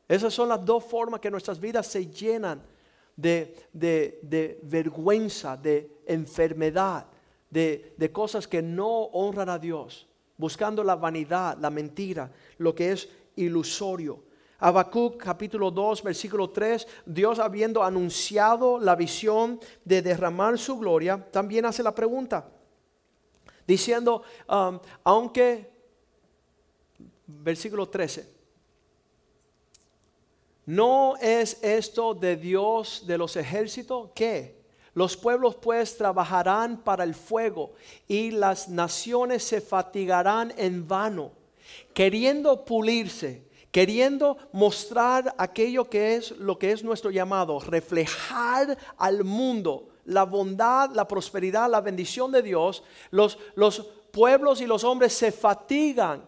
Esas 0.08 0.32
son 0.32 0.48
las 0.48 0.64
dos 0.64 0.84
formas 0.84 1.20
que 1.20 1.30
nuestras 1.30 1.58
vidas 1.58 1.86
se 1.86 2.06
llenan 2.06 2.62
de, 3.16 4.60
vergüenza, 4.62 5.56
de 5.56 5.90
enfermedad, 6.06 7.06
de, 7.50 7.94
de 7.96 8.12
cosas 8.12 8.46
que 8.46 8.62
no 8.62 9.04
honran 9.04 9.48
a 9.48 9.58
Dios, 9.58 10.06
buscando 10.36 10.84
la 10.84 10.96
vanidad, 10.96 11.56
la 11.58 11.70
mentira, 11.70 12.30
lo 12.58 12.74
que 12.74 12.92
es 12.92 13.08
ilusorio. 13.36 14.24
Habacuc 14.58 15.22
capítulo 15.22 15.70
2 15.70 16.02
versículo 16.02 16.50
3, 16.50 16.86
Dios 17.04 17.38
habiendo 17.38 17.82
anunciado 17.82 18.78
la 18.78 18.94
visión 18.94 19.60
de 19.84 20.00
derramar 20.00 20.58
su 20.58 20.78
gloria, 20.78 21.22
también 21.30 21.66
hace 21.66 21.82
la 21.82 21.94
pregunta, 21.94 22.48
diciendo, 23.66 24.22
um, 24.48 24.78
aunque, 25.04 25.70
versículo 27.26 27.88
13, 27.88 28.35
¿No 30.66 31.16
es 31.18 31.62
esto 31.62 32.12
de 32.12 32.36
Dios 32.36 33.04
de 33.06 33.16
los 33.16 33.36
ejércitos? 33.36 34.10
¿Qué? 34.14 34.56
Los 34.94 35.16
pueblos 35.16 35.54
pues 35.54 35.96
trabajarán 35.96 36.78
para 36.78 37.04
el 37.04 37.14
fuego 37.14 37.72
y 38.08 38.32
las 38.32 38.68
naciones 38.68 39.44
se 39.44 39.60
fatigarán 39.60 40.52
en 40.56 40.88
vano, 40.88 41.32
queriendo 41.94 42.64
pulirse, 42.64 43.44
queriendo 43.70 44.38
mostrar 44.52 45.34
aquello 45.38 45.88
que 45.88 46.16
es 46.16 46.32
lo 46.32 46.58
que 46.58 46.72
es 46.72 46.82
nuestro 46.82 47.10
llamado, 47.10 47.60
reflejar 47.60 48.76
al 48.96 49.22
mundo 49.22 49.90
la 50.06 50.24
bondad, 50.24 50.90
la 50.90 51.06
prosperidad, 51.06 51.70
la 51.70 51.80
bendición 51.80 52.32
de 52.32 52.42
Dios. 52.42 52.82
Los, 53.10 53.38
los 53.54 53.86
pueblos 54.10 54.60
y 54.60 54.66
los 54.66 54.82
hombres 54.82 55.12
se 55.12 55.30
fatigan 55.30 56.24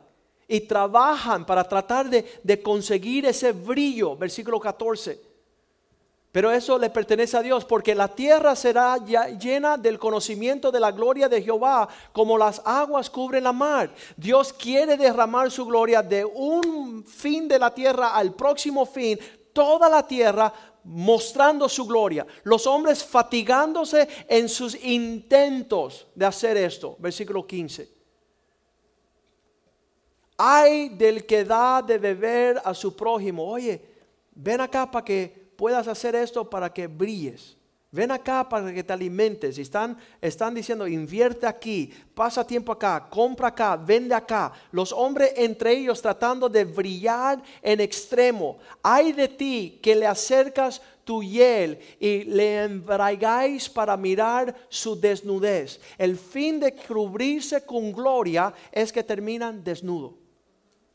y 0.48 0.60
trabajan 0.60 1.44
para 1.44 1.62
tratar 1.62 2.08
de, 2.08 2.62
conseguir 2.62 3.26
ese 3.26 3.52
brillo, 3.52 4.16
versículo 4.16 4.58
14. 4.58 5.20
Pero 6.32 6.50
eso 6.50 6.78
le 6.78 6.88
pertenece 6.88 7.36
a 7.36 7.42
Dios, 7.42 7.66
porque 7.66 7.94
la 7.94 8.08
tierra 8.08 8.56
será 8.56 8.96
llena 8.96 9.76
del 9.76 9.98
conocimiento 9.98 10.70
de 10.70 10.80
la 10.80 10.90
gloria 10.90 11.28
de 11.28 11.42
Jehová, 11.42 11.88
como 12.12 12.38
las 12.38 12.62
aguas 12.64 13.10
cubren 13.10 13.44
la 13.44 13.52
mar. 13.52 13.94
Dios 14.16 14.52
quiere 14.52 14.96
derramar 14.96 15.50
su 15.50 15.66
gloria 15.66 16.02
de 16.02 16.24
un 16.24 17.04
fin 17.04 17.46
de 17.46 17.58
la 17.58 17.74
tierra 17.74 18.14
al 18.14 18.34
próximo 18.34 18.86
fin, 18.86 19.18
toda 19.52 19.88
la 19.88 20.06
tierra 20.06 20.52
mostrando 20.84 21.68
su 21.68 21.86
gloria. 21.86 22.26
Los 22.44 22.66
hombres 22.66 23.04
fatigándose 23.04 24.08
en 24.28 24.48
sus 24.48 24.82
intentos 24.82 26.06
de 26.14 26.24
hacer 26.24 26.56
esto. 26.56 26.96
Versículo 26.98 27.46
15. 27.46 27.97
Hay 30.38 30.90
del 30.90 31.26
que 31.26 31.44
da 31.44 31.82
de 31.82 31.98
beber 31.98 32.62
a 32.64 32.72
su 32.72 32.94
prójimo. 32.94 33.44
Oye, 33.44 33.82
ven 34.32 34.60
acá 34.60 34.88
para 34.88 35.04
que 35.04 35.50
puedas 35.56 35.88
hacer 35.88 36.14
esto 36.14 36.48
para 36.48 36.72
que 36.72 36.86
brilles. 36.86 37.58
Ven 37.90 38.10
acá 38.10 38.46
para 38.46 38.72
que 38.72 38.84
te 38.84 38.92
alimentes. 38.92 39.58
Están, 39.58 39.96
están 40.20 40.54
diciendo, 40.54 40.86
invierte 40.86 41.46
aquí, 41.46 41.90
pasa 42.14 42.46
tiempo 42.46 42.70
acá, 42.70 43.08
compra 43.10 43.48
acá, 43.48 43.76
vende 43.76 44.14
acá. 44.14 44.52
Los 44.70 44.92
hombres 44.92 45.32
entre 45.36 45.72
ellos 45.72 46.00
tratando 46.00 46.48
de 46.48 46.64
brillar 46.64 47.42
en 47.62 47.80
extremo. 47.80 48.58
Hay 48.82 49.12
de 49.12 49.26
ti 49.26 49.80
que 49.82 49.96
le 49.96 50.06
acercas 50.06 50.82
tu 51.02 51.22
hiel 51.22 51.78
y 51.98 52.24
le 52.24 52.62
embraigáis 52.64 53.70
para 53.70 53.96
mirar 53.96 54.54
su 54.68 55.00
desnudez. 55.00 55.80
El 55.96 56.18
fin 56.18 56.60
de 56.60 56.74
cubrirse 56.74 57.64
con 57.64 57.90
gloria 57.90 58.52
es 58.70 58.92
que 58.92 59.02
terminan 59.02 59.64
desnudo. 59.64 60.17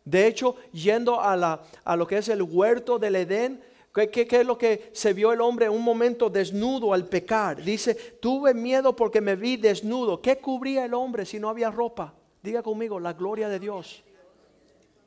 De 0.05 0.27
hecho, 0.27 0.55
yendo 0.71 1.19
a, 1.19 1.61
a 1.83 1.95
lo 1.95 2.07
que 2.07 2.17
es 2.17 2.29
el 2.29 2.41
huerto 2.41 2.99
del 2.99 3.15
Edén, 3.15 3.61
¿Qué, 3.93 4.27
es 4.27 4.45
lo 4.45 4.57
que 4.57 4.89
se 4.91 5.13
vio 5.13 5.31
el 5.31 5.39
hombre 5.39 5.67
en 5.67 5.71
un 5.71 5.83
momento 5.83 6.27
desnudo 6.27 6.93
al 6.93 7.05
pecar? 7.05 7.61
Dice, 7.61 7.93
tuve 7.93 8.55
miedo 8.55 8.95
porque 8.95 9.21
me 9.21 9.35
vi 9.35 9.55
desnudo. 9.55 10.19
¿Qué 10.19 10.39
cubría 10.39 10.85
el 10.85 10.95
hombre 10.95 11.27
si 11.27 11.39
no 11.39 11.47
había 11.47 11.69
ropa? 11.69 12.11
Diga 12.41 12.63
conmigo, 12.63 12.99
la 12.99 13.13
gloria 13.13 13.49
de 13.49 13.59
Dios. 13.59 14.03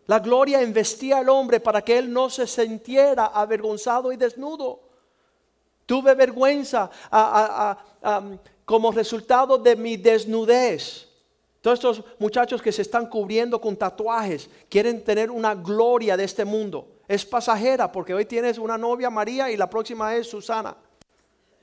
La 0.06 0.20
gloria 0.20 0.62
investía 0.62 1.18
al 1.18 1.28
hombre 1.28 1.58
para 1.58 1.82
que 1.82 1.98
él 1.98 2.12
no 2.12 2.30
se 2.30 2.46
sintiera 2.46 3.26
avergonzado 3.26 4.12
y 4.12 4.16
desnudo. 4.16 4.78
Tuve 5.84 6.14
vergüenza 6.14 6.88
como 8.64 8.92
resultado 8.92 9.58
de 9.58 9.74
mi 9.74 9.96
desnudez. 9.96 11.08
Todos 11.66 11.80
estos 11.80 12.04
muchachos 12.20 12.62
que 12.62 12.70
se 12.70 12.82
están 12.82 13.06
cubriendo 13.06 13.60
con 13.60 13.74
tatuajes 13.74 14.48
quieren 14.68 15.02
tener 15.02 15.32
una 15.32 15.52
gloria 15.56 16.16
de 16.16 16.22
este 16.22 16.44
mundo. 16.44 16.86
Es 17.08 17.26
pasajera 17.26 17.90
porque 17.90 18.14
hoy 18.14 18.24
tienes 18.24 18.56
una 18.58 18.78
novia 18.78 19.10
María 19.10 19.50
y 19.50 19.56
la 19.56 19.68
próxima 19.68 20.14
es 20.14 20.28
Susana. 20.28 20.76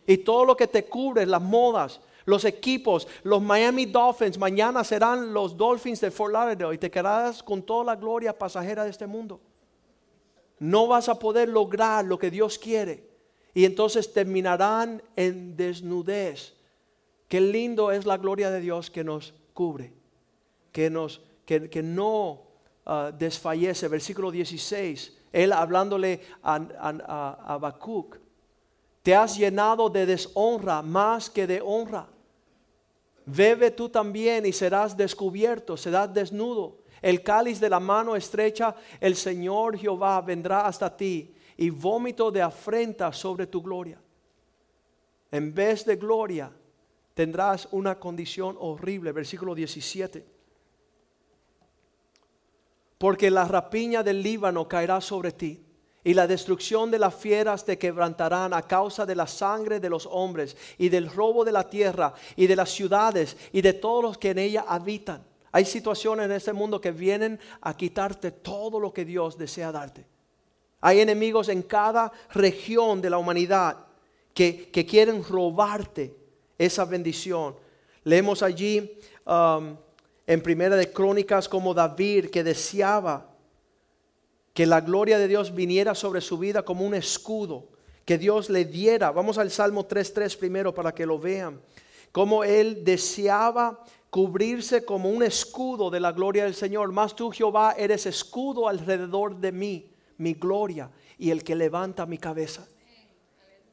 Y 0.06 0.18
todo 0.18 0.43
lo 0.43 0.58
que 0.58 0.68
te 0.68 0.84
cubre, 0.84 1.26
las 1.26 1.41
modas, 1.41 2.01
los 2.26 2.43
equipos, 2.43 3.08
los 3.24 3.41
Miami 3.41 3.86
Dolphins, 3.86 4.38
mañana 4.38 4.84
serán 4.84 5.34
los 5.34 5.56
Dolphins 5.56 6.01
de 6.01 6.12
Fort 6.12 6.34
Lauderdale 6.34 6.76
y 6.76 6.80
te 6.80 6.91
quedarás 6.91 7.41
con 7.41 7.64
toda 7.64 7.86
la 7.86 7.95
gloria 7.95 8.38
pasajera 8.38 8.84
de 8.84 8.89
este 8.89 9.08
mundo. 9.08 9.39
No 10.60 10.86
vas 10.88 11.08
a 11.08 11.18
poder 11.18 11.47
lograr 11.47 12.04
lo 12.04 12.20
que 12.20 12.30
Dios 12.30 12.60
quiere 12.60 13.08
y 13.54 13.64
entonces 13.64 14.12
terminarán 14.12 15.01
en 15.16 15.56
desnudez. 15.56 16.56
Qué 17.30 17.39
lindo 17.39 17.93
es 17.93 18.06
la 18.06 18.18
gloria 18.18 18.51
de 18.51 18.60
Dios 18.60 18.91
que 18.91 19.06
nos 19.06 19.34
cubre, 19.54 19.93
que, 20.72 20.89
nos, 20.89 21.22
que, 21.45 21.84
no 21.84 22.41
ah, 22.86 23.12
desfallece. 23.18 23.88
Versículo 23.88 24.32
16, 24.32 25.18
él 25.32 25.54
hablándole 25.54 26.22
a, 26.41 26.56
a, 26.56 27.56
a 27.56 27.60
te 29.04 29.14
has 29.14 29.38
llenado 29.38 29.89
de 29.89 30.06
deshonra 30.06 30.82
más 30.82 31.30
que 31.30 31.45
de 31.45 31.62
honra. 31.62 32.08
Bebe 33.26 33.70
tú 33.70 33.89
también 33.89 34.45
y 34.45 34.54
serás 34.54 34.95
descubierto, 34.95 35.76
serás 35.76 36.14
desnudo. 36.14 36.78
El 37.01 37.22
cáliz 37.22 37.60
de 37.60 37.70
la 37.70 37.82
mano 37.82 38.16
estrecha, 38.16 38.76
el 39.01 39.18
Señor 39.18 39.78
Jehová 39.78 40.22
vendrá 40.22 40.66
hasta 40.66 40.95
ti 40.95 41.36
y 41.58 41.70
vómito 41.70 42.32
de 42.32 42.41
afrenta 42.41 43.12
sobre 43.12 43.45
tu 43.45 43.62
gloria. 43.62 43.99
En 45.30 45.54
vez 45.54 45.84
de 45.84 45.97
gloria 45.97 46.49
tendrás 47.14 47.68
una 47.72 47.99
condición 47.99 48.55
horrible. 48.59 49.11
Versículo 49.11 49.55
17. 49.55 50.26
Porque 52.97 53.30
la 53.30 53.45
rapiña 53.45 54.03
del 54.03 54.22
Líbano 54.22 54.68
caerá 54.68 55.01
sobre 55.01 55.32
ti 55.32 55.64
y 56.03 56.14
la 56.14 56.28
destrucción 56.28 56.91
de 56.91 56.99
las 56.99 57.16
fieras 57.16 57.64
te 57.64 57.78
quebrantarán 57.78 58.53
a 58.53 58.61
causa 58.61 59.05
de 59.05 59.16
la 59.16 59.28
sangre 59.28 59.80
de 59.80 59.89
los 59.89 60.07
hombres 60.11 60.57
y 60.78 60.89
del 60.89 61.09
robo 61.09 61.45
de 61.45 61.51
la 61.51 61.70
tierra 61.70 62.14
y 62.36 62.47
de 62.47 62.55
las 62.55 62.70
ciudades 62.70 63.38
y 63.51 63.61
de 63.61 63.74
todos 63.74 64.03
los 64.03 64.18
que 64.18 64.32
en 64.32 64.39
ella 64.39 64.66
habitan. 64.68 65.24
Hay 65.51 65.66
situaciones 65.66 66.26
en 66.26 66.32
este 66.32 66.51
mundo 66.51 66.82
que 66.82 66.91
vienen 66.91 67.39
a 67.61 67.78
quitarte 67.78 68.32
todo 68.32 68.80
lo 68.80 68.91
que 68.91 69.05
Dios 69.05 69.38
desea 69.38 69.72
darte. 69.72 70.05
Hay 70.82 70.99
enemigos 70.99 71.47
en 71.47 71.61
cada 71.61 72.11
región 72.32 73.01
de 73.01 73.09
la 73.09 73.18
humanidad 73.18 73.86
que, 74.34 74.70
quieren 74.72 75.24
robarte 75.24 76.14
esa 76.58 76.86
bendición. 76.86 77.56
Leemos 78.04 78.43
allí 78.43 78.97
um, 79.26 79.76
en 80.28 80.41
Primera 80.41 80.76
de 80.76 80.91
Crónicas 80.91 81.47
como 81.47 81.74
David 81.74 82.30
que 82.30 82.43
deseaba 82.43 83.30
que 84.54 84.66
la 84.66 84.82
gloria 84.82 85.18
de 85.18 85.28
Dios 85.28 85.54
viniera 85.54 85.95
sobre 85.95 86.22
su 86.22 86.38
vida 86.38 86.64
como 86.64 86.86
un 86.86 86.93
escudo, 86.93 87.70
que 88.06 88.18
Dios 88.18 88.49
le 88.49 88.66
diera. 88.66 89.12
Vamos 89.12 89.38
al 89.38 89.49
Salmo 89.49 89.88
3.3 89.88 90.38
primero 90.38 90.74
para 90.74 90.93
que 90.93 91.06
lo 91.06 91.18
vean. 91.18 91.60
Como 92.12 92.43
él 92.43 92.84
deseaba 92.84 93.84
cubrirse 94.14 94.86
como 94.86 95.10
un 95.10 95.24
escudo 95.24 95.89
de 95.89 95.99
la 95.99 96.12
gloria 96.12 96.43
del 96.43 96.54
Señor. 96.54 96.91
Más 96.91 97.16
tú, 97.16 97.32
Jehová, 97.32 97.74
eres 97.76 98.06
escudo 98.06 98.68
alrededor 98.68 99.38
de 99.38 99.51
mí, 99.51 99.89
mi 100.18 100.36
gloria 100.36 100.91
y 101.18 101.32
el 101.32 101.43
que 101.43 101.56
levanta 101.56 102.06
mi 102.06 102.20
cabeza. 102.20 102.68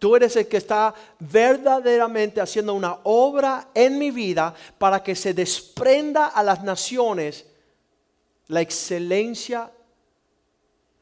Tú 0.01 0.16
eres 0.16 0.34
el 0.36 0.48
que 0.48 0.57
está 0.57 0.94
verdaderamente 1.18 2.40
haciendo 2.40 2.72
una 2.72 3.01
obra 3.05 3.68
en 3.74 3.98
mi 3.98 4.11
vida 4.11 4.55
para 4.78 5.03
que 5.03 5.14
se 5.14 5.34
desprenda 5.34 6.28
a 6.28 6.42
las 6.42 6.64
naciones 6.64 7.44
la 8.48 8.62
excelencia 8.62 9.70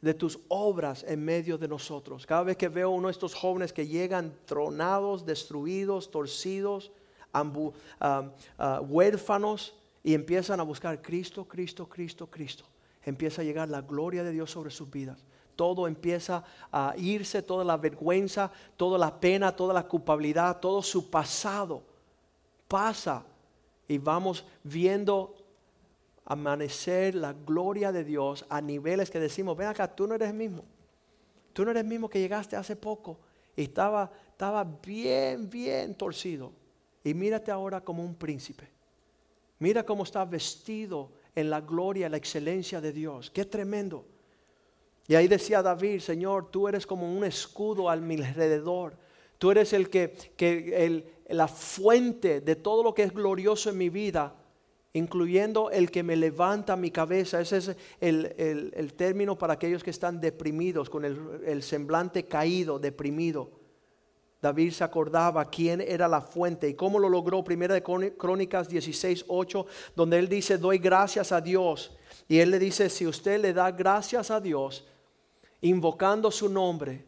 de 0.00 0.14
tus 0.14 0.40
obras 0.48 1.04
en 1.06 1.24
medio 1.24 1.56
de 1.56 1.68
nosotros. 1.68 2.26
Cada 2.26 2.42
vez 2.42 2.56
que 2.56 2.68
veo 2.68 2.90
uno 2.90 3.06
de 3.06 3.12
estos 3.12 3.34
jóvenes 3.34 3.72
que 3.72 3.86
llegan 3.86 4.34
tronados, 4.46 5.24
destruidos, 5.24 6.10
torcidos, 6.10 6.90
ah, 7.32 8.80
huérfanos 8.82 9.74
y 10.02 10.12
empiezan 10.12 10.58
a 10.58 10.64
buscar 10.64 11.00
Cristo, 11.00 11.44
Cristo, 11.46 11.88
Cristo, 11.88 12.26
Cristo, 12.26 12.64
empieza 13.04 13.42
a 13.42 13.44
llegar 13.44 13.68
la 13.68 13.80
gloria 13.80 14.24
de 14.24 14.32
Dios 14.32 14.50
sobre 14.50 14.72
sus 14.72 14.90
vidas. 14.90 15.24
Todo 15.58 15.88
empieza 15.88 16.44
a 16.70 16.94
irse, 16.96 17.42
toda 17.42 17.64
la 17.64 17.76
vergüenza, 17.76 18.48
toda 18.76 18.96
la 18.96 19.18
pena, 19.18 19.50
toda 19.56 19.74
la 19.74 19.88
culpabilidad, 19.88 20.60
todo 20.60 20.80
su 20.84 21.10
pasado 21.10 21.82
pasa 22.68 23.24
y 23.88 23.98
vamos 23.98 24.46
viendo 24.62 25.34
amanecer 26.24 27.16
la 27.16 27.32
gloria 27.32 27.90
de 27.90 28.04
Dios 28.04 28.46
a 28.48 28.60
niveles 28.60 29.10
que 29.10 29.18
decimos, 29.18 29.56
ven 29.56 29.66
acá, 29.66 29.92
tú 29.92 30.06
no 30.06 30.14
eres 30.14 30.28
el 30.28 30.36
mismo. 30.36 30.64
Tú 31.52 31.64
no 31.64 31.72
eres 31.72 31.82
el 31.82 31.88
mismo 31.88 32.08
que 32.08 32.20
llegaste 32.20 32.54
hace 32.54 32.76
poco 32.76 33.18
y 33.56 33.64
estaba, 33.64 34.12
estaba 34.30 34.62
bien, 34.62 35.50
bien 35.50 35.92
torcido. 35.96 36.52
Y 37.02 37.14
mírate 37.14 37.50
ahora 37.50 37.80
como 37.80 38.04
un 38.04 38.14
príncipe. 38.14 38.68
Mira 39.58 39.82
cómo 39.82 40.04
está 40.04 40.24
vestido 40.24 41.10
en 41.34 41.50
la 41.50 41.60
gloria, 41.60 42.08
la 42.08 42.16
excelencia 42.16 42.80
de 42.80 42.92
Dios. 42.92 43.28
Qué 43.32 43.44
tremendo. 43.44 44.06
Y 45.08 45.16
ahí 45.16 45.26
decía 45.26 45.62
David, 45.62 46.00
Señor, 46.00 46.50
tú 46.50 46.68
eres 46.68 46.86
como 46.86 47.12
un 47.12 47.24
escudo 47.24 47.90
al 47.90 48.02
mi 48.02 48.14
alrededor. 48.16 48.96
Tú 49.38 49.50
eres 49.50 49.72
el 49.72 49.88
que, 49.88 50.14
que 50.36 50.84
el, 50.84 51.04
la 51.28 51.48
fuente 51.48 52.40
de 52.40 52.54
todo 52.54 52.84
lo 52.84 52.94
que 52.94 53.02
es 53.02 53.12
glorioso 53.12 53.70
en 53.70 53.78
mi 53.78 53.88
vida 53.88 54.34
incluyendo 54.92 55.70
el 55.70 55.90
que 55.90 56.02
me 56.02 56.16
levanta 56.16 56.76
mi 56.76 56.90
cabeza. 56.90 57.40
Ese 57.40 57.56
es 57.58 57.76
el, 58.00 58.94
término 58.96 59.36
para 59.36 59.54
aquellos 59.54 59.82
que 59.82 59.90
están 59.90 60.20
deprimidos, 60.20 60.90
con 60.90 61.04
el, 61.04 61.62
semblante 61.62 62.24
caído, 62.24 62.78
deprimido. 62.78 63.50
David 64.40 64.72
se 64.72 64.84
acordaba 64.84 65.44
quién 65.50 65.80
era 65.80 66.06
la 66.06 66.20
fuente 66.20 66.68
y 66.68 66.74
cómo 66.74 66.98
lo 66.98 67.08
logró. 67.08 67.42
Primera 67.42 67.74
de 67.74 67.82
Crónicas 67.82 68.68
16, 68.68 69.24
8, 69.28 69.66
donde 69.96 70.18
él 70.18 70.28
dice, 70.28 70.58
doy 70.58 70.78
gracias 70.78 71.32
a 71.32 71.40
Dios. 71.40 71.96
Y 72.28 72.38
él 72.38 72.50
le 72.50 72.58
dice, 72.58 72.88
si 72.88 73.06
usted 73.06 73.40
le 73.40 73.52
da 73.52 73.70
gracias 73.70 74.30
a 74.30 74.40
Dios, 74.40 74.86
invocando 75.60 76.30
su 76.30 76.48
nombre, 76.48 77.04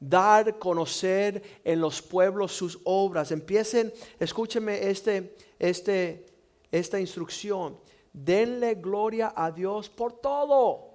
dar, 0.00 0.58
conocer 0.58 1.42
en 1.64 1.80
los 1.80 2.02
pueblos 2.02 2.52
sus 2.52 2.78
obras. 2.84 3.30
Empiecen, 3.30 3.92
escúcheme 4.18 4.88
este, 4.88 5.36
este, 5.58 6.26
esta 6.70 7.00
instrucción. 7.00 7.78
Denle 8.12 8.74
gloria 8.74 9.32
a 9.34 9.50
Dios 9.50 9.88
por 9.88 10.12
todo. 10.12 10.90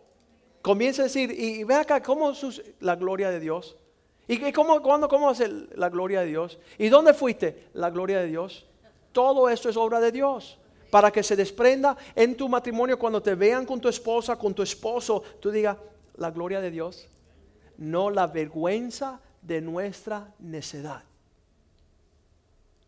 Comienza 0.62 1.04
a 1.04 1.06
decir, 1.06 1.32
y, 1.32 1.64
ve 1.64 1.76
acá, 1.76 2.02
¿cómo 2.04 2.34
la 2.80 2.96
gloria 2.96 3.30
de 3.30 3.40
Dios? 3.40 3.78
¿Y 4.28 4.52
cómo, 4.52 4.82
cuándo, 4.82 5.08
cómo 5.08 5.32
es 5.32 5.42
la 5.76 5.90
gloria 5.90 6.22
de 6.22 6.28
Dios? 6.28 6.60
¿Y 6.78 6.90
dónde 6.90 7.14
fuiste? 7.14 7.70
La 7.74 7.90
gloria 7.90 8.20
de 8.20 8.28
Dios. 8.28 8.68
Todo 9.12 9.50
esto 9.50 9.70
es 9.70 9.78
obra 9.78 10.00
de 10.00 10.12
Dios. 10.12 10.60
Para 10.92 11.12
que 11.12 11.24
se 11.24 11.36
desprenda 11.36 11.98
en 12.16 12.36
tu 12.36 12.48
matrimonio 12.48 13.00
cuando 13.00 13.22
te 13.22 13.36
vean 13.36 13.66
con 13.66 13.80
tu 13.80 13.88
esposa, 13.88 14.38
con 14.38 14.54
tu 14.54 14.62
esposo, 14.62 15.24
tú 15.40 15.50
digas, 15.50 15.78
la 16.20 16.32
gloria 16.32 16.62
de 16.62 16.72
Dios. 16.72 17.08
No 17.78 18.10
la 18.10 18.28
vergüenza 18.28 19.22
de 19.42 19.62
nuestra 19.62 20.34
necedad 20.40 21.04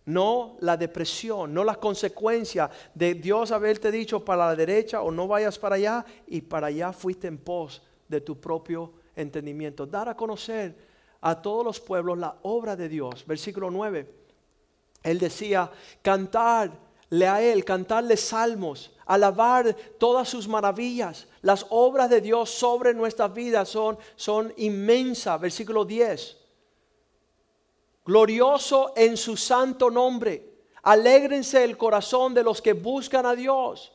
no 0.06 0.58
la 0.60 0.78
depresión, 0.78 1.54
no 1.54 1.64
la 1.64 1.76
consecuencia 1.76 2.70
de 2.94 3.14
Dios 3.14 3.52
haberte 3.52 3.92
dicho 3.92 4.24
para 4.24 4.48
la 4.48 4.56
derecha 4.56 5.02
o 5.02 5.12
no 5.12 5.28
vayas 5.28 5.60
para 5.60 5.76
allá 5.76 6.06
y 6.28 6.42
para 6.42 6.68
allá 6.68 6.92
fuiste 6.92 7.28
en 7.28 7.38
pos 7.38 7.82
de 8.08 8.22
tu 8.22 8.40
propio 8.40 8.94
entendimiento. 9.16 9.86
Dar 9.86 10.10
a 10.10 10.16
conocer 10.16 10.76
a 11.22 11.40
todos 11.42 11.64
los 11.64 11.80
pueblos 11.80 12.18
la 12.18 12.36
obra 12.42 12.76
de 12.76 12.90
Dios. 12.90 13.26
Versículo 13.26 13.70
9. 13.70 14.22
Él 15.04 15.20
decía, 15.20 15.72
cantarle 17.12 17.28
a 17.28 17.42
Él, 17.42 17.66
cantarle 17.66 18.18
salmos, 18.18 18.92
alabar 19.06 19.76
todas 20.00 20.30
sus 20.30 20.48
maravillas. 20.48 21.28
Las 21.42 21.66
obras 21.70 22.10
de 22.10 22.22
Dios 22.22 22.50
sobre 22.50 22.94
nuestras 22.94 23.34
vidas 23.34 23.70
son, 23.70 23.98
son 24.16 24.54
inmensas. 24.58 25.40
Versículo 25.40 25.86
10 25.86 26.38
glorioso 28.04 28.94
en 28.96 29.16
su 29.16 29.38
santo 29.38 29.90
nombre. 29.90 30.50
Alégrense 30.84 31.64
el 31.64 31.78
corazón 31.78 32.34
de 32.34 32.44
los 32.44 32.62
que 32.62 32.74
buscan 32.74 33.26
a 33.26 33.36
Dios. 33.36 33.92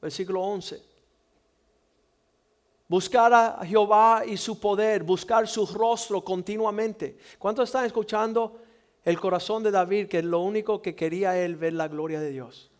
Versículo 0.00 0.42
11. 0.42 0.82
Buscar 2.86 3.32
a 3.32 3.64
Jehová 3.64 4.22
y 4.26 4.36
su 4.36 4.58
poder, 4.58 5.02
buscar 5.02 5.46
su 5.48 5.66
rostro 5.66 6.22
continuamente. 6.22 7.18
¿Cuántos 7.38 7.68
están 7.68 7.86
escuchando 7.86 8.60
el 9.08 9.18
corazón 9.18 9.62
de 9.62 9.70
David 9.70 10.06
que 10.08 10.22
lo 10.22 10.40
único 10.40 10.82
que 10.82 10.94
quería 10.94 11.38
él 11.38 11.56
ver 11.56 11.72
la 11.72 11.88
gloria 11.88 12.20
de 12.20 12.30
Dios? 12.30 12.70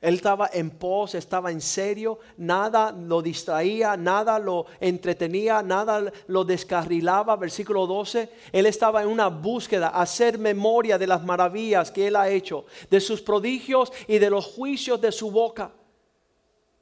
Él 0.00 0.14
estaba 0.14 0.48
en 0.50 0.70
pos, 0.70 1.14
estaba 1.14 1.50
en 1.50 1.60
serio, 1.60 2.20
nada 2.38 2.90
lo 2.90 3.20
distraía, 3.20 3.98
nada 3.98 4.38
lo 4.38 4.64
entretenía, 4.80 5.62
nada 5.62 6.10
lo 6.26 6.44
descarrilaba. 6.44 7.36
Versículo 7.36 7.86
12, 7.86 8.30
Él 8.50 8.64
estaba 8.64 9.02
en 9.02 9.08
una 9.08 9.28
búsqueda, 9.28 9.88
hacer 9.88 10.38
memoria 10.38 10.96
de 10.96 11.06
las 11.06 11.22
maravillas 11.22 11.90
que 11.90 12.06
Él 12.06 12.16
ha 12.16 12.30
hecho, 12.30 12.64
de 12.88 12.98
sus 12.98 13.20
prodigios 13.20 13.92
y 14.08 14.16
de 14.16 14.30
los 14.30 14.46
juicios 14.46 14.98
de 15.02 15.12
su 15.12 15.30
boca. 15.30 15.70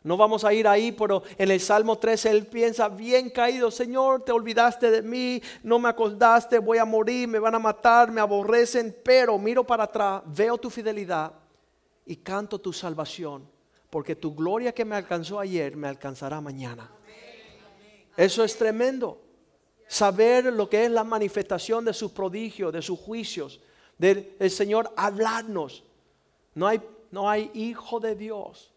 No 0.09 0.16
vamos 0.16 0.42
a 0.42 0.54
ir 0.54 0.66
ahí, 0.66 0.90
pero 0.90 1.22
en 1.36 1.50
el 1.50 1.61
Salmo 1.61 1.98
13 1.98 2.30
Él 2.30 2.46
piensa, 2.46 2.88
bien 2.88 3.28
caído, 3.28 3.70
Señor, 3.70 4.24
te 4.24 4.32
olvidaste 4.32 4.90
de 4.90 5.02
mí, 5.02 5.42
no 5.62 5.78
me 5.78 5.90
acordaste, 5.90 6.59
voy 6.61 6.78
a 6.78 6.86
morir, 6.86 7.28
me 7.28 7.38
van 7.38 7.54
a 7.54 7.59
matar, 7.59 8.11
me 8.11 8.22
aborrecen, 8.22 8.96
pero 9.04 9.38
miro 9.38 9.64
para 9.64 9.84
atrás, 9.84 10.22
veo 10.24 10.56
tu 10.56 10.70
fidelidad 10.70 11.34
y 12.06 12.16
canto 12.16 12.59
tu 12.59 12.72
salvación, 12.72 13.46
porque 13.90 14.16
tu 14.16 14.34
gloria 14.34 14.72
que 14.72 14.86
me 14.86 14.96
alcanzó 14.96 15.38
ayer 15.40 15.76
me 15.76 15.88
alcanzará 15.88 16.40
mañana. 16.40 16.90
Eso 18.16 18.42
es 18.42 18.56
tremendo. 18.56 19.20
Saber 19.88 20.46
lo 20.46 20.70
que 20.70 20.86
es 20.86 20.90
la 20.90 21.04
manifestación 21.04 21.84
de 21.84 21.92
sus 21.92 22.12
prodigios, 22.12 22.72
de 22.72 22.80
sus 22.80 22.98
juicios, 22.98 23.61
del 23.98 24.34
Señor 24.48 24.90
hablarnos. 24.96 25.84
No 26.54 26.66
hay, 26.66 26.80
no 27.11 27.28
hay 27.28 27.50
hijo 27.52 28.00
de 28.00 28.14
Dios 28.14 28.72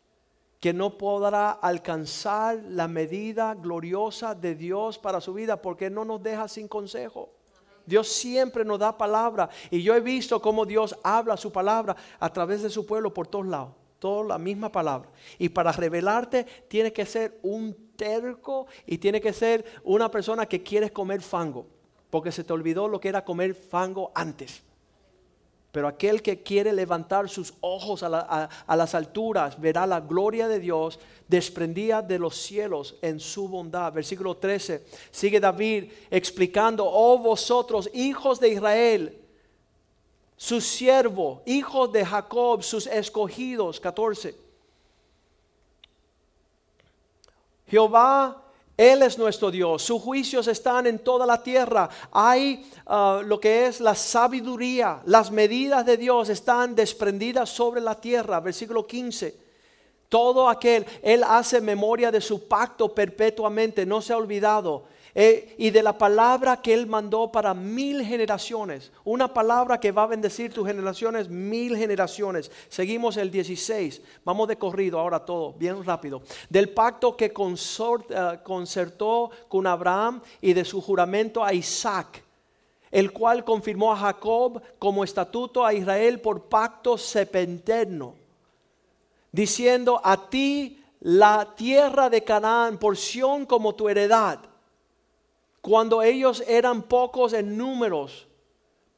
que 0.62 0.74
no 0.74 0.96
podrá 0.96 1.50
alcanzar 1.50 2.64
la 2.70 2.88
medida 2.88 3.56
gloriosa 3.56 4.36
de 4.36 4.54
Dios 4.54 5.00
para 5.00 5.20
su 5.20 5.34
vida 5.34 5.60
porque 5.60 5.90
no 5.90 6.06
nos 6.06 6.22
deja 6.22 6.48
sin 6.48 6.68
consejo. 6.68 7.32
Dios 7.84 8.08
siempre 8.08 8.64
nos 8.64 8.78
da 8.78 8.96
palabra. 8.96 9.50
Y 9.72 9.82
yo 9.82 9.96
he 9.96 10.00
visto 10.00 10.40
cómo 10.40 10.68
Dios 10.68 10.96
habla 11.04 11.36
su 11.36 11.52
palabra 11.52 11.96
a 12.20 12.32
través 12.32 12.62
de 12.62 12.70
su 12.70 12.86
pueblo 12.86 13.12
por 13.12 13.26
todos 13.26 13.48
lados. 13.48 13.72
Toda 13.98 14.24
la 14.24 14.38
misma 14.38 14.72
palabra. 14.72 15.10
Y 15.40 15.50
para 15.50 15.72
revelarte 15.72 16.46
tiene 16.68 16.94
que 16.94 17.08
ser 17.08 17.40
un 17.42 17.76
terco 17.96 18.68
y 18.86 19.00
tiene 19.00 19.20
que 19.20 19.34
ser 19.34 19.66
una 19.84 20.12
persona 20.12 20.46
que 20.46 20.62
quiere 20.62 20.94
comer 20.94 21.24
fango. 21.24 21.66
Porque 22.12 22.32
se 22.32 22.44
te 22.44 22.54
olvidó 22.54 22.88
lo 22.88 23.00
que 23.00 23.10
era 23.10 23.26
comer 23.26 23.56
fango 23.56 24.12
antes. 24.14 24.64
Pero 25.72 25.88
aquel 25.88 26.22
que 26.22 26.44
quiere 26.44 26.74
levantar 26.74 27.30
sus 27.30 27.54
ojos 27.62 28.04
a, 28.04 28.50
las 28.68 28.96
alturas 28.96 29.60
verá 29.60 29.88
la 29.88 30.02
gloria 30.02 30.50
de 30.50 30.60
Dios 30.60 31.00
desprendida 31.28 32.02
de 32.02 32.20
los 32.20 32.36
cielos 32.36 32.96
en 33.02 33.22
su 33.22 33.48
bondad. 33.48 33.94
Versículo 33.94 34.36
13. 34.36 34.86
Sigue 35.12 35.40
David 35.40 35.92
explicando, 36.10 36.86
oh 36.86 37.18
vosotros, 37.20 37.90
hijos 37.94 38.40
de 38.42 38.50
Israel, 38.50 39.18
su 40.36 40.60
siervo, 40.60 41.42
hijos 41.46 41.92
de 41.94 42.06
Jacob, 42.06 42.64
sus 42.64 42.86
escogidos. 42.88 43.80
14. 43.80 44.36
Jehová 47.68 48.41
él 48.82 49.04
es 49.04 49.16
nuestro 49.20 49.52
Dios. 49.52 49.84
Sus 49.84 50.02
juicios 50.02 50.48
están 50.48 50.88
en 50.88 50.98
toda 50.98 51.24
la 51.28 51.44
tierra. 51.44 51.88
Hay 52.12 52.66
ah, 52.88 53.22
lo 53.24 53.40
que 53.40 53.68
es 53.68 53.80
la 53.80 53.94
sabiduría. 53.94 55.04
Las 55.06 55.30
medidas 55.30 55.86
de 55.86 55.98
Dios 55.98 56.30
están 56.30 56.74
desprendidas 56.74 57.48
sobre 57.50 57.80
la 57.80 58.02
tierra. 58.02 58.40
Versículo 58.40 58.88
15. 58.88 59.36
Todo 60.10 60.50
aquel, 60.50 60.88
Él 61.04 61.24
hace 61.24 61.62
memoria 61.62 62.10
de 62.10 62.22
su 62.22 62.48
pacto 62.48 62.92
perpetuamente. 62.92 63.86
No 63.86 64.02
se 64.02 64.14
ha 64.14 64.18
olvidado. 64.18 64.86
Eh, 65.14 65.56
y 65.58 65.72
de 65.72 65.84
la 65.84 65.98
palabra 65.98 66.62
que 66.62 66.74
Él 66.74 66.88
mandó 66.88 67.32
para 67.32 67.54
mil 67.54 68.04
generaciones. 68.04 68.92
Una 69.04 69.34
palabra 69.34 69.80
que 69.80 69.92
va 69.92 70.04
a 70.04 70.08
bendecir 70.08 70.54
tus 70.54 70.66
generaciones, 70.66 71.28
mil 71.30 71.76
generaciones. 71.76 72.50
Seguimos 72.70 73.18
el 73.18 73.30
16. 73.30 74.02
Vamos 74.24 74.48
de 74.48 74.58
corrido 74.58 75.00
ahora 75.00 75.20
todo, 75.26 75.54
bien 75.54 75.84
rápido. 75.84 76.22
Del 76.50 76.70
pacto 76.70 77.18
que 77.18 77.26
eh, 77.26 78.40
concertó 78.44 79.32
con 79.50 79.68
Abraham 79.68 80.22
y 80.40 80.54
de 80.54 80.64
su 80.64 80.82
juramento 80.82 81.44
a 81.44 81.54
Isaac 81.54 82.24
el 82.90 83.14
cual 83.14 83.46
confirmó 83.46 83.94
a 83.94 83.96
Jacob 83.96 84.62
como 84.78 85.06
estatuto 85.06 85.66
a 85.66 85.74
Israel 85.74 86.20
por 86.20 86.50
pacto 86.50 86.98
sepenterno, 86.98 88.16
diciendo 89.32 90.02
a 90.04 90.30
ti 90.30 90.84
la 91.00 91.54
tierra 91.56 92.10
de 92.10 92.22
Canaán, 92.22 92.78
porción 92.78 93.46
como 93.46 93.76
tu 93.76 93.88
heredad 93.88 94.51
cuando 95.62 96.02
ellos 96.02 96.44
eran 96.48 96.82
pocos 96.84 97.34
en 97.34 97.58
números, 97.58 98.28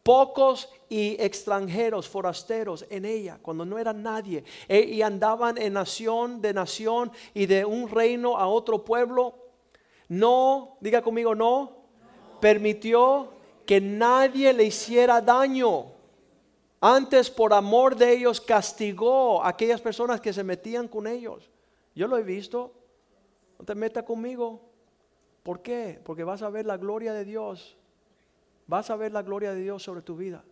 pocos 0.01 0.69
y 0.89 1.15
extranjeros, 1.19 2.07
forasteros 2.07 2.85
en 2.89 3.05
ella, 3.05 3.39
cuando 3.41 3.65
no 3.65 3.77
eran 3.77 4.01
nadie, 4.01 4.43
e, 4.67 4.81
y 4.81 5.01
andaban 5.01 5.57
en 5.57 5.73
nación 5.73 6.41
de 6.41 6.53
nación 6.53 7.11
y 7.33 7.45
de 7.45 7.65
un 7.65 7.89
reino 7.89 8.37
a 8.37 8.47
otro 8.47 8.83
pueblo, 8.83 9.35
no, 10.07 10.77
diga 10.79 11.01
conmigo, 11.01 11.35
no, 11.35 11.83
permitió 12.39 13.29
que 13.65 13.79
nadie 13.79 14.53
le 14.53 14.65
hiciera 14.65 15.21
daño. 15.21 15.85
Antes, 16.81 17.29
por 17.29 17.53
amor 17.53 17.95
de 17.95 18.11
ellos, 18.11 18.41
castigó 18.41 19.41
a 19.41 19.49
aquellas 19.49 19.79
personas 19.79 20.19
que 20.19 20.33
se 20.33 20.43
metían 20.43 20.87
con 20.89 21.07
ellos. 21.07 21.49
Yo 21.95 22.07
lo 22.07 22.17
he 22.17 22.23
visto. 22.23 22.73
No 23.57 23.63
te 23.63 23.73
metas 23.73 24.03
conmigo. 24.03 24.72
¿Por 25.43 25.61
qué? 25.61 25.99
Porque 26.03 26.23
vas 26.23 26.41
a 26.41 26.49
ver 26.49 26.65
la 26.65 26.77
gloria 26.77 27.13
de 27.13 27.25
Dios. 27.25 27.77
Vas 28.65 28.89
a 28.89 28.95
ver 28.95 29.11
la 29.11 29.21
gloria 29.21 29.53
de 29.53 29.61
Dios 29.61 29.83
sobre 29.83 30.01
tu 30.01 30.15
vida. 30.15 30.43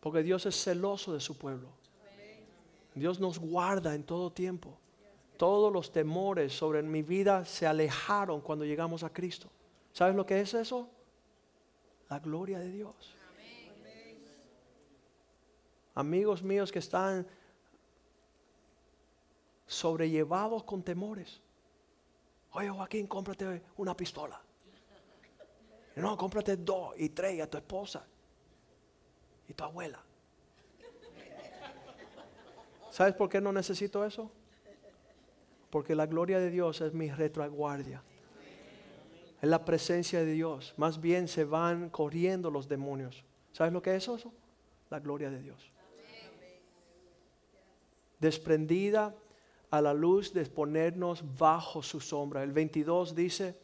Porque 0.00 0.22
Dios 0.22 0.46
es 0.46 0.62
celoso 0.62 1.12
de 1.12 1.20
su 1.20 1.36
pueblo. 1.36 1.68
Dios 2.94 3.20
nos 3.20 3.38
guarda 3.38 3.94
en 3.94 4.04
todo 4.04 4.30
tiempo. 4.30 4.78
Todos 5.36 5.72
los 5.72 5.92
temores 5.92 6.52
sobre 6.52 6.82
mi 6.82 7.02
vida 7.02 7.44
se 7.44 7.66
alejaron 7.66 8.40
cuando 8.40 8.64
llegamos 8.64 9.02
a 9.02 9.12
Cristo. 9.12 9.48
¿Sabes 9.92 10.14
lo 10.14 10.24
que 10.24 10.40
es 10.40 10.54
eso? 10.54 10.88
La 12.08 12.20
gloria 12.20 12.58
de 12.58 12.70
Dios. 12.70 13.14
Amigos 15.94 16.42
míos 16.44 16.70
que 16.70 16.78
están 16.78 17.26
sobrellevados 19.66 20.62
con 20.62 20.82
temores. 20.82 21.40
Oye, 22.52 22.70
Joaquín, 22.70 23.06
cómprate 23.06 23.62
una 23.76 23.96
pistola. 23.96 24.40
No, 25.96 26.16
cómprate 26.16 26.56
dos 26.56 26.94
y 26.96 27.08
tres 27.08 27.40
a 27.42 27.46
tu 27.48 27.58
esposa 27.58 28.06
y 29.48 29.52
tu 29.52 29.64
abuela. 29.64 30.02
¿Sabes 32.90 33.14
por 33.14 33.28
qué 33.28 33.40
no 33.40 33.52
necesito 33.52 34.04
eso? 34.04 34.30
Porque 35.70 35.94
la 35.94 36.06
gloria 36.06 36.38
de 36.38 36.50
Dios 36.50 36.80
es 36.80 36.94
mi 36.94 37.10
retroguardia. 37.10 38.02
Es 39.40 39.48
la 39.48 39.64
presencia 39.64 40.20
de 40.20 40.32
Dios. 40.32 40.74
Más 40.76 41.00
bien 41.00 41.28
se 41.28 41.44
van 41.44 41.90
corriendo 41.90 42.50
los 42.50 42.68
demonios. 42.68 43.24
¿Sabes 43.52 43.72
lo 43.72 43.82
que 43.82 43.94
es 43.94 44.04
eso? 44.04 44.32
La 44.90 45.00
gloria 45.00 45.30
de 45.30 45.42
Dios. 45.42 45.70
Desprendida 48.18 49.14
a 49.70 49.80
la 49.80 49.92
luz 49.92 50.32
de 50.32 50.44
ponernos 50.46 51.22
bajo 51.38 51.82
su 51.82 52.00
sombra. 52.00 52.42
El 52.42 52.52
22 52.52 53.14
dice, 53.14 53.58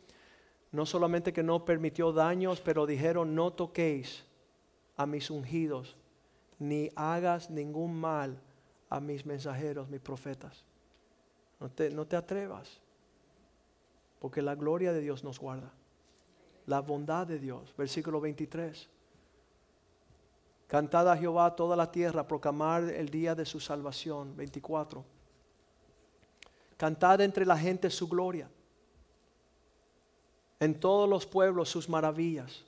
no 0.73 0.85
solamente 0.87 1.33
que 1.33 1.43
no 1.43 1.65
permitió 1.65 2.13
daños, 2.13 2.61
pero 2.61 2.87
dijeron, 2.87 3.35
no 3.35 3.53
toquéis 3.53 4.25
a 4.97 5.07
mis 5.07 5.31
ungidos, 5.31 5.97
ni 6.59 6.91
hagas 6.95 7.51
ningún 7.51 7.95
mal 7.99 8.41
a 8.89 9.01
mis 9.01 9.25
mensajeros, 9.25 9.89
mis 9.89 10.01
profetas. 10.01 10.65
No 11.61 11.71
te, 11.71 11.91
no 11.91 12.07
te 12.07 12.17
atrevas, 12.17 12.81
porque 14.19 14.43
la 14.43 14.55
gloria 14.55 14.93
de 14.93 15.01
Dios 15.01 15.25
nos 15.25 15.39
guarda. 15.39 15.73
La 16.67 16.81
bondad 16.81 17.27
de 17.27 17.39
Dios, 17.39 17.75
versículo 17.77 18.21
23. 18.21 18.89
Cantad 20.67 21.11
a 21.11 21.17
Jehová 21.17 21.55
toda 21.55 21.77
la 21.77 21.91
tierra, 21.91 22.27
proclamar 22.27 22.85
el 22.85 23.11
día 23.11 23.35
de 23.35 23.45
su 23.45 23.61
salvación. 23.61 24.35
24. 24.37 25.14
Cantad 26.77 27.21
entre 27.21 27.47
la 27.47 27.57
gente 27.57 27.91
su 27.91 28.09
gloria. 28.09 28.51
En 30.61 30.79
todos 30.79 31.09
los 31.09 31.27
pueblos 31.27 31.69
sus 31.69 31.89
maravillas. 31.89 32.65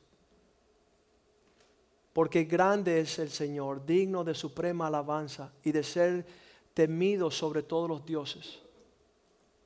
Porque 2.12 2.44
grande 2.44 3.00
es 3.00 3.18
el 3.18 3.30
Señor, 3.30 3.84
digno 3.84 4.24
de 4.24 4.34
suprema 4.34 4.86
alabanza 4.86 5.52
y 5.62 5.72
de 5.72 5.82
ser 5.82 6.26
temido 6.72 7.30
sobre 7.30 7.62
todos 7.62 7.88
los 7.88 8.04
dioses. 8.04 8.60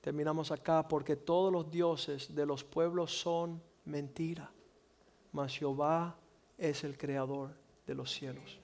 Terminamos 0.01 0.51
acá 0.51 0.86
porque 0.86 1.16
todos 1.16 1.53
los 1.53 1.70
dioses 1.70 2.34
de 2.34 2.47
los 2.47 2.64
pueblos 2.64 3.12
son 3.20 3.61
mentira, 3.84 4.51
mas 5.32 5.57
Jehová 5.57 6.16
es 6.57 6.84
el 6.84 6.97
creador 6.97 7.51
de 7.86 7.95
los 7.95 8.11
cielos. 8.11 8.60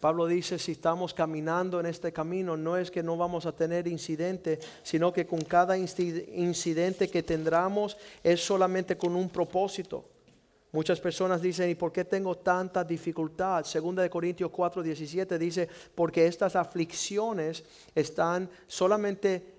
Pablo 0.00 0.26
dice, 0.26 0.58
si 0.58 0.72
estamos 0.72 1.14
caminando 1.14 1.80
en 1.80 1.86
este 1.86 2.12
camino, 2.12 2.56
no 2.56 2.76
es 2.76 2.90
que 2.90 3.02
no 3.02 3.16
vamos 3.16 3.46
a 3.46 3.52
tener 3.52 3.88
incidente, 3.88 4.58
sino 4.82 5.12
que 5.12 5.26
con 5.26 5.40
cada 5.40 5.76
incidente 5.78 7.08
que 7.08 7.22
tendremos 7.22 7.96
es 8.22 8.44
solamente 8.44 8.96
con 8.96 9.16
un 9.16 9.28
propósito. 9.28 10.04
Muchas 10.72 11.00
personas 11.00 11.40
dicen, 11.40 11.70
¿y 11.70 11.74
por 11.74 11.90
qué 11.90 12.04
tengo 12.04 12.36
tanta 12.36 12.84
dificultad? 12.84 13.64
Segunda 13.64 14.02
de 14.02 14.10
Corintios 14.10 14.50
4, 14.50 14.82
17 14.82 15.38
dice, 15.38 15.68
porque 15.94 16.26
estas 16.26 16.54
aflicciones 16.54 17.64
están 17.94 18.50
solamente 18.66 19.54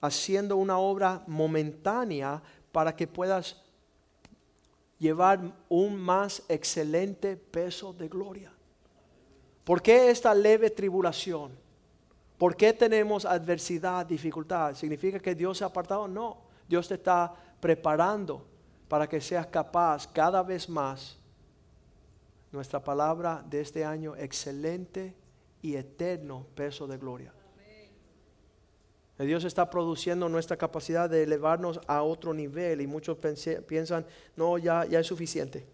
haciendo 0.00 0.56
una 0.56 0.78
obra 0.78 1.22
momentánea 1.28 2.42
para 2.72 2.96
que 2.96 3.06
puedas 3.06 3.62
llevar 4.98 5.40
un 5.68 5.96
más 5.96 6.42
excelente 6.48 7.36
peso 7.36 7.92
de 7.92 8.08
gloria. 8.08 8.51
¿Por 9.64 9.80
qué 9.80 10.10
esta 10.10 10.34
leve 10.34 10.70
tribulación? 10.70 11.52
¿Por 12.38 12.56
qué 12.56 12.72
tenemos 12.72 13.24
adversidad, 13.24 14.04
dificultad? 14.04 14.74
¿Significa 14.74 15.20
que 15.20 15.34
Dios 15.34 15.58
se 15.58 15.64
ha 15.64 15.68
apartado? 15.68 16.08
No, 16.08 16.38
Dios 16.68 16.88
te 16.88 16.94
está 16.94 17.32
preparando 17.60 18.44
para 18.88 19.08
que 19.08 19.20
seas 19.20 19.46
capaz 19.46 20.08
cada 20.08 20.42
vez 20.42 20.68
más. 20.68 21.18
Nuestra 22.50 22.82
palabra 22.82 23.44
de 23.48 23.60
este 23.60 23.84
año, 23.84 24.16
excelente 24.16 25.14
y 25.62 25.76
eterno 25.76 26.46
peso 26.54 26.86
de 26.86 26.98
gloria. 26.98 27.32
Dios 29.18 29.44
está 29.44 29.70
produciendo 29.70 30.28
nuestra 30.28 30.56
capacidad 30.56 31.08
de 31.08 31.22
elevarnos 31.22 31.80
a 31.86 32.02
otro 32.02 32.34
nivel 32.34 32.80
y 32.80 32.86
muchos 32.86 33.18
piensan, 33.66 34.04
no, 34.36 34.58
ya, 34.58 34.84
ya 34.84 35.00
es 35.00 35.06
suficiente, 35.06 35.66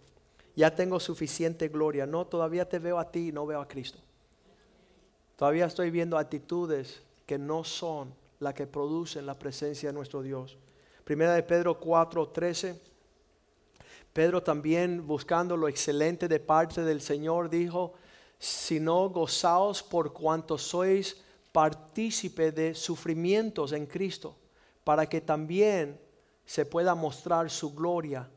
ya 0.58 0.74
tengo 0.74 0.98
suficiente 0.98 1.68
gloria. 1.68 2.04
No, 2.04 2.26
todavía 2.26 2.68
te 2.68 2.80
veo 2.80 2.98
a 2.98 3.08
ti 3.08 3.28
y 3.28 3.32
no 3.32 3.46
veo 3.46 3.60
a 3.60 3.68
Cristo. 3.68 4.00
Todavía 5.36 5.66
estoy 5.66 5.92
viendo 5.92 6.18
actitudes 6.18 7.00
que 7.26 7.38
no 7.38 7.62
son 7.62 8.12
las 8.40 8.54
que 8.54 8.66
producen 8.66 9.24
la 9.24 9.38
presencia 9.38 9.90
de 9.90 9.92
nuestro 9.92 10.20
Dios. 10.20 10.58
Primera 11.04 11.34
de 11.34 11.44
Pedro 11.44 11.78
4, 11.78 12.30
13. 12.30 12.80
Pedro 14.12 14.42
también 14.42 15.06
buscando 15.06 15.56
lo 15.56 15.68
excelente 15.68 16.26
de 16.26 16.40
parte 16.40 16.82
del 16.82 17.00
Señor 17.02 17.48
dijo, 17.48 17.92
si 18.40 18.80
no 18.80 19.10
gozaos 19.10 19.84
por 19.84 20.12
cuanto 20.12 20.58
sois 20.58 21.22
partícipe 21.52 22.50
de 22.50 22.74
sufrimientos 22.74 23.70
en 23.70 23.86
Cristo, 23.86 24.34
para 24.82 25.08
que 25.08 25.20
también 25.20 26.00
se 26.44 26.66
pueda 26.66 26.96
mostrar 26.96 27.48
su 27.48 27.72
gloria 27.72 28.28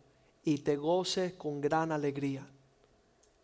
y 0.43 0.59
te 0.59 0.75
goce 0.75 1.37
con 1.37 1.61
gran 1.61 1.91
alegría. 1.91 2.47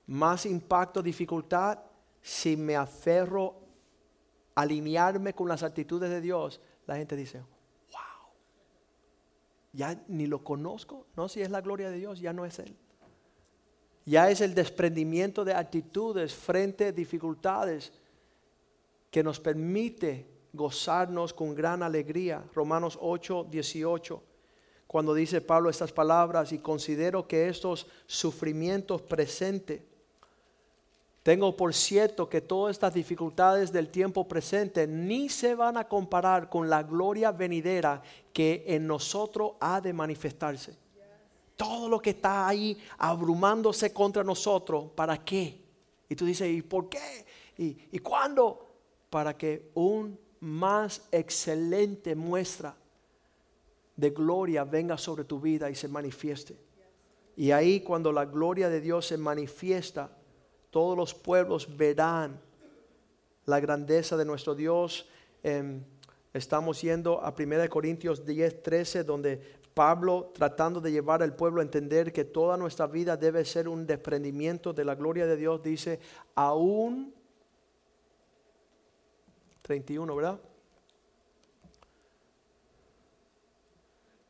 Más 0.08 0.46
impacto, 0.46 1.02
dificultad, 1.02 1.80
si 2.22 2.58
me 2.58 2.76
aferro 2.76 3.56
a 4.56 4.62
alinearme 4.62 5.34
con 5.34 5.48
las 5.48 5.64
actitudes 5.64 6.10
de 6.10 6.22
Dios, 6.22 6.62
la 6.86 6.96
gente 6.96 7.16
dice, 7.16 7.40
wow, 7.40 8.32
ya 9.74 10.02
ni 10.08 10.26
lo 10.26 10.44
conozco, 10.44 11.06
no, 11.16 11.30
si 11.30 11.42
es 11.42 11.50
la 11.50 11.62
gloria 11.62 11.90
de 11.90 11.98
Dios, 11.98 12.20
ya 12.20 12.34
no 12.34 12.46
es 12.46 12.60
Él. 12.60 12.76
Ya 14.06 14.30
es 14.30 14.40
el 14.40 14.56
desprendimiento 14.56 15.44
de 15.44 15.54
actitudes 15.54 16.34
frente 16.34 16.86
a 16.86 16.92
dificultades 16.94 17.92
que 19.12 19.22
nos 19.22 19.40
permite 19.40 20.26
gozarnos 20.54 21.34
con 21.34 21.54
gran 21.54 21.84
alegría. 21.84 22.44
Romanos 22.54 22.98
8, 23.02 23.48
18, 23.50 24.24
cuando 24.88 25.14
dice 25.14 25.42
Pablo 25.42 25.70
estas 25.70 25.92
palabras, 25.92 26.52
y 26.52 26.60
considero 26.60 27.28
que 27.28 27.50
estos 27.50 27.88
sufrimientos 28.06 29.02
presentes, 29.02 29.82
tengo 31.24 31.58
por 31.58 31.74
cierto 31.74 32.30
que 32.30 32.40
todas 32.40 32.72
estas 32.72 32.94
dificultades 32.94 33.72
del 33.74 33.90
tiempo 33.90 34.28
presente 34.28 34.88
ni 34.88 35.28
se 35.28 35.56
van 35.56 35.76
a 35.76 35.88
comparar 35.88 36.50
con 36.50 36.70
la 36.70 36.84
gloria 36.84 37.32
venidera 37.34 38.02
que 38.32 38.64
en 38.66 38.88
nosotros 38.88 39.52
ha 39.60 39.82
de 39.82 39.92
manifestarse. 39.92 40.78
Todo 41.58 41.90
lo 41.90 42.00
que 42.00 42.12
está 42.12 42.48
ahí 42.48 42.78
abrumándose 42.98 43.92
contra 43.92 44.24
nosotros, 44.24 44.86
¿para 44.96 45.18
qué? 45.18 45.62
Y 46.08 46.16
tú 46.16 46.26
dices, 46.26 46.48
¿y 46.48 46.62
por 46.62 46.88
qué? 46.88 47.26
¿Y, 47.58 47.78
y 47.92 48.00
cuándo? 48.00 48.68
para 49.10 49.38
que 49.38 49.72
un 49.74 50.20
más 50.40 51.02
excelente 51.12 52.16
muestra 52.16 52.76
de 53.98 54.12
gloria 54.12 54.64
venga 54.64 54.98
sobre 54.98 55.26
tu 55.26 55.42
vida 55.42 55.70
y 55.70 55.76
se 55.76 55.88
manifieste. 55.90 56.56
Y 57.36 57.52
ahí 57.52 57.82
cuando 57.82 58.12
la 58.12 58.26
gloria 58.26 58.70
de 58.70 58.80
Dios 58.80 59.08
se 59.08 59.18
manifiesta, 59.18 60.10
todos 60.70 60.96
los 60.96 61.14
pueblos 61.14 61.76
verán 61.76 62.40
la 63.46 63.60
grandeza 63.60 64.16
de 64.16 64.26
nuestro 64.26 64.56
Dios. 64.56 65.10
Em, 65.44 65.84
estamos 66.34 66.82
yendo 66.82 67.22
a 67.24 67.34
1 67.34 67.70
Corintios 67.70 68.26
10, 68.26 68.64
13, 68.64 69.04
donde 69.04 69.42
Pablo 69.74 70.32
tratando 70.34 70.82
de 70.82 70.92
llevar 70.92 71.22
al 71.22 71.36
pueblo 71.36 71.62
a 71.62 71.64
entender 71.64 72.12
que 72.12 72.26
toda 72.26 72.58
nuestra 72.58 72.88
vida 72.88 73.18
debe 73.18 73.46
ser 73.46 73.68
un 73.68 73.86
desprendimiento 73.86 74.74
de 74.74 74.86
la 74.86 74.96
gloria 74.96 75.26
de 75.28 75.38
Dios, 75.38 75.62
dice, 75.62 76.00
aún 76.36 77.14
31, 79.62 80.16
¿verdad? 80.16 80.40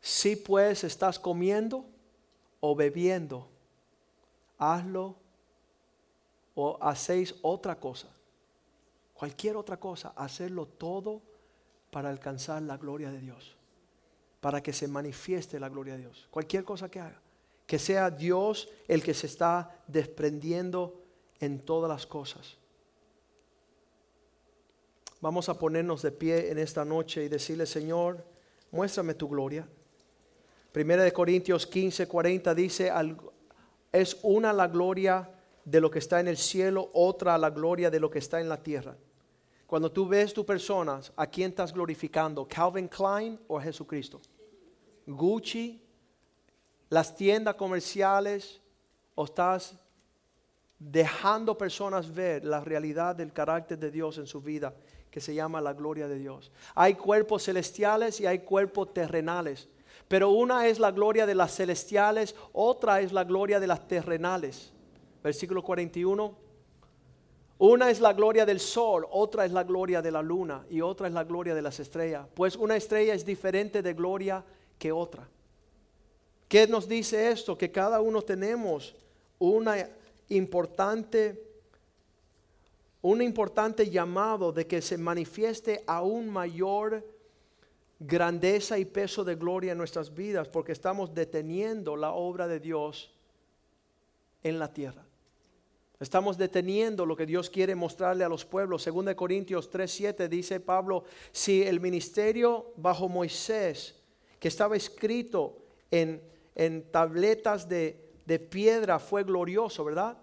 Si 0.07 0.37
pues 0.37 0.85
estás 0.85 1.19
comiendo 1.19 1.83
o 2.61 2.77
bebiendo, 2.77 3.49
hazlo 4.57 5.17
o 6.55 6.77
hacéis 6.81 7.35
otra 7.41 7.77
cosa, 7.77 8.07
cualquier 9.13 9.57
otra 9.57 9.77
cosa, 9.77 10.13
hacerlo 10.15 10.65
todo 10.65 11.21
para 11.91 12.07
alcanzar 12.07 12.61
la 12.61 12.77
gloria 12.77 13.11
de 13.11 13.19
Dios, 13.19 13.57
para 14.39 14.63
que 14.63 14.71
se 14.71 14.87
manifieste 14.87 15.59
la 15.59 15.67
gloria 15.67 15.95
de 15.95 16.03
Dios. 16.03 16.29
Cualquier 16.31 16.63
cosa 16.63 16.89
que 16.89 17.01
haga, 17.01 17.19
que 17.65 17.77
sea 17.77 18.09
Dios 18.09 18.69
el 18.87 19.03
que 19.03 19.13
se 19.13 19.27
está 19.27 19.83
desprendiendo 19.87 21.03
en 21.41 21.59
todas 21.59 21.89
las 21.89 22.07
cosas. 22.07 22.55
Vamos 25.19 25.49
a 25.49 25.59
ponernos 25.59 26.01
de 26.01 26.13
pie 26.13 26.49
en 26.49 26.59
esta 26.59 26.85
noche 26.85 27.25
y 27.25 27.27
decirle, 27.27 27.65
Señor, 27.65 28.23
muéstrame 28.71 29.13
tu 29.13 29.27
gloria. 29.27 29.67
Primera 30.77 31.01
de 31.01 31.11
Corintios 31.11 31.65
15, 31.65 32.07
40 32.07 32.53
dice, 32.53 32.91
es 33.91 34.15
una 34.21 34.53
la 34.53 34.67
gloria 34.67 35.27
de 35.65 35.81
lo 35.81 35.89
que 35.89 35.97
está 35.97 36.19
en 36.19 36.27
el 36.27 36.37
cielo, 36.37 36.91
otra 36.93 37.35
la 37.39 37.49
gloria 37.49 37.89
de 37.89 37.99
lo 37.99 38.11
que 38.11 38.19
está 38.19 38.39
en 38.39 38.47
la 38.47 38.61
tierra. 38.61 38.95
Cuando 39.65 39.91
tú 39.91 40.07
ves 40.07 40.35
tu 40.35 40.45
personas, 40.45 41.11
¿a 41.15 41.25
quién 41.25 41.49
estás 41.49 41.73
glorificando? 41.73 42.47
¿Calvin 42.47 42.87
Klein 42.87 43.39
o 43.47 43.59
Jesucristo? 43.59 44.21
¿Gucci? 45.07 45.81
¿Las 46.89 47.15
tiendas 47.15 47.55
comerciales? 47.55 48.61
¿O 49.15 49.25
estás 49.25 49.73
dejando 50.77 51.57
personas 51.57 52.13
ver 52.13 52.45
la 52.45 52.59
realidad 52.61 53.15
del 53.15 53.33
carácter 53.33 53.79
de 53.79 53.89
Dios 53.89 54.19
en 54.19 54.27
su 54.27 54.41
vida? 54.41 54.75
que 55.09 55.21
se 55.21 55.33
llama 55.33 55.59
la 55.59 55.73
gloria 55.73 56.07
de 56.07 56.19
Dios. 56.19 56.51
Hay 56.75 56.93
cuerpos 56.93 57.45
celestiales 57.45 58.19
y 58.21 58.27
hay 58.27 58.39
cuerpos 58.39 58.93
terrenales. 58.93 59.67
Pero 60.07 60.29
una 60.29 60.67
es 60.67 60.79
la 60.79 60.91
gloria 60.91 61.25
de 61.25 61.35
las 61.35 61.55
celestiales, 61.55 62.35
otra 62.53 63.01
es 63.01 63.11
la 63.11 63.23
gloria 63.23 63.59
de 63.59 63.67
las 63.67 63.87
terrenales. 63.87 64.71
Versículo 65.23 65.61
41. 65.63 66.47
Una 67.59 67.89
es 67.89 67.99
la 67.99 68.13
gloria 68.13 68.45
del 68.45 68.59
sol, 68.59 69.07
otra 69.09 69.45
es 69.45 69.51
la 69.51 69.63
gloria 69.63 70.01
de 70.01 70.11
la 70.11 70.21
luna 70.21 70.63
y 70.69 70.81
otra 70.81 71.07
es 71.07 71.13
la 71.13 71.23
gloria 71.23 71.55
de 71.55 71.61
las 71.61 71.79
estrellas. 71.79 72.27
Pues 72.35 72.55
una 72.55 72.75
estrella 72.75 73.15
es 73.15 73.25
diferente 73.25 73.81
de 73.81 73.93
gloria 73.93 74.43
que 74.77 74.91
otra. 74.91 75.27
¿Qué 76.47 76.67
nos 76.67 76.87
dice 76.87 77.31
esto? 77.31 77.57
Que 77.57 77.71
cada 77.71 77.99
uno 77.99 78.21
tenemos 78.21 78.95
una 79.39 79.89
importante 80.29 81.47
un 83.01 83.21
importante 83.21 83.89
llamado 83.89 84.51
de 84.51 84.67
que 84.67 84.81
se 84.81 84.97
manifieste 84.97 85.83
aún 85.87 86.29
mayor 86.29 87.05
grandeza 87.99 88.77
y 88.77 88.85
peso 88.85 89.23
de 89.23 89.35
gloria 89.35 89.71
en 89.71 89.77
nuestras 89.77 90.13
vidas 90.13 90.47
porque 90.47 90.71
estamos 90.71 91.13
deteniendo 91.13 91.95
la 91.95 92.11
obra 92.11 92.47
de 92.47 92.59
Dios 92.59 93.11
en 94.43 94.59
la 94.59 94.71
tierra. 94.71 95.03
Estamos 95.99 96.37
deteniendo 96.37 97.07
lo 97.07 97.15
que 97.15 97.25
Dios 97.25 97.49
quiere 97.49 97.73
mostrarle 97.73 98.23
a 98.23 98.29
los 98.29 98.45
pueblos. 98.45 98.83
Según 98.83 99.05
de 99.05 99.15
Corintios 99.15 99.71
3:7 99.71 100.27
dice 100.27 100.59
Pablo, 100.59 101.05
si 101.31 101.63
el 101.63 101.79
ministerio 101.79 102.71
bajo 102.75 103.09
Moisés, 103.09 103.95
que 104.39 104.47
estaba 104.47 104.75
escrito 104.75 105.57
en, 105.89 106.21
en 106.53 106.83
tabletas 106.91 107.67
de, 107.67 107.97
de 108.27 108.37
piedra, 108.37 108.99
fue 108.99 109.23
glorioso, 109.23 109.83
¿verdad? 109.83 110.19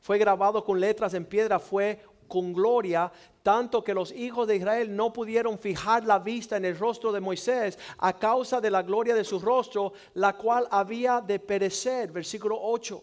Fue 0.00 0.18
grabado 0.18 0.64
con 0.64 0.78
letras 0.78 1.12
en 1.14 1.24
piedra, 1.24 1.58
fue 1.58 2.00
con 2.28 2.52
gloria, 2.52 3.10
tanto 3.42 3.82
que 3.82 3.94
los 3.94 4.12
hijos 4.12 4.46
de 4.46 4.56
Israel 4.56 4.94
no 4.94 5.12
pudieron 5.12 5.58
fijar 5.58 6.04
la 6.04 6.18
vista 6.18 6.56
en 6.56 6.66
el 6.66 6.78
rostro 6.78 7.10
de 7.10 7.20
Moisés 7.20 7.78
a 7.98 8.16
causa 8.16 8.60
de 8.60 8.70
la 8.70 8.82
gloria 8.82 9.14
de 9.14 9.24
su 9.24 9.40
rostro, 9.40 9.94
la 10.14 10.34
cual 10.34 10.68
había 10.70 11.20
de 11.20 11.40
perecer. 11.40 12.12
Versículo 12.12 12.58
8. 12.60 13.02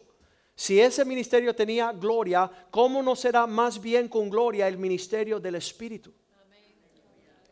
Si 0.56 0.80
ese 0.80 1.04
ministerio 1.04 1.54
tenía 1.54 1.92
gloria, 1.92 2.50
¿cómo 2.72 3.04
no 3.04 3.16
será 3.16 3.46
más 3.46 3.82
bien 3.82 4.08
con 4.08 4.30
gloria 4.30 4.68
el 4.68 4.78
ministerio 4.78 5.40
del 5.40 5.56
Espíritu? 5.56 6.14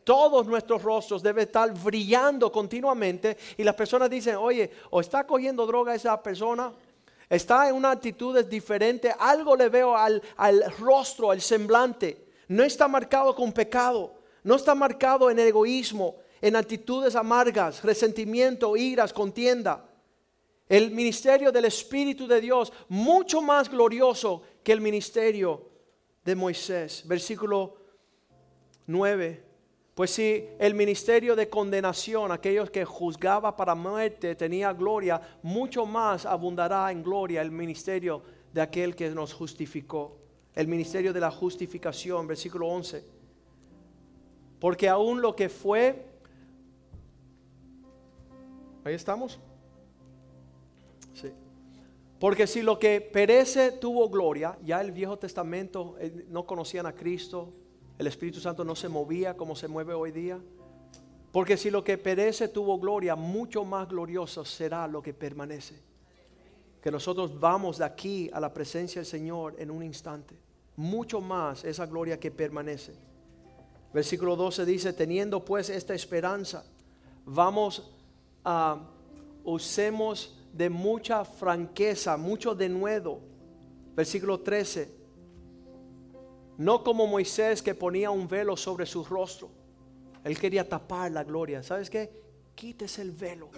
todos 0.04 0.46
nuestros 0.46 0.82
rostros 0.82 1.22
deben 1.22 1.44
estar 1.44 1.72
brillando 1.72 2.52
continuamente 2.52 3.36
y 3.56 3.64
las 3.64 3.74
personas 3.74 4.10
dicen, 4.10 4.36
oye, 4.36 4.70
o 4.90 5.00
está 5.00 5.26
cogiendo 5.26 5.66
droga 5.66 5.94
esa 5.94 6.22
persona, 6.22 6.72
está 7.28 7.68
en 7.68 7.74
una 7.74 7.90
actitud 7.90 8.42
diferente, 8.44 9.14
algo 9.18 9.56
le 9.56 9.68
veo 9.68 9.96
al, 9.96 10.22
al 10.36 10.64
rostro, 10.78 11.30
al 11.30 11.40
semblante, 11.40 12.26
no 12.48 12.62
está 12.62 12.88
marcado 12.88 13.34
con 13.34 13.52
pecado, 13.52 14.14
no 14.42 14.56
está 14.56 14.74
marcado 14.74 15.30
en 15.30 15.38
egoísmo, 15.38 16.16
en 16.40 16.56
actitudes 16.56 17.16
amargas, 17.16 17.82
resentimiento, 17.82 18.76
iras, 18.76 19.12
contienda. 19.12 19.88
El 20.68 20.90
ministerio 20.90 21.50
del 21.52 21.66
Espíritu 21.66 22.26
de 22.26 22.40
Dios, 22.40 22.72
mucho 22.88 23.40
más 23.40 23.70
glorioso 23.70 24.42
que 24.62 24.72
el 24.72 24.80
ministerio 24.80 25.70
de 26.24 26.34
Moisés. 26.34 27.02
Versículo 27.06 27.76
9. 28.86 29.53
Pues 29.94 30.10
si 30.10 30.48
el 30.58 30.74
ministerio 30.74 31.36
de 31.36 31.48
condenación, 31.48 32.32
aquellos 32.32 32.68
que 32.68 32.84
juzgaba 32.84 33.56
para 33.56 33.76
muerte, 33.76 34.34
tenía 34.34 34.72
gloria, 34.72 35.20
mucho 35.42 35.86
más 35.86 36.26
abundará 36.26 36.90
en 36.90 37.02
gloria 37.02 37.40
el 37.40 37.52
ministerio 37.52 38.20
de 38.52 38.60
aquel 38.60 38.96
que 38.96 39.08
nos 39.10 39.32
justificó. 39.32 40.16
El 40.52 40.66
ministerio 40.66 41.12
de 41.12 41.20
la 41.20 41.30
justificación, 41.30 42.26
versículo 42.26 42.68
11. 42.68 43.04
Porque 44.58 44.88
aún 44.88 45.20
lo 45.22 45.36
que 45.36 45.48
fue, 45.48 46.06
ahí 48.84 48.94
estamos. 48.94 49.38
Sí. 51.12 51.30
Porque 52.18 52.48
si 52.48 52.62
lo 52.62 52.80
que 52.80 53.00
perece 53.00 53.72
tuvo 53.72 54.08
gloria, 54.08 54.58
ya 54.64 54.80
el 54.80 54.90
Viejo 54.90 55.18
Testamento 55.18 55.96
eh, 56.00 56.26
no 56.28 56.46
conocían 56.46 56.86
a 56.86 56.94
Cristo, 56.94 57.52
el 57.98 58.06
Espíritu 58.06 58.40
Santo 58.40 58.64
no 58.64 58.74
se 58.74 58.88
movía 58.88 59.36
como 59.36 59.54
se 59.54 59.68
mueve 59.68 59.94
hoy 59.94 60.10
día. 60.10 60.38
Porque 61.30 61.56
si 61.56 61.70
lo 61.70 61.82
que 61.82 61.98
perece 61.98 62.48
tuvo 62.48 62.78
gloria, 62.78 63.16
mucho 63.16 63.64
más 63.64 63.88
glorioso 63.88 64.44
será 64.44 64.86
lo 64.86 65.02
que 65.02 65.12
permanece. 65.12 65.74
Que 66.80 66.90
nosotros 66.90 67.38
vamos 67.38 67.78
de 67.78 67.84
aquí 67.84 68.30
a 68.32 68.40
la 68.40 68.52
presencia 68.52 69.00
del 69.00 69.06
Señor 69.06 69.54
en 69.58 69.70
un 69.70 69.82
instante. 69.82 70.36
Mucho 70.76 71.20
más 71.20 71.64
esa 71.64 71.86
gloria 71.86 72.18
que 72.18 72.30
permanece. 72.30 72.94
Versículo 73.92 74.36
12 74.36 74.64
dice, 74.64 74.92
teniendo 74.92 75.44
pues 75.44 75.70
esta 75.70 75.94
esperanza, 75.94 76.64
vamos 77.24 77.92
a, 78.44 78.90
usemos 79.44 80.36
de 80.52 80.68
mucha 80.68 81.24
franqueza, 81.24 82.16
mucho 82.16 82.54
denuedo. 82.54 83.20
Versículo 83.94 84.40
13 84.40 85.03
no 86.58 86.84
como 86.84 87.06
Moisés 87.06 87.62
que 87.62 87.74
ponía 87.74 88.10
un 88.10 88.28
velo 88.28 88.56
sobre 88.56 88.86
su 88.86 89.04
rostro. 89.04 89.50
Él 90.22 90.38
quería 90.38 90.68
tapar 90.68 91.10
la 91.10 91.24
gloria. 91.24 91.62
¿Sabes 91.62 91.90
qué? 91.90 92.10
Quites 92.54 92.98
el 92.98 93.10
velo 93.10 93.50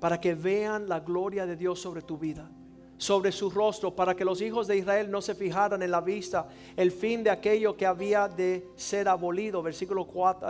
para 0.00 0.20
que 0.20 0.34
vean 0.34 0.88
la 0.88 1.00
gloria 1.00 1.46
de 1.46 1.56
Dios 1.56 1.80
sobre 1.80 2.02
tu 2.02 2.16
vida, 2.16 2.48
sobre 2.96 3.32
su 3.32 3.50
rostro, 3.50 3.94
para 3.94 4.14
que 4.14 4.24
los 4.24 4.40
hijos 4.40 4.66
de 4.66 4.76
Israel 4.76 5.10
no 5.10 5.20
se 5.20 5.34
fijaran 5.34 5.82
en 5.82 5.90
la 5.90 6.00
vista 6.00 6.48
el 6.76 6.92
fin 6.92 7.24
de 7.24 7.30
aquello 7.30 7.76
que 7.76 7.86
había 7.86 8.28
de 8.28 8.68
ser 8.76 9.08
abolido. 9.08 9.62
Versículo 9.62 10.06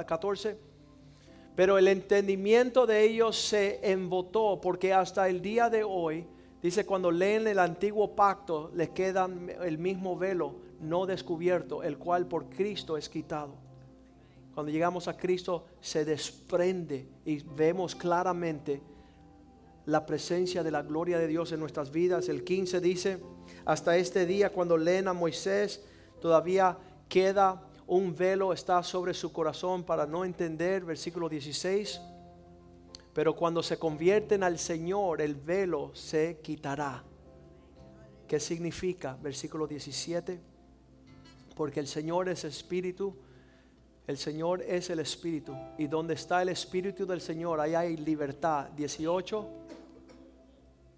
14. 0.07 0.59
Pero 1.55 1.79
el 1.79 1.89
entendimiento 1.89 2.87
de 2.87 3.03
ellos 3.03 3.37
se 3.37 3.81
embotó 3.91 4.61
porque 4.61 4.93
hasta 4.93 5.29
el 5.29 5.41
día 5.41 5.71
de 5.71 5.85
hoy, 5.85 6.27
dice, 6.63 6.85
cuando 6.85 7.11
leen 7.11 7.47
el 7.47 7.59
antiguo 7.59 8.15
pacto, 8.15 8.71
les 8.75 8.91
queda 8.91 9.27
el 9.65 9.79
mismo 9.79 10.19
velo 10.19 10.66
no 10.81 11.07
descubierto, 11.07 11.83
el 11.83 11.99
cual 11.99 12.27
por 12.27 12.49
Cristo 12.49 12.97
es 12.97 13.09
quitado. 13.09 13.55
Cuando 14.55 14.73
llegamos 14.73 15.07
a 15.07 15.17
Cristo 15.17 15.67
se 15.81 16.05
desprende 16.05 17.07
y 17.25 17.43
vemos 17.43 17.95
claramente 17.95 18.81
la 19.85 20.07
presencia 20.07 20.63
de 20.63 20.71
la 20.71 20.83
gloria 20.83 21.19
de 21.19 21.27
Dios 21.27 21.53
en 21.53 21.61
nuestras 21.61 21.91
vidas. 21.91 22.29
El 22.29 22.43
15 22.43 22.81
dice, 22.81 23.23
hasta 23.65 23.97
este 23.97 24.27
día 24.27 24.51
cuando 24.51 24.77
leen 24.77 25.09
a 25.09 25.13
Moisés, 25.13 25.85
todavía 26.21 26.79
queda 27.09 27.63
un 27.87 28.17
velo, 28.17 28.53
está 28.53 28.83
sobre 28.83 29.15
su 29.15 29.33
corazón 29.33 29.85
para 29.85 30.07
no 30.07 30.25
entender, 30.25 30.85
versículo 30.85 31.29
16. 31.29 32.01
Pero 33.13 33.37
cuando 33.37 33.63
se 33.63 33.79
convierten 33.79 34.43
al 34.43 34.59
Señor, 34.59 35.21
el 35.21 35.35
velo 35.35 35.95
se 35.95 36.41
quitará. 36.43 37.05
¿Qué 38.27 38.41
significa? 38.41 39.17
Versículo 39.23 39.67
17 39.67 40.56
porque 41.57 41.81
el 41.81 41.87
Señor 41.87 42.29
es 42.29 42.45
espíritu. 42.45 43.17
El 44.07 44.19
Señor 44.19 44.61
es 44.63 44.91
el 44.91 45.01
espíritu. 45.01 45.57
Y 45.79 45.87
donde 45.87 46.15
está 46.15 46.43
el 46.43 46.51
espíritu 46.51 47.07
del 47.07 47.23
Señor, 47.23 47.59
ahí 47.61 47.75
hay 47.75 47.97
libertad. 47.97 48.69
18. 48.77 49.49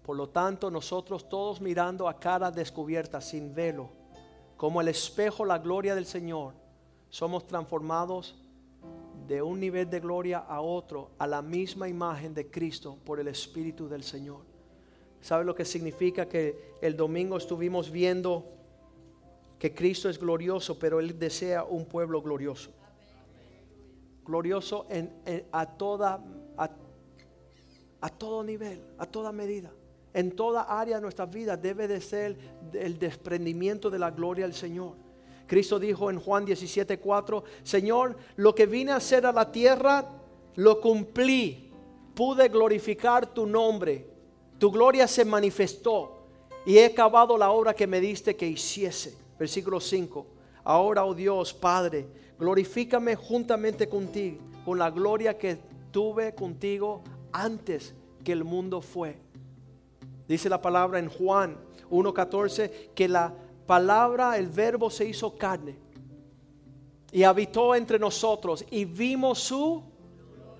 Por 0.03 0.17
lo 0.17 0.27
tanto, 0.27 0.69
nosotros 0.69 1.29
todos 1.29 1.61
mirando 1.61 2.09
a 2.09 2.19
cara 2.19 2.51
descubierta, 2.51 3.21
sin 3.21 3.55
velo, 3.55 3.89
como 4.57 4.81
el 4.81 4.89
espejo, 4.89 5.45
la 5.45 5.59
gloria 5.59 5.95
del 5.95 6.05
Señor, 6.05 6.53
somos 7.09 7.47
transformados 7.47 8.35
de 9.27 9.41
un 9.41 9.59
nivel 9.59 9.89
de 9.89 9.99
gloria 10.01 10.39
a 10.39 10.59
otro, 10.59 11.11
a 11.19 11.25
la 11.25 11.41
misma 11.41 11.87
imagen 11.87 12.33
de 12.33 12.51
Cristo 12.51 12.97
por 13.05 13.19
el 13.19 13.29
Espíritu 13.29 13.87
del 13.87 14.03
Señor. 14.03 14.41
¿Sabe 15.21 15.45
lo 15.45 15.55
que 15.55 15.63
significa 15.63 16.27
que 16.27 16.75
el 16.81 16.97
domingo 16.97 17.37
estuvimos 17.37 17.91
viendo 17.91 18.58
que 19.59 19.75
Cristo 19.75 20.09
es 20.09 20.17
glorioso, 20.17 20.79
pero 20.79 21.01
Él 21.01 21.19
desea 21.19 21.65
un 21.65 21.85
pueblo 21.85 22.21
glorioso. 22.21 22.71
Glorioso 24.25 24.87
en, 24.89 25.11
a, 25.51 25.65
toda, 25.65 26.23
a, 26.57 28.09
todo 28.09 28.43
nivel, 28.43 28.81
a 28.97 29.05
toda 29.05 29.33
medida. 29.33 29.71
En 30.13 30.31
toda 30.31 30.63
área 30.63 30.95
de 30.95 31.01
nuestra 31.01 31.25
vida 31.25 31.57
debe 31.57 31.87
de 31.87 31.99
ser 31.99 32.37
el 32.73 32.97
desprendimiento 32.97 33.89
de 33.89 33.99
la 33.99 34.11
gloria 34.11 34.45
del 34.45 34.55
Señor. 34.55 34.95
Cristo 35.45 35.77
dijo 35.77 36.09
en 36.09 36.19
Juan 36.19 36.45
17:4, 36.45 37.43
Señor, 37.63 38.15
lo 38.37 38.55
que 38.55 38.65
vine 38.65 38.91
a 38.91 38.97
hacer 38.97 39.25
a 39.25 39.33
la 39.33 39.51
tierra, 39.51 40.05
lo 40.55 40.79
cumplí. 40.79 41.71
Pude 42.15 42.47
glorificar 42.47 43.33
tu 43.33 43.45
nombre. 43.45 44.07
Tu 44.57 44.71
gloria 44.71 45.07
se 45.07 45.25
manifestó 45.25 46.23
y 46.65 46.77
he 46.77 46.85
acabado 46.85 47.37
la 47.37 47.51
obra 47.51 47.73
que 47.73 47.87
me 47.87 47.99
diste 47.99 48.35
que 48.35 48.47
hiciese. 48.47 49.28
Versículo 49.39 49.79
5. 49.79 50.27
Ahora, 50.65 51.05
oh 51.05 51.15
Dios, 51.15 51.53
Padre, 51.53 52.05
glorifícame 52.37 53.15
juntamente 53.15 53.87
contigo, 53.87 54.37
con 54.65 54.77
la 54.77 54.91
gloria 54.91 55.37
que 55.37 55.57
tuve 55.91 56.35
contigo 56.35 57.01
antes 57.31 57.95
que 58.23 58.33
el 58.33 58.43
mundo 58.43 58.81
fue. 58.81 59.17
Dice 60.27 60.49
la 60.49 60.61
palabra 60.61 60.99
en 60.99 61.09
Juan 61.09 61.57
1.14 61.89 62.91
que 62.93 63.07
la 63.07 63.33
palabra, 63.65 64.37
el 64.37 64.47
verbo 64.47 64.89
se 64.89 65.05
hizo 65.05 65.37
carne 65.37 65.77
y 67.11 67.23
habitó 67.23 67.73
entre 67.75 67.97
nosotros 67.97 68.65
y 68.69 68.85
vimos 68.85 69.39
su 69.39 69.83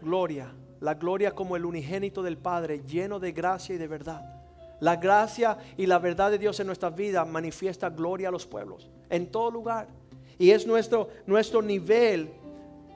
gloria, 0.01 0.53
la 0.79 0.95
gloria 0.95 1.31
como 1.31 1.55
el 1.55 1.65
unigénito 1.65 2.23
del 2.23 2.37
Padre, 2.37 2.81
lleno 2.87 3.19
de 3.19 3.31
gracia 3.31 3.75
y 3.75 3.77
de 3.77 3.87
verdad. 3.87 4.38
La 4.79 4.95
gracia 4.95 5.57
y 5.77 5.85
la 5.85 5.99
verdad 5.99 6.31
de 6.31 6.37
Dios 6.37 6.59
en 6.59 6.67
nuestra 6.67 6.89
vida 6.89 7.25
manifiesta 7.25 7.89
gloria 7.89 8.29
a 8.29 8.31
los 8.31 8.45
pueblos, 8.45 8.89
en 9.09 9.27
todo 9.27 9.51
lugar. 9.51 9.87
Y 10.37 10.51
es 10.51 10.65
nuestro, 10.65 11.09
nuestro 11.25 11.61
nivel 11.61 12.29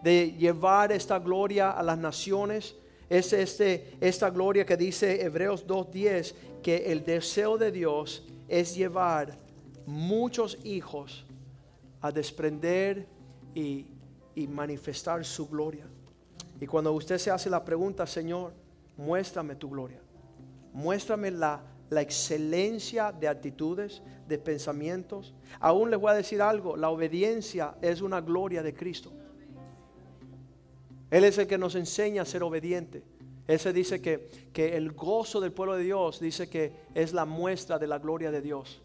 de 0.02 0.32
llevar 0.32 0.92
esta 0.92 1.20
gloria 1.20 1.72
a 1.72 1.84
las 1.84 1.98
naciones. 1.98 2.76
Es 3.10 3.34
este, 3.34 3.98
esta 4.00 4.30
gloria 4.30 4.66
que 4.66 4.78
dice 4.78 5.24
Hebreos 5.24 5.68
2.10, 5.68 6.34
que 6.62 6.92
el 6.92 7.04
deseo 7.04 7.58
de 7.58 7.72
Dios 7.72 8.26
es 8.48 8.76
llevar 8.76 9.38
muchos 9.86 10.58
hijos 10.64 11.26
a 12.00 12.12
desprender 12.12 13.06
y, 13.54 13.88
y 14.36 14.48
manifestar 14.48 15.26
su 15.26 15.50
gloria. 15.50 15.86
Y 16.62 16.66
cuando 16.66 16.94
usted 16.94 17.18
se 17.18 17.30
hace 17.30 17.50
la 17.50 17.64
pregunta, 17.64 18.08
Señor, 18.08 18.54
muéstrame 18.96 19.56
tu 19.56 19.70
gloria. 19.70 20.00
Muéstrame 20.72 21.30
la, 21.30 21.62
la 21.90 22.02
excelencia 22.02 23.12
de 23.12 23.28
actitudes, 23.28 24.02
de 24.28 24.38
pensamientos. 24.38 25.34
Aún 25.60 25.92
les 25.92 26.00
voy 26.00 26.12
a 26.12 26.16
decir 26.16 26.42
algo, 26.42 26.76
la 26.76 26.90
obediencia 26.90 27.76
es 27.82 28.02
una 28.02 28.22
gloria 28.22 28.64
de 28.64 28.74
Cristo. 28.74 29.12
Él 31.12 31.24
es 31.24 31.38
el 31.38 31.48
que 31.48 31.58
nos 31.58 31.76
enseña 31.76 32.24
a 32.24 32.26
ser 32.26 32.42
obediente. 32.44 33.04
Él 33.46 33.60
se 33.60 33.74
dice 33.74 34.02
que, 34.02 34.30
que 34.52 34.76
el 34.78 34.94
gozo 34.94 35.40
del 35.42 35.52
pueblo 35.52 35.76
de 35.76 35.84
Dios 35.84 36.20
dice 36.20 36.50
que 36.50 36.74
es 36.94 37.14
la 37.14 37.26
muestra 37.26 37.78
de 37.78 37.88
la 37.88 38.00
gloria 38.00 38.32
de 38.32 38.42
Dios, 38.42 38.82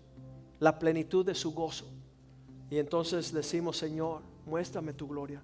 la 0.59 0.79
plenitud 0.79 1.25
de 1.25 1.35
su 1.35 1.55
gozo. 1.55 1.87
Y 2.71 2.79
entonces 2.79 3.33
decimos, 3.33 3.79
Señor, 3.79 4.23
muéstrame 4.45 4.93
tu 4.93 5.09
gloria. 5.09 5.43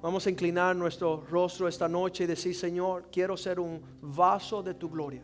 Vamos 0.00 0.26
a 0.26 0.30
inclinar 0.30 0.74
nuestro 0.74 1.24
rostro 1.28 1.68
esta 1.68 1.88
noche 1.88 2.24
y 2.24 2.26
decir, 2.26 2.54
Señor, 2.54 3.08
quiero 3.12 3.36
ser 3.36 3.60
un 3.60 3.80
vaso 4.00 4.62
de 4.62 4.74
tu 4.74 4.88
gloria. 4.90 5.22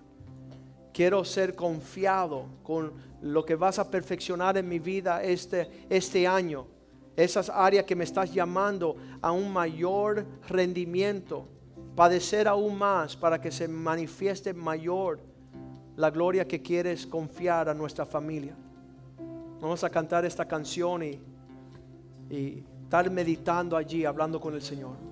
Quiero 0.99 1.25
ser 1.25 1.55
confiado 1.55 2.47
con 2.65 2.93
lo 3.23 3.45
que 3.45 3.55
vas 3.55 3.79
a 3.79 3.89
perfeccionar 3.89 4.57
en 4.57 4.69
mi 4.69 4.81
vida 4.81 5.23
este, 5.23 5.87
este 5.89 6.27
año. 6.27 6.67
esas 7.15 7.49
áreas 7.51 7.85
que 7.85 7.95
me 7.95 8.03
estás 8.03 8.35
llamando 8.35 8.97
a 9.23 9.31
un 9.31 9.53
mayor 9.53 10.27
rendimiento, 10.49 11.47
padecer 11.95 12.49
aún 12.49 12.77
más 12.77 13.15
para 13.15 13.41
que 13.41 13.53
se 13.53 13.69
manifieste 13.69 14.53
mayor 14.53 15.21
la 15.95 16.11
gloria 16.11 16.49
que 16.49 16.61
quieres 16.61 17.07
confiar 17.07 17.69
a 17.69 17.75
nuestra 17.75 18.05
familia. 18.05 18.57
Vamos 19.61 19.85
a 19.85 19.91
cantar 19.91 20.25
esta 20.25 20.49
canción 20.49 21.05
y, 21.05 21.21
y 22.29 22.65
estar 22.83 23.09
meditando 23.09 23.77
allí, 23.77 24.05
hablando 24.05 24.41
con 24.41 24.53
el 24.53 24.63
Señor. 24.63 25.08